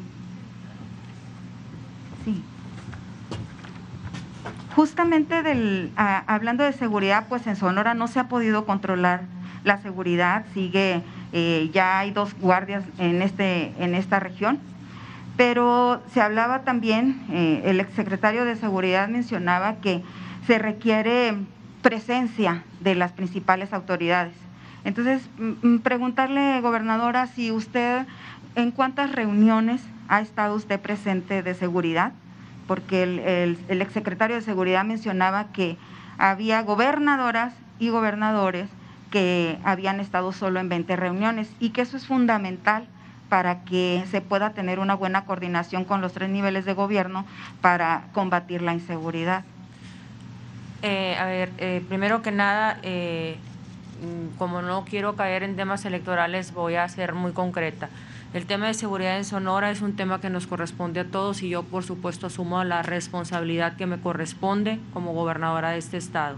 justamente 4.78 5.42
del, 5.42 5.90
hablando 5.96 6.62
de 6.62 6.72
seguridad, 6.72 7.26
pues 7.28 7.48
en 7.48 7.56
Sonora 7.56 7.94
no 7.94 8.06
se 8.06 8.20
ha 8.20 8.28
podido 8.28 8.64
controlar 8.64 9.22
la 9.64 9.78
seguridad, 9.78 10.44
sigue, 10.54 11.02
eh, 11.32 11.68
ya 11.72 11.98
hay 11.98 12.12
dos 12.12 12.32
guardias 12.38 12.84
en, 12.98 13.20
este, 13.20 13.72
en 13.82 13.96
esta 13.96 14.20
región, 14.20 14.60
pero 15.36 16.00
se 16.12 16.20
hablaba 16.20 16.60
también, 16.60 17.26
eh, 17.30 17.62
el 17.64 17.80
exsecretario 17.80 18.44
de 18.44 18.54
Seguridad 18.54 19.08
mencionaba 19.08 19.76
que 19.76 20.02
se 20.46 20.60
requiere 20.60 21.34
presencia 21.82 22.62
de 22.78 22.94
las 22.94 23.10
principales 23.10 23.72
autoridades. 23.72 24.34
Entonces, 24.84 25.28
preguntarle, 25.82 26.60
gobernadora, 26.60 27.26
si 27.26 27.50
usted, 27.50 28.06
¿en 28.54 28.70
cuántas 28.70 29.10
reuniones 29.10 29.82
ha 30.09 30.20
estado 30.20 30.54
usted 30.54 30.80
presente 30.80 31.42
de 31.42 31.54
seguridad? 31.54 32.12
porque 32.68 33.02
el, 33.02 33.59
el, 33.68 33.82
exsecretario 33.82 34.36
de 34.36 34.42
Seguridad 34.42 34.84
mencionaba 34.84 35.46
que 35.52 35.78
había 36.18 36.62
gobernadoras 36.62 37.54
y 37.80 37.88
gobernadores 37.88 38.68
que 39.11 39.59
habían 39.64 39.98
estado 39.98 40.32
solo 40.32 40.61
en 40.61 40.68
20 40.68 40.94
reuniones 40.94 41.50
y 41.59 41.70
que 41.70 41.80
eso 41.80 41.96
es 41.96 42.06
fundamental 42.06 42.86
para 43.30 43.64
que 43.64 44.04
se 44.11 44.20
pueda 44.20 44.50
tener 44.50 44.78
una 44.78 44.94
buena 44.94 45.24
coordinación 45.24 45.84
con 45.84 46.00
los 46.02 46.12
tres 46.12 46.28
niveles 46.28 46.66
de 46.66 46.74
gobierno 46.74 47.24
para 47.62 48.04
combatir 48.12 48.62
la 48.62 48.74
inseguridad. 48.74 49.44
Eh, 50.82 51.16
a 51.18 51.24
ver, 51.24 51.50
eh, 51.59 51.82
primero 51.88 52.22
que 52.22 52.30
nada, 52.30 52.78
eh, 52.82 53.36
como 54.36 54.62
no 54.62 54.84
quiero 54.84 55.16
caer 55.16 55.42
en 55.42 55.56
temas 55.56 55.84
electorales, 55.86 56.52
voy 56.52 56.76
a 56.76 56.88
ser 56.88 57.14
muy 57.14 57.32
concreta. 57.32 57.88
El 58.34 58.44
tema 58.44 58.66
de 58.66 58.74
seguridad 58.74 59.16
en 59.16 59.24
Sonora 59.24 59.70
es 59.70 59.80
un 59.80 59.96
tema 59.96 60.20
que 60.20 60.28
nos 60.28 60.46
corresponde 60.46 61.00
a 61.00 61.04
todos 61.04 61.42
y 61.42 61.48
yo, 61.48 61.62
por 61.62 61.82
supuesto, 61.82 62.26
asumo 62.26 62.62
la 62.62 62.82
responsabilidad 62.82 63.76
que 63.76 63.86
me 63.86 63.98
corresponde 63.98 64.78
como 64.92 65.14
gobernadora 65.14 65.70
de 65.70 65.78
este 65.78 65.96
estado. 65.96 66.36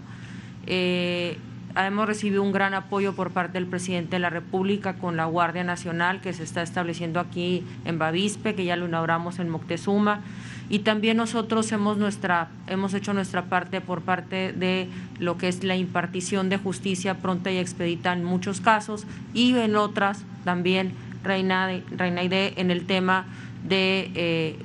Eh, 0.66 1.36
hemos 1.76 2.06
recibido 2.06 2.44
un 2.44 2.52
gran 2.52 2.74
apoyo 2.74 3.14
por 3.16 3.32
parte 3.32 3.54
del 3.54 3.66
presidente 3.66 4.16
de 4.16 4.20
la 4.20 4.30
República 4.30 4.94
con 4.94 5.16
la 5.16 5.24
Guardia 5.24 5.64
Nacional 5.64 6.20
que 6.20 6.32
se 6.32 6.44
está 6.44 6.62
estableciendo 6.62 7.18
aquí 7.18 7.64
en 7.84 7.98
Bavispe, 7.98 8.54
que 8.54 8.64
ya 8.64 8.76
lo 8.76 8.86
inauguramos 8.86 9.40
en 9.40 9.48
Moctezuma. 9.48 10.20
Y 10.68 10.80
también 10.80 11.16
nosotros 11.16 11.72
hemos, 11.72 11.98
nuestra, 11.98 12.50
hemos 12.68 12.94
hecho 12.94 13.14
nuestra 13.14 13.46
parte 13.46 13.80
por 13.80 14.02
parte 14.02 14.52
de 14.52 14.88
lo 15.18 15.36
que 15.38 15.48
es 15.48 15.64
la 15.64 15.74
impartición 15.74 16.50
de 16.50 16.56
justicia 16.56 17.18
pronta 17.18 17.50
y 17.50 17.58
expedita 17.58 18.12
en 18.12 18.22
muchos 18.22 18.60
casos 18.60 19.04
y 19.34 19.56
en 19.56 19.74
otras 19.74 20.24
también 20.44 20.92
Reina, 21.22 21.70
Reina 21.90 22.22
en 22.22 22.70
el 22.70 22.86
tema 22.86 23.26
de 23.66 24.10
eh, 24.14 24.58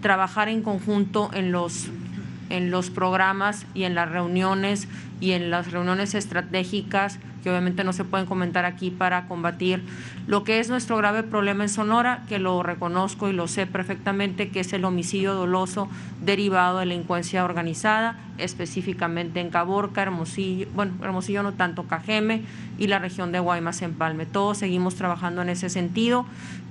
trabajar 0.00 0.48
en 0.48 0.62
conjunto 0.62 1.30
en 1.32 1.52
los, 1.52 1.88
en 2.50 2.70
los 2.70 2.90
programas 2.90 3.66
y 3.74 3.84
en 3.84 3.94
las 3.94 4.10
reuniones 4.10 4.88
y 5.24 5.32
en 5.32 5.50
las 5.50 5.72
reuniones 5.72 6.14
estratégicas 6.14 7.18
que 7.42 7.48
obviamente 7.48 7.82
no 7.82 7.94
se 7.94 8.04
pueden 8.04 8.26
comentar 8.26 8.66
aquí 8.66 8.90
para 8.90 9.26
combatir 9.26 9.82
lo 10.26 10.44
que 10.44 10.58
es 10.58 10.68
nuestro 10.68 10.98
grave 10.98 11.22
problema 11.22 11.64
en 11.64 11.70
Sonora, 11.70 12.24
que 12.28 12.38
lo 12.38 12.62
reconozco 12.62 13.30
y 13.30 13.32
lo 13.32 13.48
sé 13.48 13.66
perfectamente, 13.66 14.50
que 14.50 14.60
es 14.60 14.74
el 14.74 14.84
homicidio 14.84 15.32
doloso 15.32 15.88
derivado 16.20 16.78
de 16.78 16.86
delincuencia 16.86 17.42
organizada, 17.42 18.18
específicamente 18.36 19.40
en 19.40 19.48
Caborca, 19.48 20.02
Hermosillo, 20.02 20.66
bueno, 20.74 20.92
Hermosillo 21.02 21.42
no 21.42 21.52
tanto, 21.54 21.84
Cajeme 21.84 22.42
y 22.78 22.88
la 22.88 22.98
región 22.98 23.32
de 23.32 23.40
Guaymas, 23.40 23.80
Empalme. 23.80 24.26
Todos 24.26 24.58
seguimos 24.58 24.94
trabajando 24.94 25.40
en 25.40 25.48
ese 25.48 25.70
sentido 25.70 26.26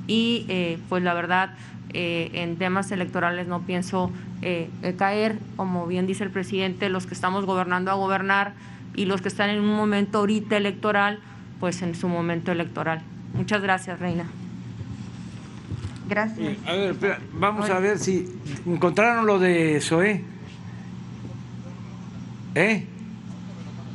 y 0.06 0.46
eh, 0.48 0.78
pues 0.90 1.02
la 1.02 1.16
verdad 1.16 1.56
eh, 1.94 2.30
en 2.34 2.58
temas 2.58 2.92
electorales 2.92 3.48
no 3.48 3.62
pienso 3.62 4.12
eh, 4.44 4.96
caer, 4.98 5.38
como 5.56 5.88
bien 5.88 6.08
dice 6.08 6.24
el 6.24 6.30
presidente, 6.30 6.90
los 6.90 7.06
que 7.06 7.14
estamos 7.14 7.46
gobernando 7.46 7.92
a 7.92 7.96
gobernar 7.96 8.54
y 8.96 9.06
los 9.06 9.22
que 9.22 9.28
están 9.28 9.50
en 9.50 9.60
un 9.60 9.76
momento 9.76 10.20
ahorita 10.20 10.58
electoral, 10.58 11.20
pues 11.60 11.82
en 11.82 11.96
su 11.96 12.08
momento 12.08 12.52
electoral. 12.52 13.02
Muchas 13.34 13.62
gracias, 13.62 14.00
Reina. 14.00 14.26
Gracias. 16.08 16.58
a 16.68 16.74
ver, 16.74 16.92
espera, 16.92 17.20
vamos 17.34 17.70
a 17.70 17.80
ver 17.80 17.98
si 17.98 18.28
encontraron 18.66 19.26
lo 19.26 19.40
de 19.40 19.80
SOE. 19.82 20.24
¿Eh? 22.56 22.86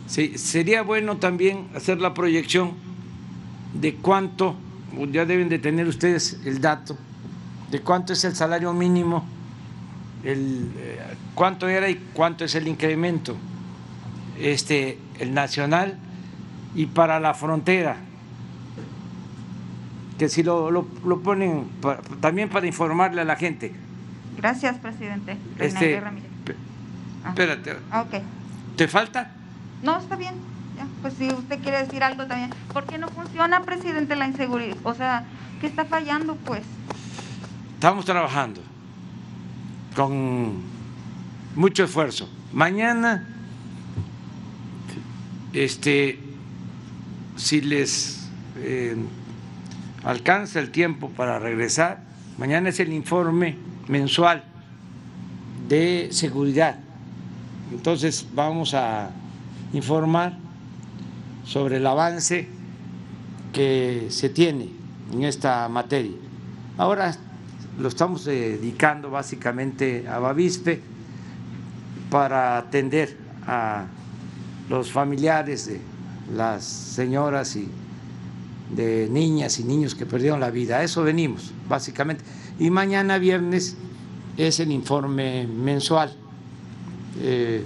Sí, 0.06 0.38
sería 0.38 0.82
bueno 0.82 1.18
también 1.18 1.68
hacer 1.74 2.00
la 2.00 2.14
proyección 2.14 2.72
de 3.74 3.94
cuánto, 3.94 4.56
ya 5.12 5.26
deben 5.26 5.48
de 5.48 5.58
tener 5.58 5.86
ustedes 5.86 6.40
el 6.44 6.60
dato, 6.60 6.96
de 7.70 7.80
cuánto 7.80 8.14
es 8.14 8.24
el 8.24 8.34
salario 8.34 8.72
mínimo, 8.72 9.26
el, 10.24 10.70
eh, 10.76 11.00
cuánto 11.34 11.68
era 11.68 11.88
y 11.88 11.96
cuánto 12.12 12.44
es 12.44 12.54
el 12.54 12.68
incremento 12.68 13.36
este, 14.38 14.98
el 15.18 15.34
nacional 15.34 15.98
y 16.74 16.86
para 16.86 17.18
la 17.20 17.34
frontera, 17.34 17.96
que 20.18 20.28
si 20.28 20.42
lo, 20.42 20.70
lo, 20.70 20.84
ponen 21.22 21.68
también 22.20 22.48
para 22.48 22.66
informarle 22.66 23.20
a 23.20 23.24
la 23.24 23.36
gente. 23.36 23.72
Gracias, 24.36 24.78
presidente. 24.78 25.36
Este, 25.58 26.00
ah. 27.24 27.28
Espérate. 27.28 27.76
Ah, 27.90 28.02
okay. 28.02 28.22
¿Te 28.76 28.86
falta? 28.88 29.32
No, 29.82 29.98
está 29.98 30.16
bien. 30.16 30.34
pues 31.02 31.14
si 31.14 31.28
usted 31.28 31.60
quiere 31.60 31.78
decir 31.84 32.02
algo 32.02 32.26
también. 32.26 32.50
¿Por 32.72 32.84
qué 32.84 32.98
no 32.98 33.08
funciona, 33.08 33.62
presidente, 33.62 34.14
la 34.16 34.26
inseguridad? 34.26 34.76
O 34.84 34.94
sea, 34.94 35.24
¿qué 35.60 35.66
está 35.66 35.84
fallando, 35.84 36.36
pues? 36.36 36.62
Estamos 37.74 38.04
trabajando 38.04 38.67
con 39.98 40.52
mucho 41.56 41.82
esfuerzo. 41.82 42.28
Mañana 42.52 43.26
este, 45.52 46.20
si 47.34 47.60
les 47.62 48.28
eh, 48.58 48.94
alcanza 50.04 50.60
el 50.60 50.70
tiempo 50.70 51.10
para 51.10 51.40
regresar, 51.40 52.04
mañana 52.38 52.68
es 52.68 52.78
el 52.78 52.92
informe 52.92 53.56
mensual 53.88 54.44
de 55.68 56.10
seguridad. 56.12 56.78
Entonces 57.72 58.24
vamos 58.32 58.74
a 58.74 59.10
informar 59.72 60.38
sobre 61.44 61.78
el 61.78 61.86
avance 61.88 62.46
que 63.52 64.06
se 64.10 64.28
tiene 64.28 64.68
en 65.12 65.24
esta 65.24 65.68
materia. 65.68 66.14
Ahora 66.76 67.16
lo 67.78 67.88
estamos 67.88 68.24
dedicando 68.24 69.10
básicamente 69.10 70.06
a 70.08 70.18
Bavispe 70.18 70.80
para 72.10 72.58
atender 72.58 73.16
a 73.46 73.86
los 74.68 74.90
familiares 74.90 75.66
de 75.66 75.80
las 76.34 76.64
señoras 76.64 77.54
y 77.56 77.68
de 78.74 79.08
niñas 79.10 79.60
y 79.60 79.64
niños 79.64 79.94
que 79.94 80.06
perdieron 80.06 80.40
la 80.40 80.50
vida. 80.50 80.78
A 80.78 80.82
eso 80.82 81.02
venimos, 81.02 81.52
básicamente. 81.68 82.24
Y 82.58 82.70
mañana 82.70 83.18
viernes 83.18 83.76
es 84.36 84.60
el 84.60 84.72
informe 84.72 85.46
mensual. 85.46 86.14
Eh, 87.20 87.64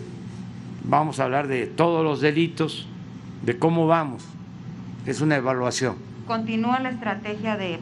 vamos 0.85 1.21
a 1.21 1.25
hablar 1.25 1.49
de 1.49 1.67
todos 1.67 2.05
los 2.05 2.21
delitos, 2.21 2.87
de 3.45 3.59
cómo 3.59 3.87
vamos. 3.87 4.23
Es 5.07 5.21
una 5.21 5.37
evaluación. 5.37 5.97
¿Continúa 6.27 6.79
la 6.81 6.91
estrategia 6.91 7.57
de 7.57 7.81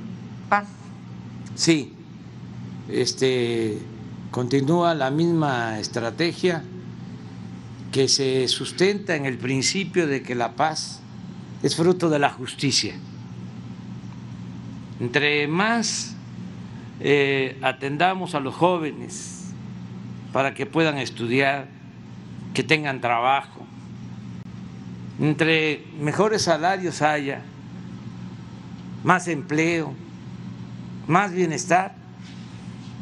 paz? 0.48 0.66
Sí, 1.54 1.94
este, 2.92 3.78
continúa 4.30 4.94
la 4.94 5.10
misma 5.10 5.78
estrategia 5.78 6.62
que 7.92 8.08
se 8.08 8.46
sustenta 8.48 9.16
en 9.16 9.26
el 9.26 9.38
principio 9.38 10.06
de 10.06 10.22
que 10.22 10.34
la 10.34 10.52
paz 10.52 11.00
es 11.62 11.76
fruto 11.76 12.08
de 12.08 12.18
la 12.18 12.30
justicia. 12.30 12.94
Entre 15.00 15.48
más 15.48 16.14
eh, 17.00 17.58
atendamos 17.62 18.34
a 18.34 18.40
los 18.40 18.54
jóvenes 18.54 19.52
para 20.32 20.54
que 20.54 20.66
puedan 20.66 20.98
estudiar, 20.98 21.68
que 22.54 22.62
tengan 22.62 23.00
trabajo, 23.00 23.66
entre 25.20 25.84
mejores 25.98 26.42
salarios 26.42 27.02
haya, 27.02 27.42
más 29.02 29.28
empleo, 29.28 29.94
más 31.06 31.32
bienestar, 31.32 31.99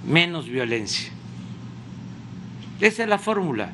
menos 0.07 0.49
violencia. 0.49 1.11
Esa 2.81 3.03
es 3.03 3.09
la 3.09 3.19
fórmula. 3.19 3.73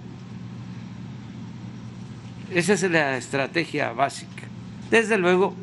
Esa 2.51 2.75
es 2.75 2.83
la 2.83 3.17
estrategia 3.17 3.93
básica. 3.93 4.45
Desde 4.91 5.19
luego, 5.19 5.55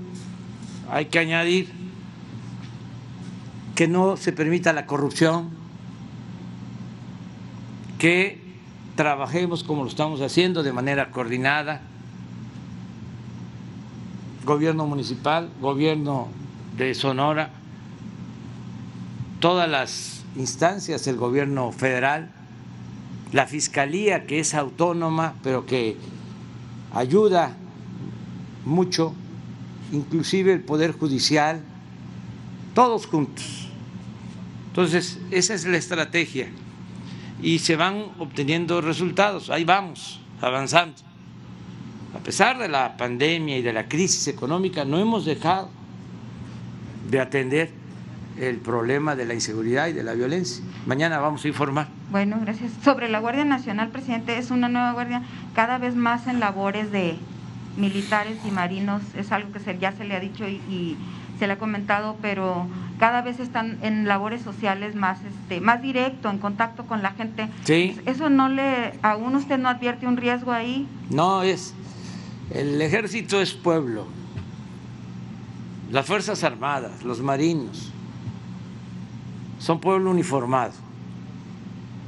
hay 0.90 1.06
que 1.06 1.20
añadir 1.20 1.70
que 3.76 3.88
no 3.88 4.18
se 4.18 4.34
permita 4.34 4.74
la 4.74 4.86
corrupción, 4.86 5.50
que 7.98 8.42
trabajemos 8.96 9.64
como 9.64 9.84
lo 9.84 9.90
estamos 9.90 10.22
haciendo 10.22 10.64
de 10.64 10.74
manera 10.74 11.12
coordinada, 11.12 11.82
gobierno 14.46 14.86
municipal, 14.86 15.50
gobierno 15.62 16.28
de 16.78 16.94
Sonora, 16.94 17.52
todas 19.40 19.70
las 19.70 20.21
instancias 20.36 21.06
del 21.06 21.18
gobierno 21.18 21.72
federal, 21.72 22.32
la 23.32 23.48
fiscalía 23.48 24.26
que 24.26 24.40
es 24.40 24.54
autónoma, 24.54 25.36
pero 25.44 25.66
que 25.66 25.98
ayuda 26.94 27.56
mucho, 28.66 29.14
inclusive 29.92 30.54
el 30.54 30.62
Poder 30.62 30.92
Judicial, 30.92 31.62
todos 32.74 33.06
juntos. 33.08 33.70
Entonces, 34.68 35.20
esa 35.32 35.54
es 35.54 35.66
la 35.66 35.78
estrategia 35.78 36.48
y 37.42 37.60
se 37.60 37.76
van 37.76 38.06
obteniendo 38.20 38.82
resultados, 38.82 39.50
ahí 39.50 39.64
vamos, 39.64 40.22
avanzando. 40.42 40.96
A 42.16 42.20
pesar 42.20 42.58
de 42.58 42.68
la 42.68 42.98
pandemia 42.98 43.58
y 43.58 43.62
de 43.62 43.74
la 43.74 43.88
crisis 43.88 44.28
económica, 44.28 44.86
no 44.86 45.00
hemos 45.00 45.26
dejado 45.26 45.70
de 47.10 47.20
atender 47.20 47.81
el 48.40 48.58
problema 48.58 49.16
de 49.16 49.26
la 49.26 49.34
inseguridad 49.34 49.88
y 49.88 49.94
de 49.94 50.04
la 50.04 50.14
violencia. 50.14 50.64
Mañana 50.86 51.20
vamos 51.20 51.44
a 51.46 51.48
informar. 51.48 51.88
Bueno, 52.10 52.38
gracias. 52.42 52.72
Sobre 52.84 53.10
la 53.10 53.20
Guardia 53.20 53.46
Nacional, 53.46 53.90
presidente, 53.90 54.38
es 54.38 54.52
una 54.52 54.70
nueva 54.70 54.94
guardia 54.94 55.22
cada 55.54 55.78
vez 55.78 55.96
más 55.96 56.28
en 56.28 56.40
labores 56.40 56.92
de 56.92 57.18
militares 57.78 58.38
y 58.46 58.52
marinos, 58.52 59.02
es 59.16 59.32
algo 59.32 59.52
que 59.52 59.60
se, 59.60 59.78
ya 59.78 59.92
se 59.94 60.04
le 60.04 60.16
ha 60.16 60.20
dicho 60.20 60.48
y, 60.48 60.98
se 61.40 61.48
le 61.48 61.54
ha 61.54 61.58
comentado, 61.58 62.18
pero 62.22 62.68
cada 63.00 63.24
vez 63.24 63.40
están 63.40 63.80
en 63.82 64.08
labores 64.08 64.44
sociales 64.44 64.94
más 64.94 65.18
este 65.24 65.60
más 65.60 65.82
directo, 65.82 66.30
en 66.30 66.38
contacto 66.38 66.86
con 66.86 67.02
la 67.02 67.14
gente. 67.14 67.50
Sí. 67.64 68.00
¿Eso 68.06 68.30
no 68.30 68.48
le, 68.48 68.94
aún 69.02 69.36
usted 69.36 69.58
no 69.58 69.68
advierte 69.68 70.06
un 70.06 70.18
riesgo 70.18 70.52
ahí? 70.52 70.88
No, 71.10 71.42
es, 71.42 71.74
el 72.52 72.80
ejército 72.80 73.42
es 73.42 73.54
pueblo, 73.54 74.06
las 75.90 76.06
Fuerzas 76.06 76.44
Armadas, 76.44 77.04
los 77.04 77.22
marinos, 77.22 77.91
son 79.62 79.80
pueblo 79.80 80.12
uniformado, 80.12 80.74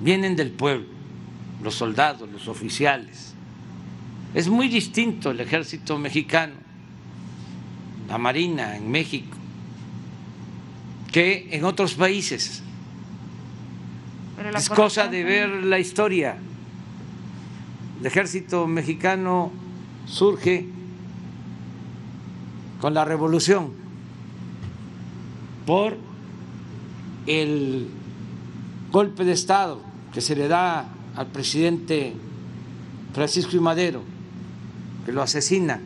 vienen 0.02 0.36
del 0.36 0.52
pueblo, 0.52 0.88
los 1.62 1.76
soldados, 1.76 2.30
los 2.30 2.50
oficiales 2.50 3.34
es 4.34 4.50
muy 4.50 4.68
distinto 4.68 5.32
el 5.32 5.40
ejército 5.40 5.98
mexicano, 5.98 6.54
la 8.08 8.18
Marina 8.18 8.76
en 8.76 8.90
México, 8.90 9.38
que 11.12 11.50
en 11.52 11.64
otros 11.64 11.94
países. 11.94 12.64
Es 14.56 14.70
cosa 14.70 15.08
de 15.08 15.24
ver 15.24 15.50
la 15.50 15.78
historia. 15.78 16.38
El 18.00 18.06
ejército 18.06 18.66
mexicano 18.66 19.52
surge 20.08 20.66
con 22.82 22.94
la 22.96 23.06
revolución 23.06 23.72
por 25.68 25.96
el 27.28 27.88
golpe 28.92 29.24
de 29.24 29.32
Estado 29.34 29.82
que 30.14 30.22
se 30.22 30.36
le 30.36 30.48
da 30.48 30.88
al 31.16 31.28
presidente 31.28 32.14
Francisco 33.14 33.56
y 33.56 33.60
Madero 33.60 34.02
que 35.06 35.12
lo 35.12 35.22
asesina 35.22 35.80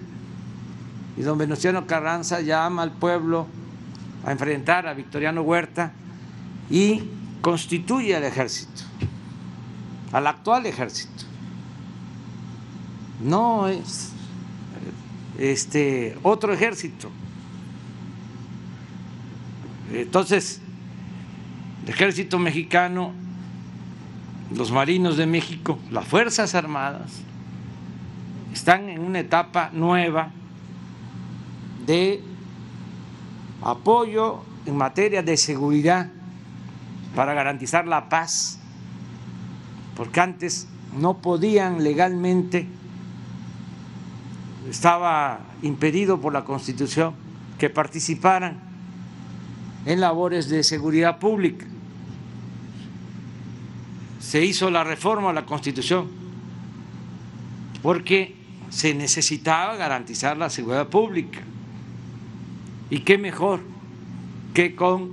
Y 1.17 1.21
don 1.21 1.37
Venustiano 1.37 1.87
Carranza 1.87 2.41
llama 2.41 2.83
al 2.83 2.91
pueblo 2.91 3.47
a 4.25 4.31
enfrentar 4.31 4.87
a 4.87 4.93
Victoriano 4.93 5.41
Huerta 5.41 5.93
y 6.69 7.01
constituye 7.41 8.15
al 8.15 8.23
ejército, 8.23 8.83
al 10.11 10.27
actual 10.27 10.65
ejército. 10.65 11.23
No 13.23 13.67
es 13.67 14.11
este 15.37 16.17
otro 16.23 16.53
ejército. 16.53 17.09
Entonces, 19.91 20.61
el 21.87 21.93
ejército 21.93 22.37
mexicano, 22.37 23.13
los 24.53 24.73
marinos 24.73 25.15
de 25.15 25.25
México, 25.25 25.79
las 25.89 26.05
Fuerzas 26.05 26.53
Armadas, 26.53 27.21
están 28.51 28.89
en 28.89 28.99
una 28.99 29.21
etapa 29.21 29.69
nueva 29.71 30.31
de 31.85 32.21
apoyo 33.61 34.41
en 34.65 34.75
materia 34.75 35.23
de 35.23 35.37
seguridad 35.37 36.09
para 37.15 37.33
garantizar 37.33 37.87
la 37.87 38.09
paz, 38.09 38.59
porque 39.95 40.19
antes 40.19 40.67
no 40.99 41.19
podían 41.19 41.85
legalmente, 41.85 42.67
estaba 44.69 45.39
impedido 45.61 46.19
por 46.19 46.33
la 46.33 46.43
Constitución 46.43 47.13
que 47.57 47.69
participaran 47.69 48.59
en 49.85 50.01
labores 50.01 50.49
de 50.49 50.63
seguridad 50.63 51.19
pública. 51.19 51.65
Se 54.27 54.43
hizo 54.43 54.69
la 54.69 54.83
reforma 54.83 55.29
a 55.29 55.33
la 55.33 55.45
Constitución 55.45 56.09
porque 57.81 58.35
se 58.69 58.93
necesitaba 58.93 59.77
garantizar 59.77 60.35
la 60.35 60.49
seguridad 60.49 60.89
pública. 60.89 61.39
¿Y 62.89 62.99
qué 62.99 63.17
mejor 63.17 63.61
que 64.53 64.75
con 64.75 65.11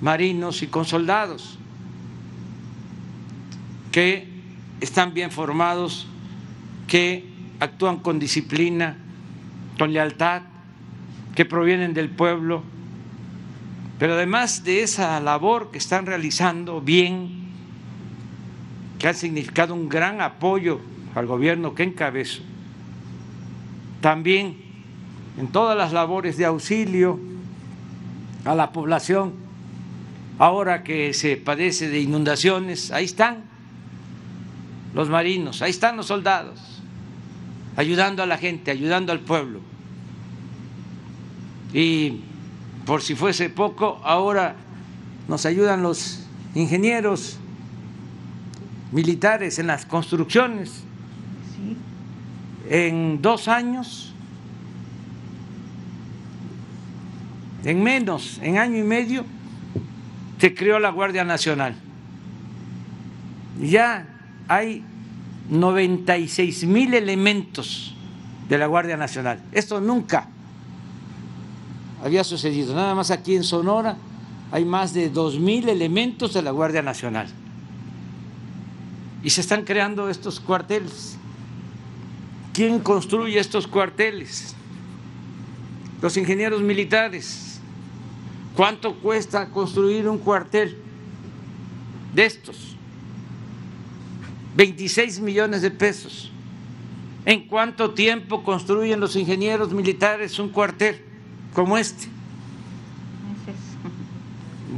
marinos 0.00 0.62
y 0.62 0.68
con 0.68 0.86
soldados 0.86 1.58
que 3.92 4.30
están 4.80 5.12
bien 5.12 5.30
formados, 5.30 6.06
que 6.88 7.28
actúan 7.60 7.98
con 7.98 8.18
disciplina, 8.18 8.96
con 9.78 9.92
lealtad, 9.92 10.40
que 11.34 11.44
provienen 11.44 11.92
del 11.92 12.08
pueblo, 12.08 12.62
pero 13.98 14.14
además 14.14 14.64
de 14.64 14.82
esa 14.82 15.20
labor 15.20 15.70
que 15.70 15.76
están 15.76 16.06
realizando 16.06 16.80
bien, 16.80 17.43
que 19.04 19.08
ha 19.08 19.12
significado 19.12 19.74
un 19.74 19.90
gran 19.90 20.22
apoyo 20.22 20.80
al 21.14 21.26
gobierno 21.26 21.74
que 21.74 21.82
encabezo, 21.82 22.40
también 24.00 24.56
en 25.36 25.48
todas 25.48 25.76
las 25.76 25.92
labores 25.92 26.38
de 26.38 26.46
auxilio 26.46 27.20
a 28.46 28.54
la 28.54 28.72
población, 28.72 29.34
ahora 30.38 30.82
que 30.84 31.12
se 31.12 31.36
padece 31.36 31.90
de 31.90 32.00
inundaciones, 32.00 32.92
ahí 32.92 33.04
están 33.04 33.44
los 34.94 35.10
marinos, 35.10 35.60
ahí 35.60 35.68
están 35.68 35.98
los 35.98 36.06
soldados, 36.06 36.80
ayudando 37.76 38.22
a 38.22 38.26
la 38.26 38.38
gente, 38.38 38.70
ayudando 38.70 39.12
al 39.12 39.20
pueblo. 39.20 39.60
Y 41.74 42.20
por 42.86 43.02
si 43.02 43.14
fuese 43.14 43.50
poco, 43.50 44.00
ahora 44.02 44.56
nos 45.28 45.44
ayudan 45.44 45.82
los 45.82 46.24
ingenieros 46.54 47.38
militares 48.94 49.58
en 49.58 49.66
las 49.66 49.84
construcciones 49.84 50.84
en 52.70 53.20
dos 53.20 53.48
años, 53.48 54.14
en 57.64 57.82
menos, 57.82 58.38
en 58.40 58.56
año 58.56 58.78
y 58.78 58.84
medio, 58.84 59.24
se 60.38 60.54
creó 60.54 60.78
la 60.78 60.90
Guardia 60.90 61.24
Nacional. 61.24 61.74
Ya 63.60 64.06
hay 64.46 64.84
96 65.50 66.64
mil 66.64 66.94
elementos 66.94 67.94
de 68.48 68.58
la 68.58 68.66
Guardia 68.66 68.96
Nacional. 68.96 69.40
Esto 69.52 69.80
nunca 69.80 70.28
había 72.02 72.22
sucedido. 72.22 72.74
Nada 72.74 72.94
más 72.94 73.10
aquí 73.10 73.34
en 73.34 73.42
Sonora 73.42 73.96
hay 74.52 74.64
más 74.64 74.94
de 74.94 75.10
2 75.10 75.40
mil 75.40 75.68
elementos 75.68 76.32
de 76.32 76.42
la 76.42 76.52
Guardia 76.52 76.82
Nacional. 76.82 77.26
Y 79.24 79.30
se 79.30 79.40
están 79.40 79.64
creando 79.64 80.08
estos 80.08 80.38
cuarteles. 80.38 81.16
¿Quién 82.52 82.78
construye 82.78 83.40
estos 83.40 83.66
cuarteles? 83.66 84.54
Los 86.00 86.16
ingenieros 86.16 86.60
militares. 86.60 87.58
¿Cuánto 88.54 88.94
cuesta 89.00 89.48
construir 89.48 90.08
un 90.08 90.18
cuartel 90.18 90.76
de 92.14 92.26
estos? 92.26 92.76
26 94.56 95.18
millones 95.20 95.62
de 95.62 95.70
pesos. 95.70 96.30
¿En 97.24 97.48
cuánto 97.48 97.92
tiempo 97.92 98.44
construyen 98.44 99.00
los 99.00 99.16
ingenieros 99.16 99.72
militares 99.72 100.38
un 100.38 100.50
cuartel 100.50 101.02
como 101.54 101.78
este? 101.78 102.06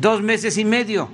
Dos 0.00 0.22
meses 0.22 0.56
y 0.56 0.64
medio. 0.64 1.08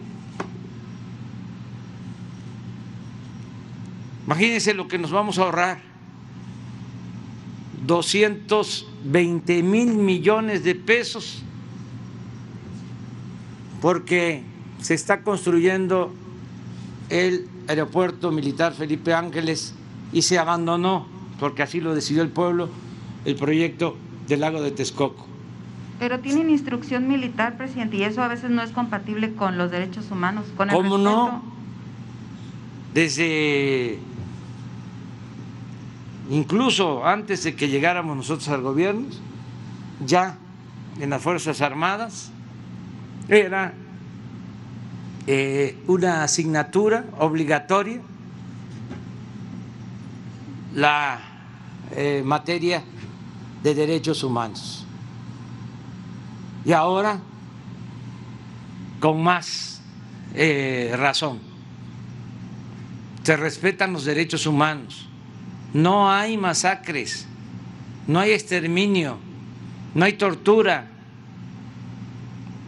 Imagínense 4.27 4.75
lo 4.75 4.89
que 4.89 4.99
nos 4.99 5.11
vamos 5.11 5.39
a 5.39 5.43
ahorrar. 5.43 5.81
220 7.87 9.63
mil 9.63 9.95
millones 9.95 10.63
de 10.63 10.75
pesos 10.75 11.43
porque 13.81 14.45
se 14.81 14.95
está 14.95 15.23
construyendo 15.23 16.15
el 17.09 17.49
aeropuerto 17.67 18.31
militar 18.31 18.73
Felipe 18.73 19.13
Ángeles 19.13 19.75
y 20.13 20.23
se 20.23 20.39
abandonó, 20.39 21.07
porque 21.41 21.63
así 21.63 21.81
lo 21.81 21.95
decidió 21.95 22.23
el 22.23 22.29
pueblo, 22.29 22.69
el 23.25 23.35
proyecto 23.35 23.97
del 24.29 24.41
lago 24.41 24.63
de 24.63 24.71
Texcoco. 24.71 25.27
Pero 25.99 26.21
tienen 26.21 26.51
instrucción 26.51 27.09
militar, 27.09 27.57
presidente, 27.57 27.97
y 27.97 28.05
eso 28.05 28.23
a 28.23 28.29
veces 28.29 28.51
no 28.51 28.63
es 28.63 28.71
compatible 28.71 29.35
con 29.35 29.59
los 29.59 29.71
derechos 29.71 30.11
humanos. 30.11 30.47
Con 30.57 30.71
el 30.71 30.77
¿Cómo 30.77 30.99
no? 30.99 31.43
Desde 32.95 33.99
incluso 36.31 37.05
antes 37.05 37.45
de 37.45 37.55
que 37.55 37.69
llegáramos 37.69 38.17
nosotros 38.17 38.49
al 38.49 38.63
gobierno, 38.63 39.07
ya 40.05 40.39
en 41.01 41.11
las 41.11 41.23
Fuerzas 41.23 41.61
Armadas 41.61 42.31
era 43.29 43.73
eh, 45.27 45.79
una 45.87 46.25
asignatura 46.25 47.05
obligatoria 47.19 48.01
la 50.75 51.21
eh, 51.93 52.23
materia 52.25 52.83
de 53.63 53.75
derechos 53.75 54.25
humanos. 54.25 54.87
Y 56.65 56.73
ahora, 56.73 57.21
con 59.01 59.23
más 59.23 59.81
eh, 60.35 60.95
razón, 60.97 61.41
se 63.23 63.37
respetan 63.37 63.93
los 63.93 64.05
derechos 64.05 64.47
humanos 64.47 65.09
no 65.75 66.11
hay 66.11 66.37
masacres, 66.37 67.27
no 68.07 68.21
hay 68.21 68.33
exterminio, 68.33 69.19
no 69.95 70.05
hay 70.05 70.15
tortura, 70.15 70.87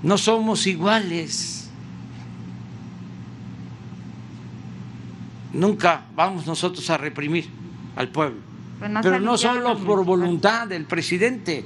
no 0.02 0.18
somos 0.18 0.66
iguales. 0.66 1.70
Nunca 5.52 6.02
vamos 6.16 6.46
nosotros 6.46 6.88
a 6.90 6.96
reprimir 6.96 7.48
al 7.94 8.08
pueblo, 8.08 8.40
pues 8.80 8.90
pero 9.02 9.20
no 9.20 9.38
solo 9.38 9.78
por 9.78 10.04
voluntad 10.04 10.66
del 10.66 10.84
presidente, 10.84 11.64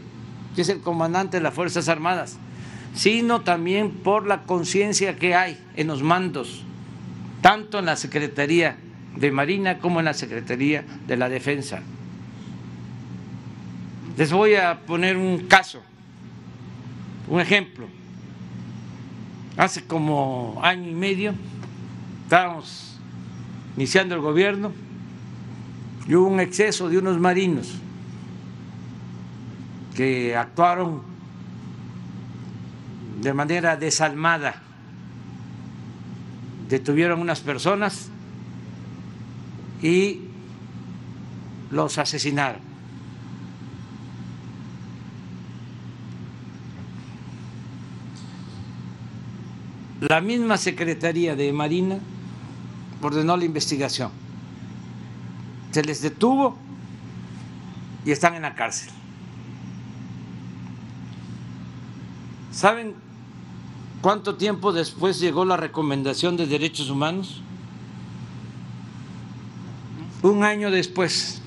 que 0.54 0.62
es 0.62 0.68
el 0.68 0.80
comandante 0.80 1.38
de 1.38 1.42
las 1.42 1.54
Fuerzas 1.54 1.88
Armadas, 1.88 2.36
sino 2.94 3.40
también 3.42 3.90
por 3.90 4.26
la 4.26 4.42
conciencia 4.42 5.16
que 5.16 5.34
hay 5.34 5.58
en 5.76 5.86
los 5.86 6.02
mandos, 6.02 6.64
tanto 7.40 7.78
en 7.78 7.86
la 7.86 7.96
Secretaría 7.96 8.76
de 9.18 9.32
Marina 9.32 9.78
como 9.78 9.98
en 9.98 10.04
la 10.04 10.14
Secretaría 10.14 10.84
de 11.06 11.16
la 11.16 11.28
Defensa. 11.28 11.80
Les 14.16 14.32
voy 14.32 14.54
a 14.54 14.80
poner 14.80 15.16
un 15.16 15.46
caso, 15.46 15.80
un 17.28 17.40
ejemplo. 17.40 17.86
Hace 19.56 19.84
como 19.84 20.60
año 20.62 20.90
y 20.90 20.94
medio 20.94 21.34
estábamos 22.24 22.98
iniciando 23.76 24.14
el 24.14 24.20
gobierno 24.20 24.72
y 26.06 26.14
hubo 26.14 26.28
un 26.28 26.40
exceso 26.40 26.88
de 26.88 26.98
unos 26.98 27.18
marinos 27.18 27.74
que 29.96 30.36
actuaron 30.36 31.02
de 33.20 33.34
manera 33.34 33.76
desalmada. 33.76 34.62
Detuvieron 36.68 37.20
unas 37.20 37.40
personas 37.40 38.10
y 39.82 40.20
los 41.70 41.98
asesinaron. 41.98 42.68
La 50.00 50.20
misma 50.20 50.56
Secretaría 50.56 51.34
de 51.34 51.52
Marina 51.52 51.98
ordenó 53.02 53.36
la 53.36 53.44
investigación. 53.44 54.10
Se 55.72 55.82
les 55.82 56.00
detuvo 56.02 56.56
y 58.04 58.12
están 58.12 58.34
en 58.34 58.42
la 58.42 58.54
cárcel. 58.54 58.90
¿Saben 62.52 62.94
cuánto 64.00 64.36
tiempo 64.36 64.72
después 64.72 65.20
llegó 65.20 65.44
la 65.44 65.56
recomendación 65.56 66.36
de 66.36 66.46
derechos 66.46 66.90
humanos? 66.90 67.42
Un 70.22 70.44
año 70.44 70.70
después. 70.70 71.40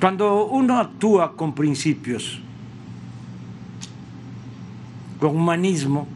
Cuando 0.00 0.46
uno 0.46 0.78
actúa 0.78 1.36
con 1.36 1.54
principios, 1.54 2.40
con 5.18 5.36
humanismo, 5.36 6.08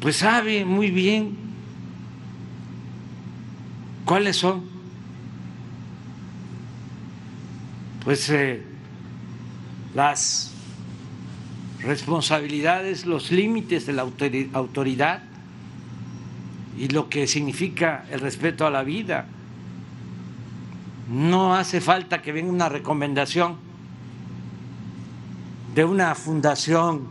pues 0.00 0.16
sabe 0.16 0.64
muy 0.64 0.90
bien 0.90 1.36
cuáles 4.04 4.36
son 4.36 4.74
pues 8.04 8.28
eh, 8.28 8.62
las 9.94 10.52
responsabilidades, 11.80 13.06
los 13.06 13.30
límites 13.30 13.86
de 13.86 13.92
la 13.94 14.02
autoridad 14.52 15.22
y 16.78 16.88
lo 16.88 17.08
que 17.08 17.26
significa 17.26 18.06
el 18.10 18.20
respeto 18.20 18.66
a 18.66 18.70
la 18.70 18.82
vida. 18.82 19.26
No 21.10 21.54
hace 21.54 21.80
falta 21.80 22.22
que 22.22 22.32
venga 22.32 22.50
una 22.50 22.68
recomendación 22.68 23.56
de 25.74 25.84
una 25.84 26.14
fundación 26.14 27.02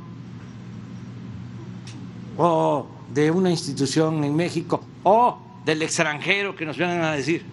o 2.38 2.88
de 3.14 3.30
una 3.30 3.52
institución 3.52 4.24
en 4.24 4.36
México 4.36 4.84
o 5.04 5.38
del 5.66 5.82
extranjero 5.82 6.56
que 6.56 6.66
nos 6.66 6.78
vengan 6.78 7.04
a 7.04 7.12
decir 7.12 7.46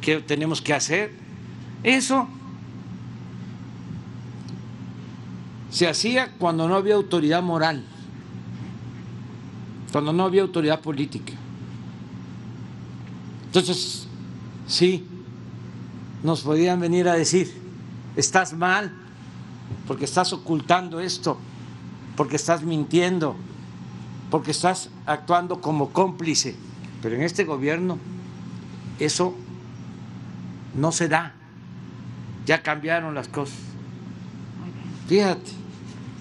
qué 0.00 0.20
tenemos 0.20 0.62
que 0.62 0.72
hacer. 0.72 1.12
Eso 1.82 2.28
se 5.70 5.88
hacía 5.88 6.32
cuando 6.38 6.68
no 6.68 6.76
había 6.76 6.94
autoridad 6.94 7.42
moral, 7.42 7.84
cuando 9.90 10.12
no 10.12 10.24
había 10.24 10.42
autoridad 10.42 10.80
política. 10.80 11.32
Entonces, 13.52 14.06
sí, 14.66 15.06
nos 16.22 16.40
podían 16.40 16.80
venir 16.80 17.06
a 17.06 17.12
decir, 17.12 17.52
estás 18.16 18.54
mal, 18.54 18.90
porque 19.86 20.06
estás 20.06 20.32
ocultando 20.32 21.00
esto, 21.00 21.36
porque 22.16 22.36
estás 22.36 22.62
mintiendo, 22.62 23.36
porque 24.30 24.52
estás 24.52 24.88
actuando 25.04 25.60
como 25.60 25.90
cómplice. 25.90 26.56
Pero 27.02 27.14
en 27.14 27.20
este 27.20 27.44
gobierno 27.44 27.98
eso 28.98 29.34
no 30.74 30.90
se 30.90 31.08
da. 31.08 31.34
Ya 32.46 32.62
cambiaron 32.62 33.14
las 33.14 33.28
cosas. 33.28 33.58
Fíjate, 35.08 35.50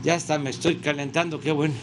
ya 0.04 0.16
hasta 0.16 0.38
me 0.38 0.50
estoy 0.50 0.80
calentando, 0.80 1.40
qué 1.40 1.54
bueno. 1.54 1.76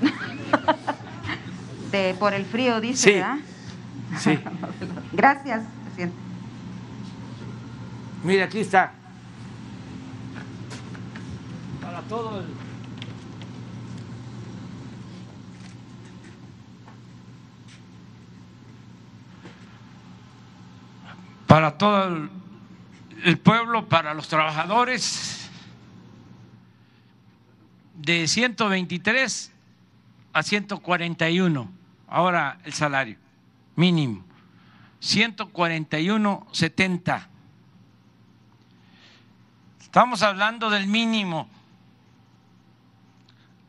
De, 1.92 2.14
por 2.18 2.32
el 2.32 2.46
frío, 2.46 2.80
dice, 2.80 3.22
Sí. 3.22 3.53
Gracias, 5.12 5.64
presidente. 5.84 6.16
Mira, 8.22 8.44
aquí 8.44 8.60
está. 8.60 8.92
Para 11.80 12.00
todo 12.02 12.40
el... 12.40 12.46
Para 21.46 21.78
todo 21.78 22.08
el, 22.08 22.30
el 23.24 23.38
pueblo, 23.38 23.88
para 23.88 24.12
los 24.14 24.26
trabajadores, 24.26 25.48
de 27.94 28.26
123 28.26 29.52
a 30.32 30.42
141, 30.42 31.70
ahora 32.08 32.58
el 32.64 32.72
salario 32.72 33.23
mínimo, 33.76 34.24
141.70. 35.00 37.28
Estamos 39.80 40.22
hablando 40.22 40.70
del 40.70 40.86
mínimo. 40.86 41.48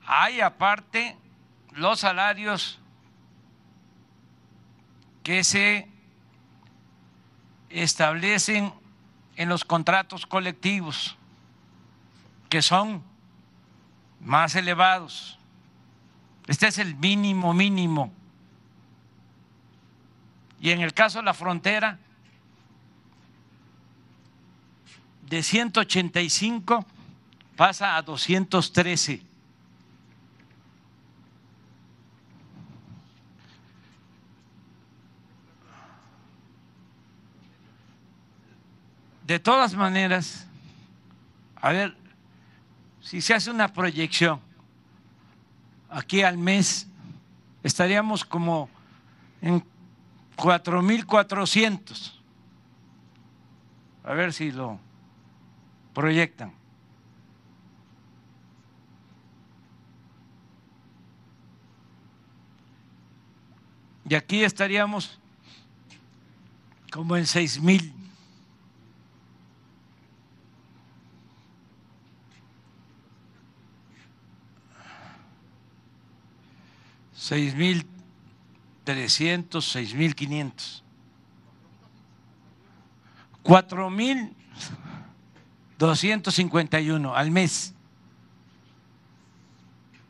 Hay 0.07 0.41
aparte 0.41 1.17
los 1.73 1.99
salarios 1.99 2.79
que 5.23 5.43
se 5.43 5.89
establecen 7.69 8.73
en 9.35 9.49
los 9.49 9.65
contratos 9.65 10.25
colectivos, 10.25 11.17
que 12.49 12.61
son 12.61 13.03
más 14.21 14.55
elevados. 14.55 15.37
Este 16.47 16.67
es 16.67 16.77
el 16.77 16.95
mínimo 16.95 17.53
mínimo. 17.53 18.13
Y 20.66 20.72
en 20.72 20.82
el 20.82 20.95
caso 20.95 21.20
de 21.20 21.26
la 21.26 21.36
frontera, 21.36 21.99
de 25.22 25.43
185 25.43 26.84
pasa 27.55 27.95
a 27.95 28.01
213. 28.01 29.22
De 39.22 39.38
todas 39.38 39.76
maneras, 39.76 40.47
a 41.57 41.72
ver, 41.74 41.95
si 43.01 43.22
se 43.22 43.36
hace 43.36 43.51
una 43.51 43.72
proyección 43.72 44.39
aquí 45.91 46.24
al 46.24 46.39
mes, 46.39 46.88
estaríamos 47.61 48.26
como 48.26 48.68
en 49.43 49.63
4.400. 50.38 52.13
A 54.03 54.13
ver 54.13 54.33
si 54.33 54.51
lo 54.51 54.79
proyectan. 55.93 56.53
Y 64.07 64.13
aquí 64.13 64.43
estaríamos 64.43 65.19
como 66.91 67.17
en 67.17 67.25
seis 67.25 67.59
mil. 67.59 67.91
Seis 77.13 77.55
mil 77.55 77.94
trescientos, 78.86 79.69
seis 79.69 79.93
mil 79.93 80.15
quinientos. 80.15 80.83
Cuatro 83.43 83.89
mil 83.89 84.33
doscientos 85.77 86.36
cincuenta 86.36 86.79
y 86.79 86.89
uno 86.89 87.13
al 87.13 87.31
mes. 87.31 87.73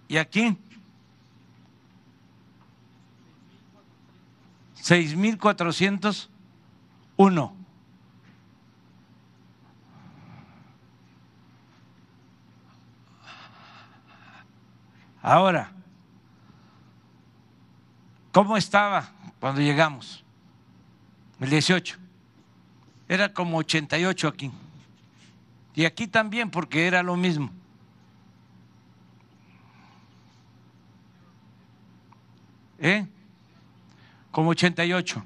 Y 0.07 0.17
aquí 0.17 0.55
seis 4.75 5.15
mil 5.15 5.39
cuatrocientos 5.39 6.29
uno. 7.17 7.55
Ahora, 15.21 15.71
¿cómo 18.35 18.57
estaba 18.57 19.13
cuando 19.39 19.61
llegamos? 19.61 20.21
El 21.39 21.49
18. 21.51 21.97
Era 23.07 23.31
como 23.31 23.59
88 23.59 24.27
aquí. 24.27 24.51
Y 25.73 25.85
aquí 25.85 26.05
también, 26.05 26.51
porque 26.51 26.85
era 26.85 27.01
lo 27.01 27.15
mismo. 27.15 27.49
¿Eh? 32.77 33.07
Como 34.31 34.49
88. 34.49 35.23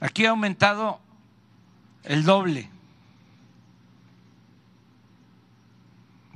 Aquí 0.00 0.24
ha 0.24 0.30
aumentado 0.30 0.98
el 2.04 2.24
doble 2.24 2.73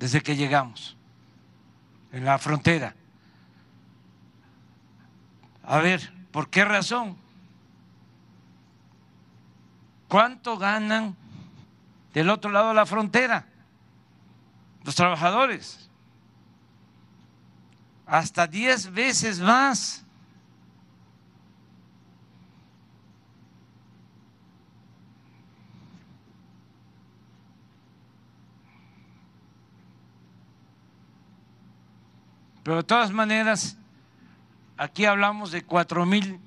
desde 0.08 0.22
que 0.22 0.36
llegamos 0.36 0.96
en 2.12 2.24
la 2.24 2.38
frontera. 2.38 2.94
A 5.62 5.80
ver, 5.80 6.10
¿por 6.30 6.48
qué 6.48 6.64
razón? 6.64 7.14
¿Cuánto 10.08 10.56
ganan 10.56 11.14
del 12.14 12.30
otro 12.30 12.50
lado 12.50 12.68
de 12.68 12.74
la 12.74 12.86
frontera 12.86 13.44
los 14.82 14.94
trabajadores? 14.94 15.90
Hasta 18.06 18.46
diez 18.46 18.90
veces 18.90 19.40
más. 19.40 20.06
Pero 32.68 32.76
de 32.76 32.84
todas 32.84 33.10
maneras, 33.10 33.78
aquí 34.76 35.06
hablamos 35.06 35.50
de 35.52 35.64
cuatro 35.64 36.04
mil 36.04 36.38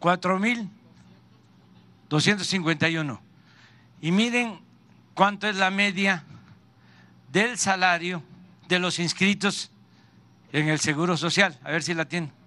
cuatro 0.00 0.40
mil 0.40 0.68
doscientos 2.08 2.48
cincuenta 2.48 2.88
y 2.88 2.96
uno. 2.96 3.22
Y 4.00 4.10
miren 4.10 4.58
cuánto 5.14 5.46
es 5.46 5.54
la 5.54 5.70
media 5.70 6.24
del 7.30 7.56
salario 7.58 8.24
de 8.66 8.80
los 8.80 8.98
inscritos 8.98 9.70
en 10.50 10.68
el 10.68 10.80
Seguro 10.80 11.16
Social. 11.16 11.56
A 11.62 11.70
ver 11.70 11.84
si 11.84 11.94
la 11.94 12.06
tienen. 12.06 12.39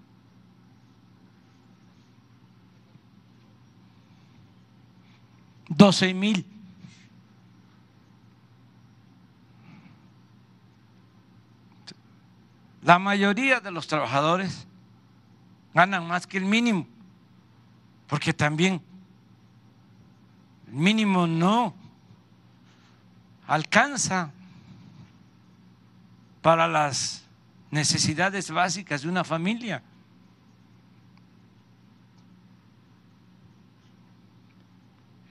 Doce 5.68 6.14
mil. 6.14 6.46
La 12.82 13.00
mayoría 13.00 13.62
de 13.62 13.72
los 13.72 13.88
trabajadores 13.88 14.68
ganan 15.74 16.06
más 16.08 16.28
que 16.28 16.38
el 16.38 16.46
mínimo, 16.46 16.86
porque 18.08 18.34
también 18.34 18.82
el 20.68 20.74
mínimo 20.74 21.26
no 21.26 21.74
alcanza 23.48 24.32
para 26.42 26.68
las 26.68 27.24
necesidades 27.72 28.52
básicas 28.52 29.02
de 29.02 29.10
una 29.10 29.24
familia. 29.24 29.82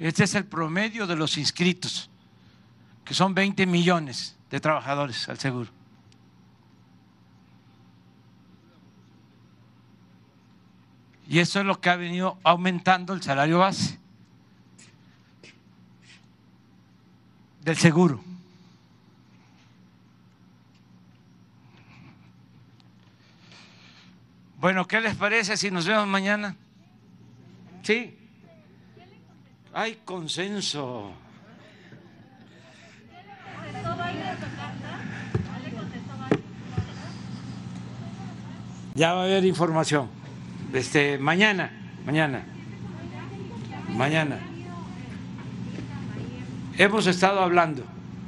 Este 0.02 0.24
es 0.24 0.34
el 0.34 0.46
promedio 0.46 1.06
de 1.06 1.14
los 1.14 1.38
inscritos, 1.38 2.10
que 3.04 3.14
son 3.14 3.34
20 3.34 3.66
millones 3.66 4.36
de 4.50 4.58
trabajadores 4.58 5.28
al 5.28 5.38
seguro. 5.38 5.70
Y 11.28 11.38
eso 11.38 11.60
es 11.60 11.66
lo 11.66 11.80
que 11.80 11.88
ha 11.88 11.94
venido 11.94 12.36
aumentando 12.42 13.12
el 13.12 13.22
salario 13.22 13.60
base 13.60 14.00
del 17.60 17.76
seguro. 17.76 18.24
Bueno, 24.58 24.88
¿qué 24.88 25.00
les 25.00 25.14
parece 25.14 25.56
si 25.56 25.70
nos 25.70 25.86
vemos 25.86 26.08
mañana? 26.08 26.56
Sí. 27.84 28.18
Hay 29.74 30.00
consenso. 30.04 31.12
Ya 38.94 39.14
va 39.14 39.22
a 39.22 39.24
haber 39.24 39.46
información. 39.46 40.08
Este, 40.74 41.16
mañana, 41.16 41.70
mañana, 42.04 42.44
mañana. 43.96 44.38
Hemos 46.76 47.06
estado 47.06 47.40
hablando 47.40 47.84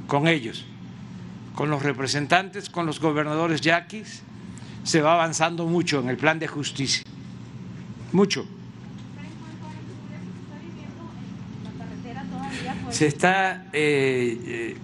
con 0.07 0.27
ellos, 0.27 0.65
con 1.53 1.69
los 1.69 1.83
representantes, 1.83 2.71
con 2.71 2.87
los 2.87 2.99
gobernadores 2.99 3.61
yaquis. 3.61 4.23
Se 4.83 5.01
va 5.01 5.13
avanzando 5.13 5.67
mucho 5.67 5.99
en 5.99 6.09
el 6.09 6.17
plan 6.17 6.39
de 6.39 6.47
justicia. 6.47 7.03
Mucho. 8.11 8.47
Se 12.95 13.07
está 13.07 13.65
eh, 13.73 14.39
eh, 14.45 14.77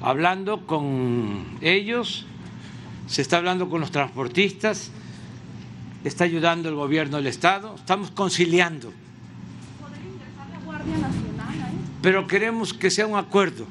hablando 0.00 0.64
con 0.64 1.58
ellos, 1.60 2.24
se 3.08 3.20
está 3.20 3.36
hablando 3.36 3.68
con 3.68 3.82
los 3.82 3.90
transportistas, 3.90 4.90
está 6.02 6.24
ayudando 6.24 6.70
el 6.70 6.76
gobierno 6.76 7.18
del 7.18 7.26
Estado, 7.26 7.74
estamos 7.74 8.10
conciliando. 8.10 8.90
Pero 12.00 12.26
queremos 12.26 12.72
que 12.72 12.90
sea 12.90 13.06
un 13.06 13.18
acuerdo. 13.18 13.66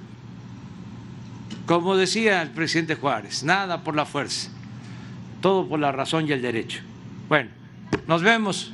Como 1.65 1.97
decía 1.97 2.43
el 2.43 2.51
presidente 2.51 2.93
Juárez, 2.93 3.43
nada 3.43 3.83
por 3.83 3.95
la 3.95 4.05
fuerza, 4.05 4.51
todo 5.41 5.67
por 5.67 5.79
la 5.79 5.91
razón 5.91 6.27
y 6.27 6.33
el 6.33 6.43
derecho. 6.43 6.81
Bueno, 7.27 7.49
nos 8.05 8.21
vemos. 8.21 8.71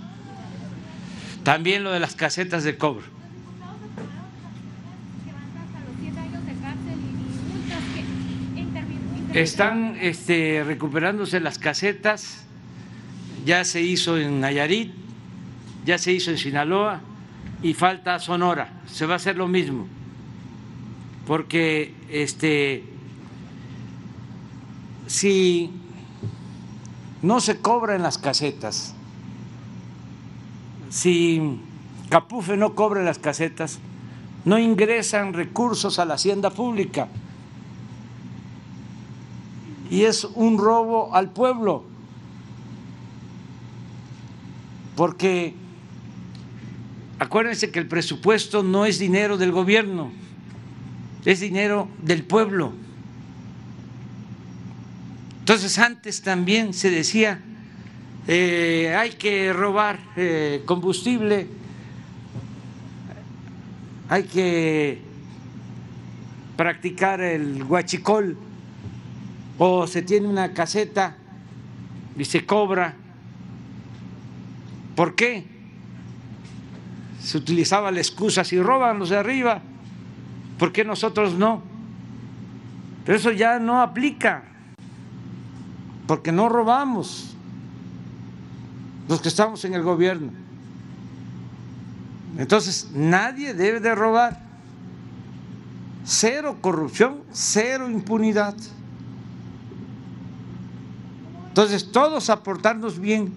También 1.45 1.85
lo 1.85 1.93
de 1.93 2.01
las 2.01 2.13
casetas 2.13 2.65
de 2.65 2.77
cobro. 2.77 3.20
Están 9.33 9.97
este, 10.01 10.61
recuperándose 10.65 11.39
las 11.39 11.57
casetas. 11.57 12.43
Ya 13.45 13.63
se 13.63 13.81
hizo 13.81 14.17
en 14.17 14.41
Nayarit, 14.41 14.91
ya 15.85 15.97
se 15.97 16.11
hizo 16.11 16.31
en 16.31 16.37
Sinaloa 16.37 16.99
y 17.63 17.73
falta 17.73 18.19
Sonora. 18.19 18.81
Se 18.87 19.05
va 19.05 19.13
a 19.13 19.15
hacer 19.15 19.37
lo 19.37 19.47
mismo, 19.47 19.87
porque 21.25 21.95
este, 22.09 22.83
si 25.07 25.71
no 27.21 27.39
se 27.39 27.59
cobra 27.61 27.95
en 27.95 28.03
las 28.03 28.17
casetas, 28.17 28.93
si 30.89 31.57
Capufe 32.09 32.57
no 32.57 32.75
cobra 32.75 33.01
las 33.01 33.17
casetas, 33.17 33.79
no 34.43 34.59
ingresan 34.59 35.33
recursos 35.33 35.99
a 35.99 36.05
la 36.05 36.15
hacienda 36.15 36.49
pública 36.49 37.07
y 39.91 40.05
es 40.05 40.23
un 40.23 40.57
robo 40.57 41.13
al 41.13 41.29
pueblo. 41.29 41.91
porque 45.01 45.55
acuérdense 47.17 47.71
que 47.71 47.79
el 47.79 47.87
presupuesto 47.87 48.61
no 48.61 48.85
es 48.85 48.99
dinero 48.99 49.35
del 49.35 49.51
gobierno, 49.51 50.11
es 51.25 51.39
dinero 51.39 51.87
del 52.03 52.23
pueblo. 52.23 52.71
Entonces 55.39 55.79
antes 55.79 56.21
también 56.21 56.71
se 56.73 56.91
decía, 56.91 57.41
eh, 58.27 58.95
hay 58.95 59.13
que 59.13 59.51
robar 59.53 59.99
eh, 60.15 60.61
combustible, 60.65 61.47
hay 64.07 64.23
que 64.25 65.01
practicar 66.57 67.21
el 67.21 67.63
guachicol, 67.63 68.37
o 69.57 69.87
se 69.87 70.01
tiene 70.01 70.27
una 70.27 70.53
caseta 70.53 71.17
y 72.17 72.25
se 72.25 72.45
cobra 72.45 72.95
¿Por 74.95 75.15
qué? 75.15 75.47
Se 77.19 77.37
utilizaba 77.37 77.91
la 77.91 77.99
excusa, 77.99 78.43
si 78.43 78.61
roban 78.61 78.99
los 78.99 79.09
de 79.09 79.17
arriba, 79.17 79.61
¿por 80.57 80.71
qué 80.71 80.83
nosotros 80.83 81.33
no? 81.33 81.61
Pero 83.05 83.17
eso 83.17 83.31
ya 83.31 83.59
no 83.59 83.81
aplica, 83.81 84.43
porque 86.07 86.31
no 86.31 86.49
robamos 86.49 87.35
los 89.07 89.21
que 89.21 89.29
estamos 89.29 89.63
en 89.65 89.73
el 89.73 89.81
gobierno. 89.81 90.31
Entonces, 92.37 92.91
nadie 92.93 93.53
debe 93.53 93.79
de 93.79 93.93
robar. 93.93 94.39
Cero 96.03 96.57
corrupción, 96.61 97.21
cero 97.31 97.89
impunidad. 97.89 98.55
Entonces, 101.51 101.91
todos 101.91 102.29
aportarnos 102.29 102.97
bien 102.97 103.33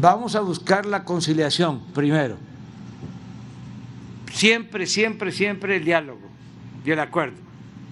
Vamos 0.00 0.36
a 0.36 0.40
buscar 0.40 0.86
la 0.86 1.02
conciliación 1.02 1.80
primero. 1.92 2.36
Siempre, 4.32 4.86
siempre, 4.86 5.32
siempre 5.32 5.76
el 5.76 5.84
diálogo 5.84 6.20
y 6.84 6.92
el 6.92 7.00
acuerdo. 7.00 7.38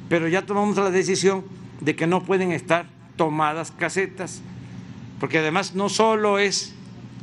Pero 0.09 0.29
ya 0.29 0.47
tomamos 0.47 0.77
la 0.77 0.91
decisión 0.91 1.45
de 1.81 1.97
que 1.97 2.07
no 2.07 2.23
pueden 2.23 2.53
estar 2.53 2.87
tomadas 3.17 3.73
casetas, 3.73 4.41
porque 5.19 5.39
además 5.39 5.75
no 5.75 5.89
solo 5.89 6.39
es 6.39 6.75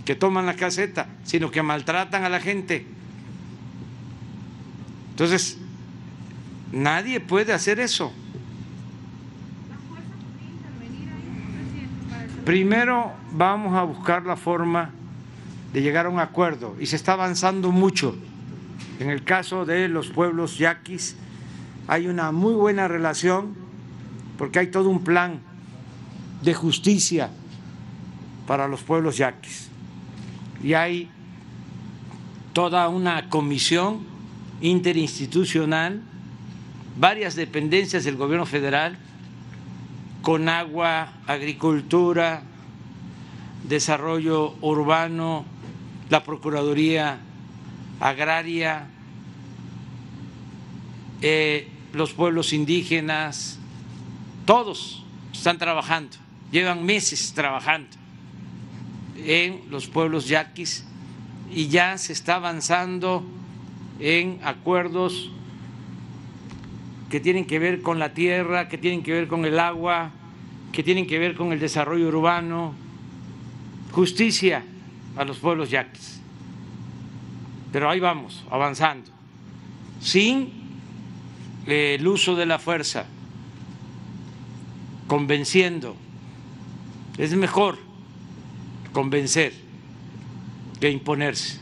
que 0.03 0.15
toman 0.15 0.45
la 0.45 0.56
caseta, 0.56 1.07
sino 1.24 1.49
que 1.49 1.64
maltratan 1.64 2.26
a 2.26 2.30
la 2.30 2.41
gente. 2.41 2.86
Entonces, 5.14 5.60
nadie 6.72 7.19
puede 7.19 7.53
hacer 7.53 7.80
eso. 7.80 8.11
Primero 12.44 13.14
vamos 13.31 13.76
a 13.76 13.84
buscar 13.84 14.26
la 14.26 14.35
forma 14.35 14.90
de 15.72 15.84
llegar 15.84 16.07
a 16.07 16.10
un 16.10 16.19
acuerdo 16.19 16.76
y 16.80 16.88
se 16.88 16.95
está 16.95 17.14
avanzando 17.14 17.72
mucho. 17.72 18.15
En 18.99 19.11
el 19.11 19.23
caso 19.23 19.65
de 19.65 19.88
los 19.88 20.10
pueblos 20.10 20.57
yaquis 20.57 21.15
hay 21.88 22.07
una 22.07 22.31
muy 22.31 22.56
buena 22.56 22.88
relación 22.88 23.53
porque 24.40 24.57
hay 24.57 24.68
todo 24.72 24.90
un 24.90 25.03
plan 25.03 25.41
de 26.41 26.56
justicia 26.56 27.30
para 28.48 28.68
los 28.68 28.81
pueblos 28.81 29.18
yaquis. 29.18 29.69
Y 30.64 30.73
hay 30.73 31.11
toda 32.53 32.90
una 32.90 33.30
comisión 33.30 34.12
interinstitucional, 34.64 36.02
varias 36.98 37.35
dependencias 37.35 38.06
del 38.06 38.15
gobierno 38.15 38.45
federal 38.45 38.98
con 40.22 40.48
agua, 40.48 41.11
agricultura, 41.27 42.44
desarrollo 43.68 44.56
urbano, 44.61 45.45
la 46.10 46.23
Procuraduría 46.23 47.19
Agraria, 47.99 48.88
eh, 51.22 51.69
los 51.91 52.14
pueblos 52.14 52.53
indígenas, 52.53 53.60
todos 54.45 55.03
están 55.34 55.57
trabajando, 55.57 56.15
llevan 56.53 56.85
meses 56.85 57.34
trabajando 57.34 57.90
en 59.18 59.61
los 59.69 59.88
pueblos 59.88 60.30
yaquis 60.30 60.85
y 61.53 61.68
ya 61.68 61.98
se 61.98 62.14
está 62.14 62.35
avanzando 62.35 63.26
en 64.04 64.42
acuerdos 64.44 65.32
que 67.10 67.22
tienen 67.22 67.46
que 67.46 67.58
ver 67.58 67.82
con 67.82 68.00
la 68.00 68.14
tierra, 68.14 68.68
que 68.68 68.78
tienen 68.78 69.02
que 69.02 69.14
ver 69.14 69.30
con 69.30 69.46
el 69.46 69.58
agua, 69.58 70.12
que 70.74 70.84
tienen 70.84 71.08
que 71.08 71.20
ver 71.20 71.36
con 71.36 71.54
el 71.54 71.60
desarrollo 71.62 72.10
urbano, 72.10 72.74
justicia 73.94 74.66
a 75.16 75.24
los 75.24 75.38
pueblos 75.38 75.70
yaquis. 75.70 76.20
Pero 77.72 77.90
ahí 77.90 78.02
vamos, 78.02 78.44
avanzando, 78.52 79.10
sin 80.02 80.52
el 81.66 82.06
uso 82.06 82.36
de 82.36 82.46
la 82.46 82.60
fuerza, 82.60 83.06
convenciendo. 85.08 85.96
Es 87.18 87.34
mejor 87.36 87.80
convencer 88.92 89.54
que 90.82 90.90
imponerse. 90.90 91.60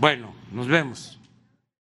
Bueno, 0.00 0.37
nos 0.52 0.66
vemos. 0.66 1.17